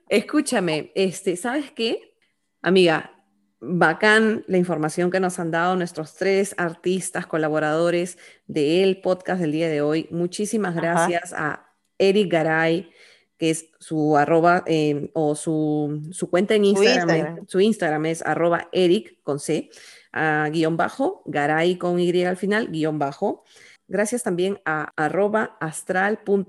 [0.08, 2.14] Escúchame, este, ¿sabes qué?
[2.62, 3.12] Amiga,
[3.60, 9.68] bacán la información que nos han dado nuestros tres artistas colaboradores del podcast del día
[9.68, 10.08] de hoy.
[10.10, 10.80] Muchísimas Ajá.
[10.80, 12.90] gracias a Eric Garay,
[13.36, 17.08] que es su arroba eh, o su, su cuenta en Instagram.
[17.08, 17.46] Instagram.
[17.48, 19.70] Su Instagram es arroba Eric con C,
[20.12, 23.44] ah, guion bajo, Garay con Y al final, guion bajo.
[23.88, 26.48] Gracias también a arroba astral.gabs,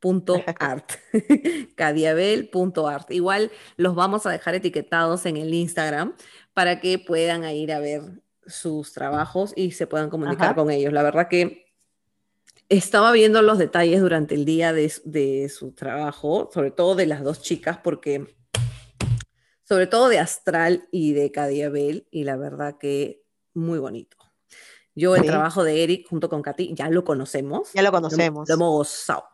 [0.00, 0.92] punto art
[1.76, 6.14] cadiabel.art igual los vamos a dejar etiquetados en el Instagram
[6.52, 8.02] para que puedan ir a ver
[8.46, 10.54] sus trabajos y se puedan comunicar Ajá.
[10.54, 11.63] con ellos la verdad que
[12.68, 17.22] estaba viendo los detalles durante el día de, de su trabajo, sobre todo de las
[17.22, 18.34] dos chicas, porque
[19.66, 23.22] sobre todo de Astral y de Cadiabel, y la verdad que
[23.54, 24.16] muy bonito.
[24.94, 25.26] Yo el Sí.
[25.28, 27.72] trabajo de Eric junto con Katy ya lo conocemos.
[27.72, 28.48] Ya lo Lo, conocemos.
[28.48, 29.24] lo hemos gozado.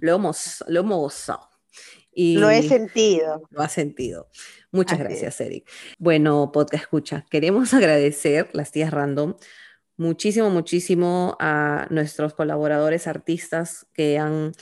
[0.00, 1.48] Lo hemos, lo hemos gozado.
[2.12, 3.42] Y Lo he sentido.
[3.50, 4.28] lo ha sentido.
[4.72, 5.68] Muchas Así gracias, Eric.
[5.98, 9.34] Bueno, podcast escucha, queremos agradecer las tías random
[9.96, 14.52] muchísimo, muchísimo a nuestros colaboradores artistas que han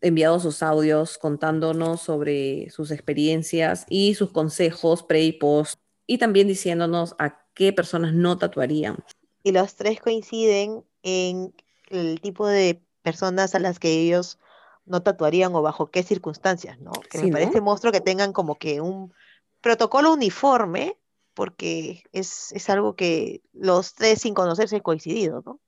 [0.00, 6.48] enviado sus audios contándonos sobre sus experiencias y sus consejos pre y post y también
[6.48, 8.98] diciéndonos a qué personas no tatuarían.
[9.42, 11.54] Y los tres coinciden en
[11.88, 14.38] el tipo de personas a las que ellos
[14.86, 16.92] no tatuarían o bajo qué circunstancias, ¿no?
[16.92, 17.34] Que Sí, me ¿no?
[17.34, 19.12] parece monstruo que tengan como que un
[19.60, 20.96] protocolo uniforme,
[21.40, 25.58] porque es, es algo que los tres sin conocerse han coincidido, ¿no?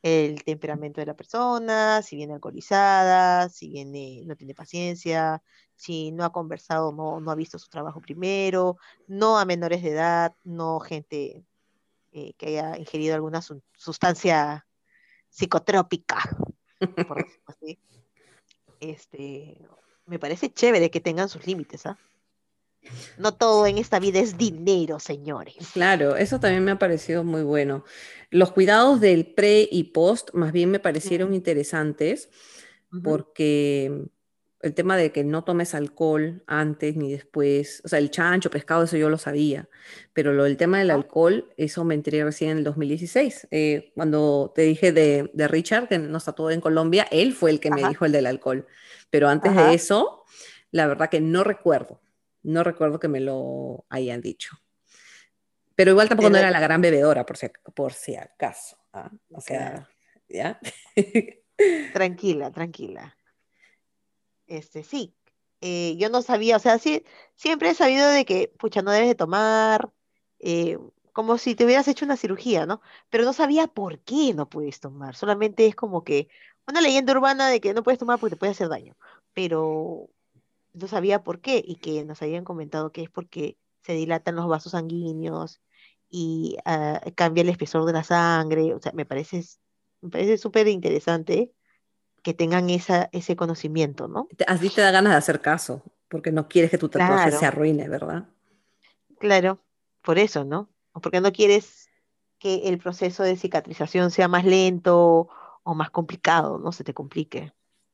[0.00, 5.42] El temperamento de la persona, si viene alcoholizada, si viene, no tiene paciencia,
[5.76, 8.78] si no ha conversado, no, no ha visto su trabajo primero,
[9.08, 11.44] no a menores de edad, no gente
[12.12, 14.66] eh, que haya ingerido alguna su- sustancia
[15.28, 16.16] psicotrópica,
[16.78, 17.78] por decirlo así.
[18.80, 19.60] Este,
[20.06, 21.98] me parece chévere que tengan sus límites, ¿ah?
[23.18, 25.56] No todo en esta vida es dinero, señores.
[25.72, 27.84] Claro, eso también me ha parecido muy bueno.
[28.30, 32.28] Los cuidados del pre y post más bien me parecieron interesantes
[33.04, 34.10] porque
[34.62, 38.82] el tema de que no tomes alcohol antes ni después, o sea, el chancho, pescado,
[38.82, 39.68] eso yo lo sabía,
[40.12, 44.52] pero lo del tema del alcohol, eso me enteré recién en el 2016, eh, cuando
[44.54, 47.88] te dije de, de Richard, que nos tatuó en Colombia, él fue el que me
[47.88, 48.66] dijo el del alcohol,
[49.08, 49.68] pero antes Ajá.
[49.68, 50.24] de eso,
[50.70, 52.00] la verdad que no recuerdo,
[52.42, 54.56] no recuerdo que me lo hayan dicho.
[55.74, 58.76] Pero igual tampoco no era la gran bebedora, por si, por si acaso.
[58.92, 59.10] ¿ah?
[59.32, 59.88] O sea,
[60.28, 60.60] ¿ya?
[61.92, 63.16] Tranquila, tranquila.
[64.46, 65.14] Este, sí.
[65.60, 67.04] eh, yo no sabía, o sea, sí,
[67.34, 69.90] siempre he sabido de que, pucha, no debes de tomar,
[70.38, 70.78] eh,
[71.12, 72.80] como si te hubieras hecho una cirugía, ¿no?
[73.10, 75.16] Pero no sabía por qué no puedes tomar.
[75.16, 76.28] Solamente es como que
[76.66, 78.96] una leyenda urbana de que no puedes tomar porque te puede hacer daño.
[79.34, 80.10] Pero
[80.72, 84.46] no sabía por qué y que nos habían comentado que es porque se dilatan los
[84.48, 85.60] vasos sanguíneos
[86.08, 88.74] y ah, cambia el espesor de la sangre.
[88.74, 89.44] O sea, me parece,
[90.00, 91.52] me parece súper interesante
[92.22, 94.28] que tengan esa, ese conocimiento, ¿no?
[94.36, 97.16] Te- A ti te da ganas de hacer caso, porque no quieres que tu tatuaje
[97.30, 97.38] Claro.
[97.38, 98.28] se arruine, ¿verdad?
[99.18, 99.62] Claro,
[100.02, 100.70] por eso, ¿no?
[100.92, 101.88] O porque no quieres
[102.38, 105.28] que el proceso de cicatrización sea más lento
[105.62, 106.72] o más complicado, ¿no?
[106.72, 107.52] Se te complique.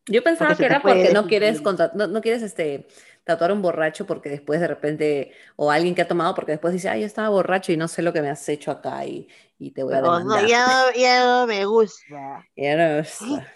[0.09, 1.63] Yo pensaba Porque que era porque no quieres,
[1.95, 2.87] no, no quieres este,
[3.25, 6.73] tatuar a un borracho porque después de repente, o alguien que ha tomado porque después
[6.73, 9.29] dice, ay, yo estaba borracho y no sé lo que me has hecho acá y,
[9.59, 10.49] y te voy a No, no, demandar.
[10.49, 12.47] ya, ya no me gusta.
[12.57, 13.47] Ya no me gusta.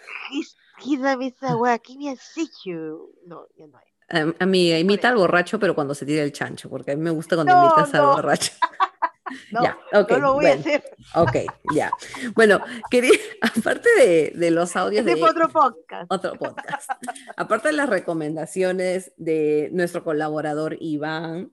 [0.79, 3.09] Quítame esa weá, ¿qué me has hecho?
[3.25, 3.79] No, ya no.
[4.09, 7.11] Am- Amiga, imita al borracho, pero cuando se tira el chancho, porque a mí me
[7.11, 8.15] gusta cuando No, imitas al no.
[8.15, 8.51] borracho.
[9.51, 10.83] No, Ya, ok, no lo voy a hacer.
[11.15, 11.35] Ok,
[11.73, 11.91] ya.
[12.35, 16.11] Bueno, quería, aparte de, de los audios Ese de fue otro podcast.
[16.11, 16.89] otro podcast,
[17.37, 21.51] aparte de las recomendaciones de nuestro colaborador Iván,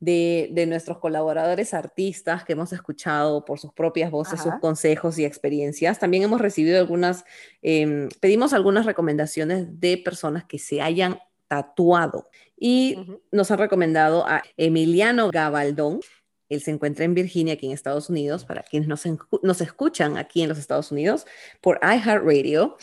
[0.00, 5.24] de, de nuestros colaboradores artistas que hemos escuchado por sus propias voces, sus consejos y
[5.24, 5.98] experiencias.
[5.98, 7.24] También hemos recibido algunas,
[7.62, 11.18] em, pedimos algunas recomendaciones de personas que se hayan
[11.48, 12.96] tatuado y
[13.32, 16.00] nos han recomendado a Emiliano Gabaldón.
[16.48, 19.04] Él se encuentra en Virginia, aquí en Estados Unidos, para quienes nos,
[19.42, 21.26] nos escuchan aquí en los Estados Unidos
[21.60, 22.76] por iHeartRadio.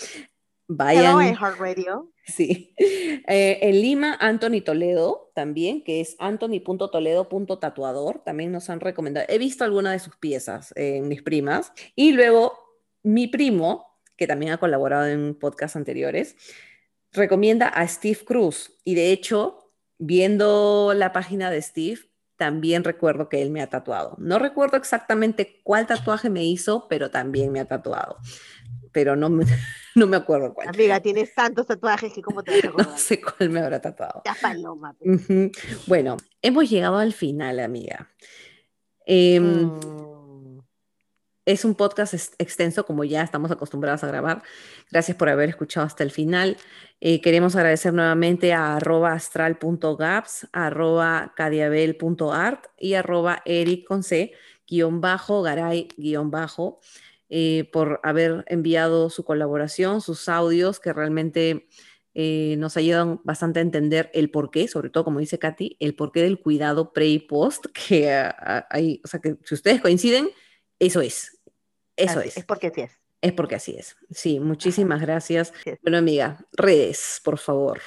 [0.68, 1.06] Vayan.
[1.06, 2.12] Hello, iHeartRadio.
[2.26, 2.74] Sí.
[3.28, 9.26] Eh, en Lima, Anthony Toledo también, que es anthony.toledo.tatuador, también nos han recomendado.
[9.30, 11.74] He visto alguna de sus piezas eh, en mis primas.
[11.96, 12.54] Y luego,
[13.02, 16.36] mi primo, que también ha colaborado en podcasts anteriores,
[17.12, 18.74] recomienda a Steve Cruz.
[18.84, 22.02] Y de hecho, viendo la página de Steve,
[22.38, 24.16] también recuerdo que él me ha tatuado.
[24.18, 28.18] No recuerdo exactamente cuál tatuaje me hizo, pero también me ha tatuado.
[28.91, 29.45] Pero no me,
[29.95, 30.70] no me acuerdo cuál.
[30.70, 32.90] Amiga, tienes tantos tatuajes que cómo te vas a.
[32.91, 34.22] No sé cuál me habrá tatuado.
[34.26, 34.95] Ya paloma.
[34.98, 35.28] pues.
[35.88, 38.10] Bueno, hemos llegado al final, amiga.
[39.07, 39.70] Mm,
[41.45, 44.41] Es un podcast ex- extenso, como ya estamos acostumbrados a grabar.
[44.91, 46.57] Gracias por haber escuchado hasta el final.
[47.01, 53.43] Eh, queremos agradecer nuevamente a arroba astral.gaps, arroba cadiabel.art y arroba
[55.43, 55.88] garay,
[57.30, 61.67] eh, por haber enviado su colaboración, sus audios, que realmente
[62.15, 66.22] eh, nos ayudan bastante a entender el porqué, sobre todo, como dice Katy, el porqué
[66.23, 70.30] del cuidado pre y post, que ah, ah, hay, o sea, que si ustedes coinciden,
[70.80, 71.39] eso es.
[71.95, 72.38] Eso así, es.
[72.38, 72.99] Es porque sí es.
[73.22, 73.95] Es porque así es.
[74.11, 75.52] Sí, muchísimas gracias.
[75.52, 75.77] Así.
[75.81, 77.81] Bueno, amiga, redes, por favor.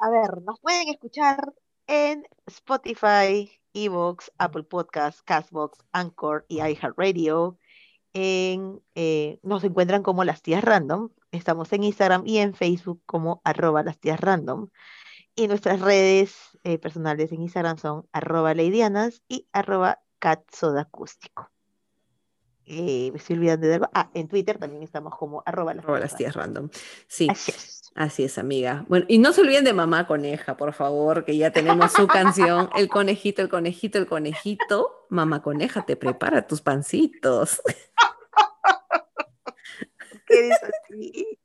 [0.00, 1.52] A ver, nos pueden escuchar
[1.86, 7.58] en Spotify, Evox, Apple Podcasts, Castbox, Anchor y iHeartRadio.
[8.14, 11.10] En, eh, nos encuentran como Las Tías Random.
[11.30, 14.68] Estamos en Instagram y en Facebook como arroba Las Tías Random.
[15.34, 21.50] Y nuestras redes eh, personales en Instagram son arroba Leidianas y arroba catsodacústico.
[22.64, 23.88] Eh, me estoy olvidando de algo.
[23.92, 26.70] Ah, en Twitter también estamos como arroba Las Arroba Tías las tías Random.
[27.08, 27.90] Sí, Así es.
[27.96, 28.84] así es, amiga.
[28.88, 32.70] Bueno, y no se olviden de Mamá Coneja, por favor, que ya tenemos su canción,
[32.76, 35.06] El conejito, el conejito, el conejito.
[35.08, 37.60] Mamá Coneja, te prepara tus pancitos.
[40.28, 41.40] ¿Qué eres así?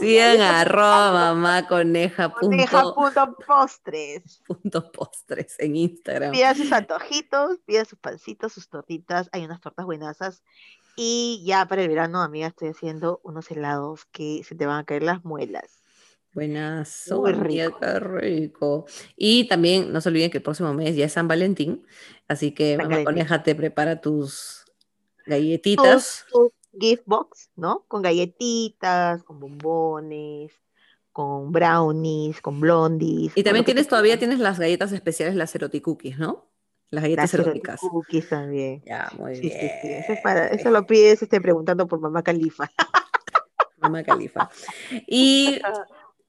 [0.00, 4.42] Sigan arroba mamá coneja punto, Coneja.postres.
[4.46, 6.32] punto postres en Instagram.
[6.32, 9.28] Pidan sus antojitos, pidan sus pancitos, sus tortitas.
[9.32, 10.42] Hay unas tortas buenasas.
[10.96, 14.84] Y ya para el verano, amiga, estoy haciendo unos helados que se te van a
[14.84, 15.82] caer las muelas.
[16.32, 17.98] Buenazo, Muy rico.
[17.98, 18.86] rico.
[19.16, 21.86] Y también no se olviden que el próximo mes ya es San Valentín,
[22.28, 23.04] así que San Mamá Valentín.
[23.04, 24.64] Coneja te prepara tus
[25.26, 26.26] galletitas.
[26.30, 27.84] Tus, tus gift box, ¿no?
[27.88, 30.52] Con galletitas, con bombones,
[31.12, 33.32] con brownies, con blondies.
[33.36, 36.46] Y también tienes, todavía tienes las galletas especiales, las eroticookies, ¿no?
[36.90, 37.80] Las galletas Las eróticas.
[37.80, 38.82] cookies también.
[38.86, 39.60] Ya, muy Sí, bien.
[39.60, 39.88] sí, sí.
[39.92, 42.70] Eso, es para, eso lo pides este, preguntando por mamá Califa.
[43.78, 44.48] Mamá Califa.
[45.06, 45.58] Y,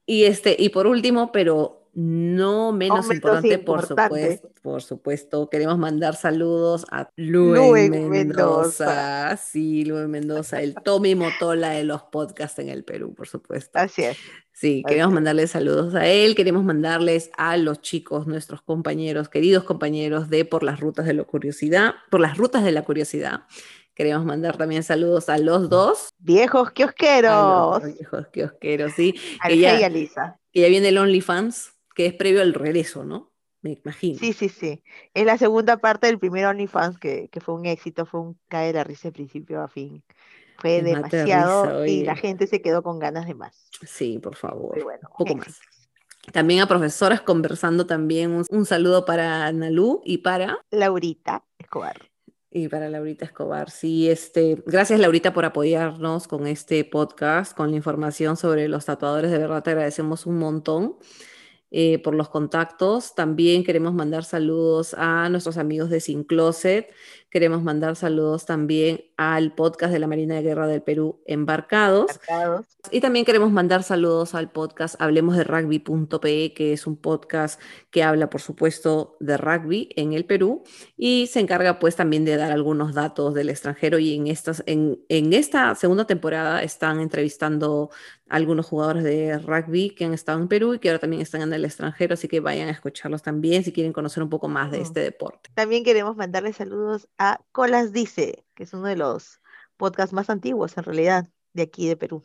[0.06, 5.78] y, este, y por último, pero no menos menos importante, por supuesto, por supuesto, queremos
[5.78, 8.08] mandar saludos a Luen Mendoza.
[8.08, 9.36] Mendoza.
[9.36, 13.80] Sí, Luen Mendoza, el Tommy Motola de los podcasts en el Perú, por supuesto.
[13.80, 14.16] Así es.
[14.52, 15.14] Sí, queremos es.
[15.14, 20.62] mandarles saludos a él, queremos mandarles a los chicos, nuestros compañeros, queridos compañeros de Por
[20.62, 23.40] las Rutas de la Curiosidad, por las Rutas de la Curiosidad.
[23.94, 27.82] Queremos mandar también saludos a los dos, Viejos a kiosqueros.
[27.82, 30.38] los viejos kiosqueros, sí, Al que y ya, a Lisa.
[30.52, 33.32] que ya viene el OnlyFans, que es previo al regreso, ¿no?
[33.60, 34.20] Me imagino.
[34.20, 34.84] Sí, sí, sí.
[35.14, 38.68] Es la segunda parte del primer OnlyFans que, que fue un éxito, fue un cae
[38.68, 40.04] de la risa de principio a fin.
[40.58, 43.68] Fue Me demasiado risa, y la gente se quedó con ganas de más.
[43.84, 44.76] Sí, por favor.
[44.76, 45.48] Muy bueno, un poco un más.
[45.48, 45.66] éxito.
[46.32, 48.30] También a profesoras conversando también.
[48.30, 51.96] Un, un saludo para Nalú y para Laurita Escobar.
[52.52, 57.76] Y para Laurita Escobar, sí, este, gracias Laurita por apoyarnos con este podcast, con la
[57.76, 60.96] información sobre los tatuadores, de verdad te agradecemos un montón
[61.70, 63.14] eh, por los contactos.
[63.14, 66.90] También queremos mandar saludos a nuestros amigos de Sin Closet,
[67.30, 72.06] queremos mandar saludos también al podcast de la Marina de Guerra del Perú, Embarcados.
[72.06, 72.66] Marcados.
[72.90, 78.02] Y también queremos mandar saludos al podcast Hablemos de Rugby.pe, que es un podcast que
[78.02, 80.62] habla, por supuesto, de rugby en el Perú
[80.96, 84.98] y se encarga pues también de dar algunos datos del extranjero y en, estas, en,
[85.08, 87.90] en esta segunda temporada están entrevistando
[88.28, 91.52] algunos jugadores de rugby que han estado en Perú y que ahora también están en
[91.52, 94.80] el extranjero, así que vayan a escucharlos también si quieren conocer un poco más de
[94.80, 95.50] este deporte.
[95.54, 99.40] También queremos mandarle saludos a Colas Dice, que es uno de los
[99.76, 102.22] podcasts más antiguos en realidad de aquí de Perú.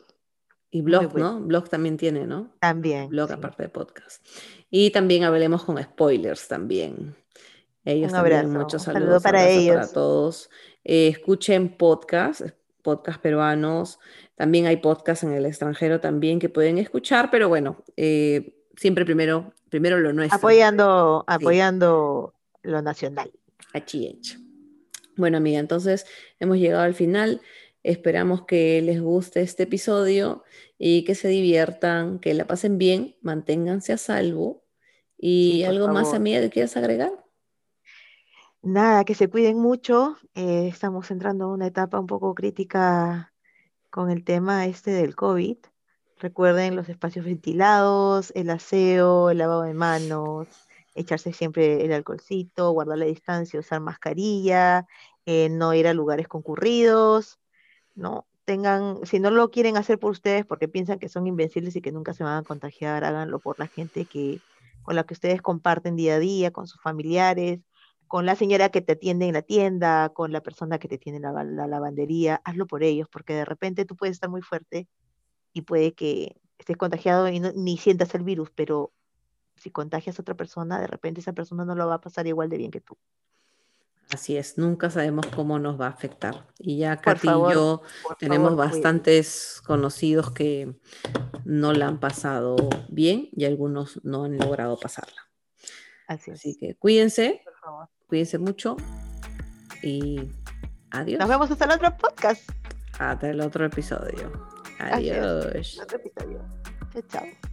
[0.72, 1.40] Y blog, bueno.
[1.40, 1.46] ¿no?
[1.46, 2.52] Blog también tiene, ¿no?
[2.60, 3.10] También.
[3.10, 3.34] Blog sí.
[3.36, 4.26] aparte de podcast.
[4.72, 7.16] Y también hablemos con spoilers también.
[7.86, 9.94] Ellos Un también, abrazo, muchos un saludo saludos, para abrazo para ellos.
[9.94, 10.50] todos.
[10.84, 12.42] Eh, escuchen podcast,
[12.84, 14.00] podcast peruanos.
[14.36, 19.54] También hay podcast en el extranjero también que pueden escuchar, pero bueno, eh, siempre primero,
[19.70, 20.38] primero lo nuestro.
[20.38, 23.32] Apoyando, apoyando lo nacional.
[23.74, 24.38] HH.
[25.16, 26.06] Bueno, amiga, entonces
[26.40, 27.42] hemos llegado al final.
[27.84, 30.44] Esperamos que les guste este episodio
[30.78, 34.64] y que se diviertan, que la pasen bien, manténganse a salvo.
[35.18, 37.23] ¿Y Sí, algo más, amiga, que quieras agregar?
[38.64, 40.18] Nada, que se cuiden mucho.
[40.36, 43.34] eh, estamos entrando a una etapa un poco crítica
[43.90, 45.58] con el tema este del COVID.
[46.20, 50.48] Recuerden los espacios ventilados, el aseo, el lavado de manos,
[50.96, 54.88] echarse siempre el alcoholcito, guardar la distancia, usar mascarilla,
[55.26, 57.40] eh, no ir a lugares concurridos,
[57.96, 58.26] ¿no?
[58.46, 61.92] Tengan, si no lo quieren hacer por ustedes porque piensan que son invencibles y que
[61.92, 64.40] nunca se van a contagiar, háganlo por la gente que,
[64.84, 67.60] con la que ustedes comparten día a día, con sus familiares,
[68.14, 71.16] con la señora que te atiende en la tienda, con la persona que te tiene
[71.18, 74.88] en la, la lavandería, hazlo por ellos, porque de repente tú puedes estar muy fuerte
[75.52, 78.92] y puede que estés contagiado y no- ni sientas el virus, pero
[79.56, 82.50] si contagias a otra persona, de repente esa persona no lo va a pasar igual
[82.50, 82.96] de bien que tú.
[84.12, 86.46] Así es, nunca sabemos cómo nos va a afectar.
[86.60, 87.82] Y ya Katy favor, y yo
[88.20, 90.76] tenemos favor, bastantes conocidos que
[91.46, 92.58] no la han pasado
[92.90, 95.33] bien y algunos no han logrado pasarla.
[96.14, 96.40] Así es.
[96.40, 97.90] Así que cuídense, Por favor.
[98.08, 98.78] cuídense mucho
[99.82, 100.30] y
[100.92, 101.20] adiós.
[101.20, 102.50] Nos vemos hasta el otro podcast.
[103.00, 104.32] Hasta el otro episodio.
[104.80, 105.18] Así es.
[105.18, 105.80] Adiós.
[105.82, 106.42] Otro episodio.
[106.92, 107.53] Chao, chao.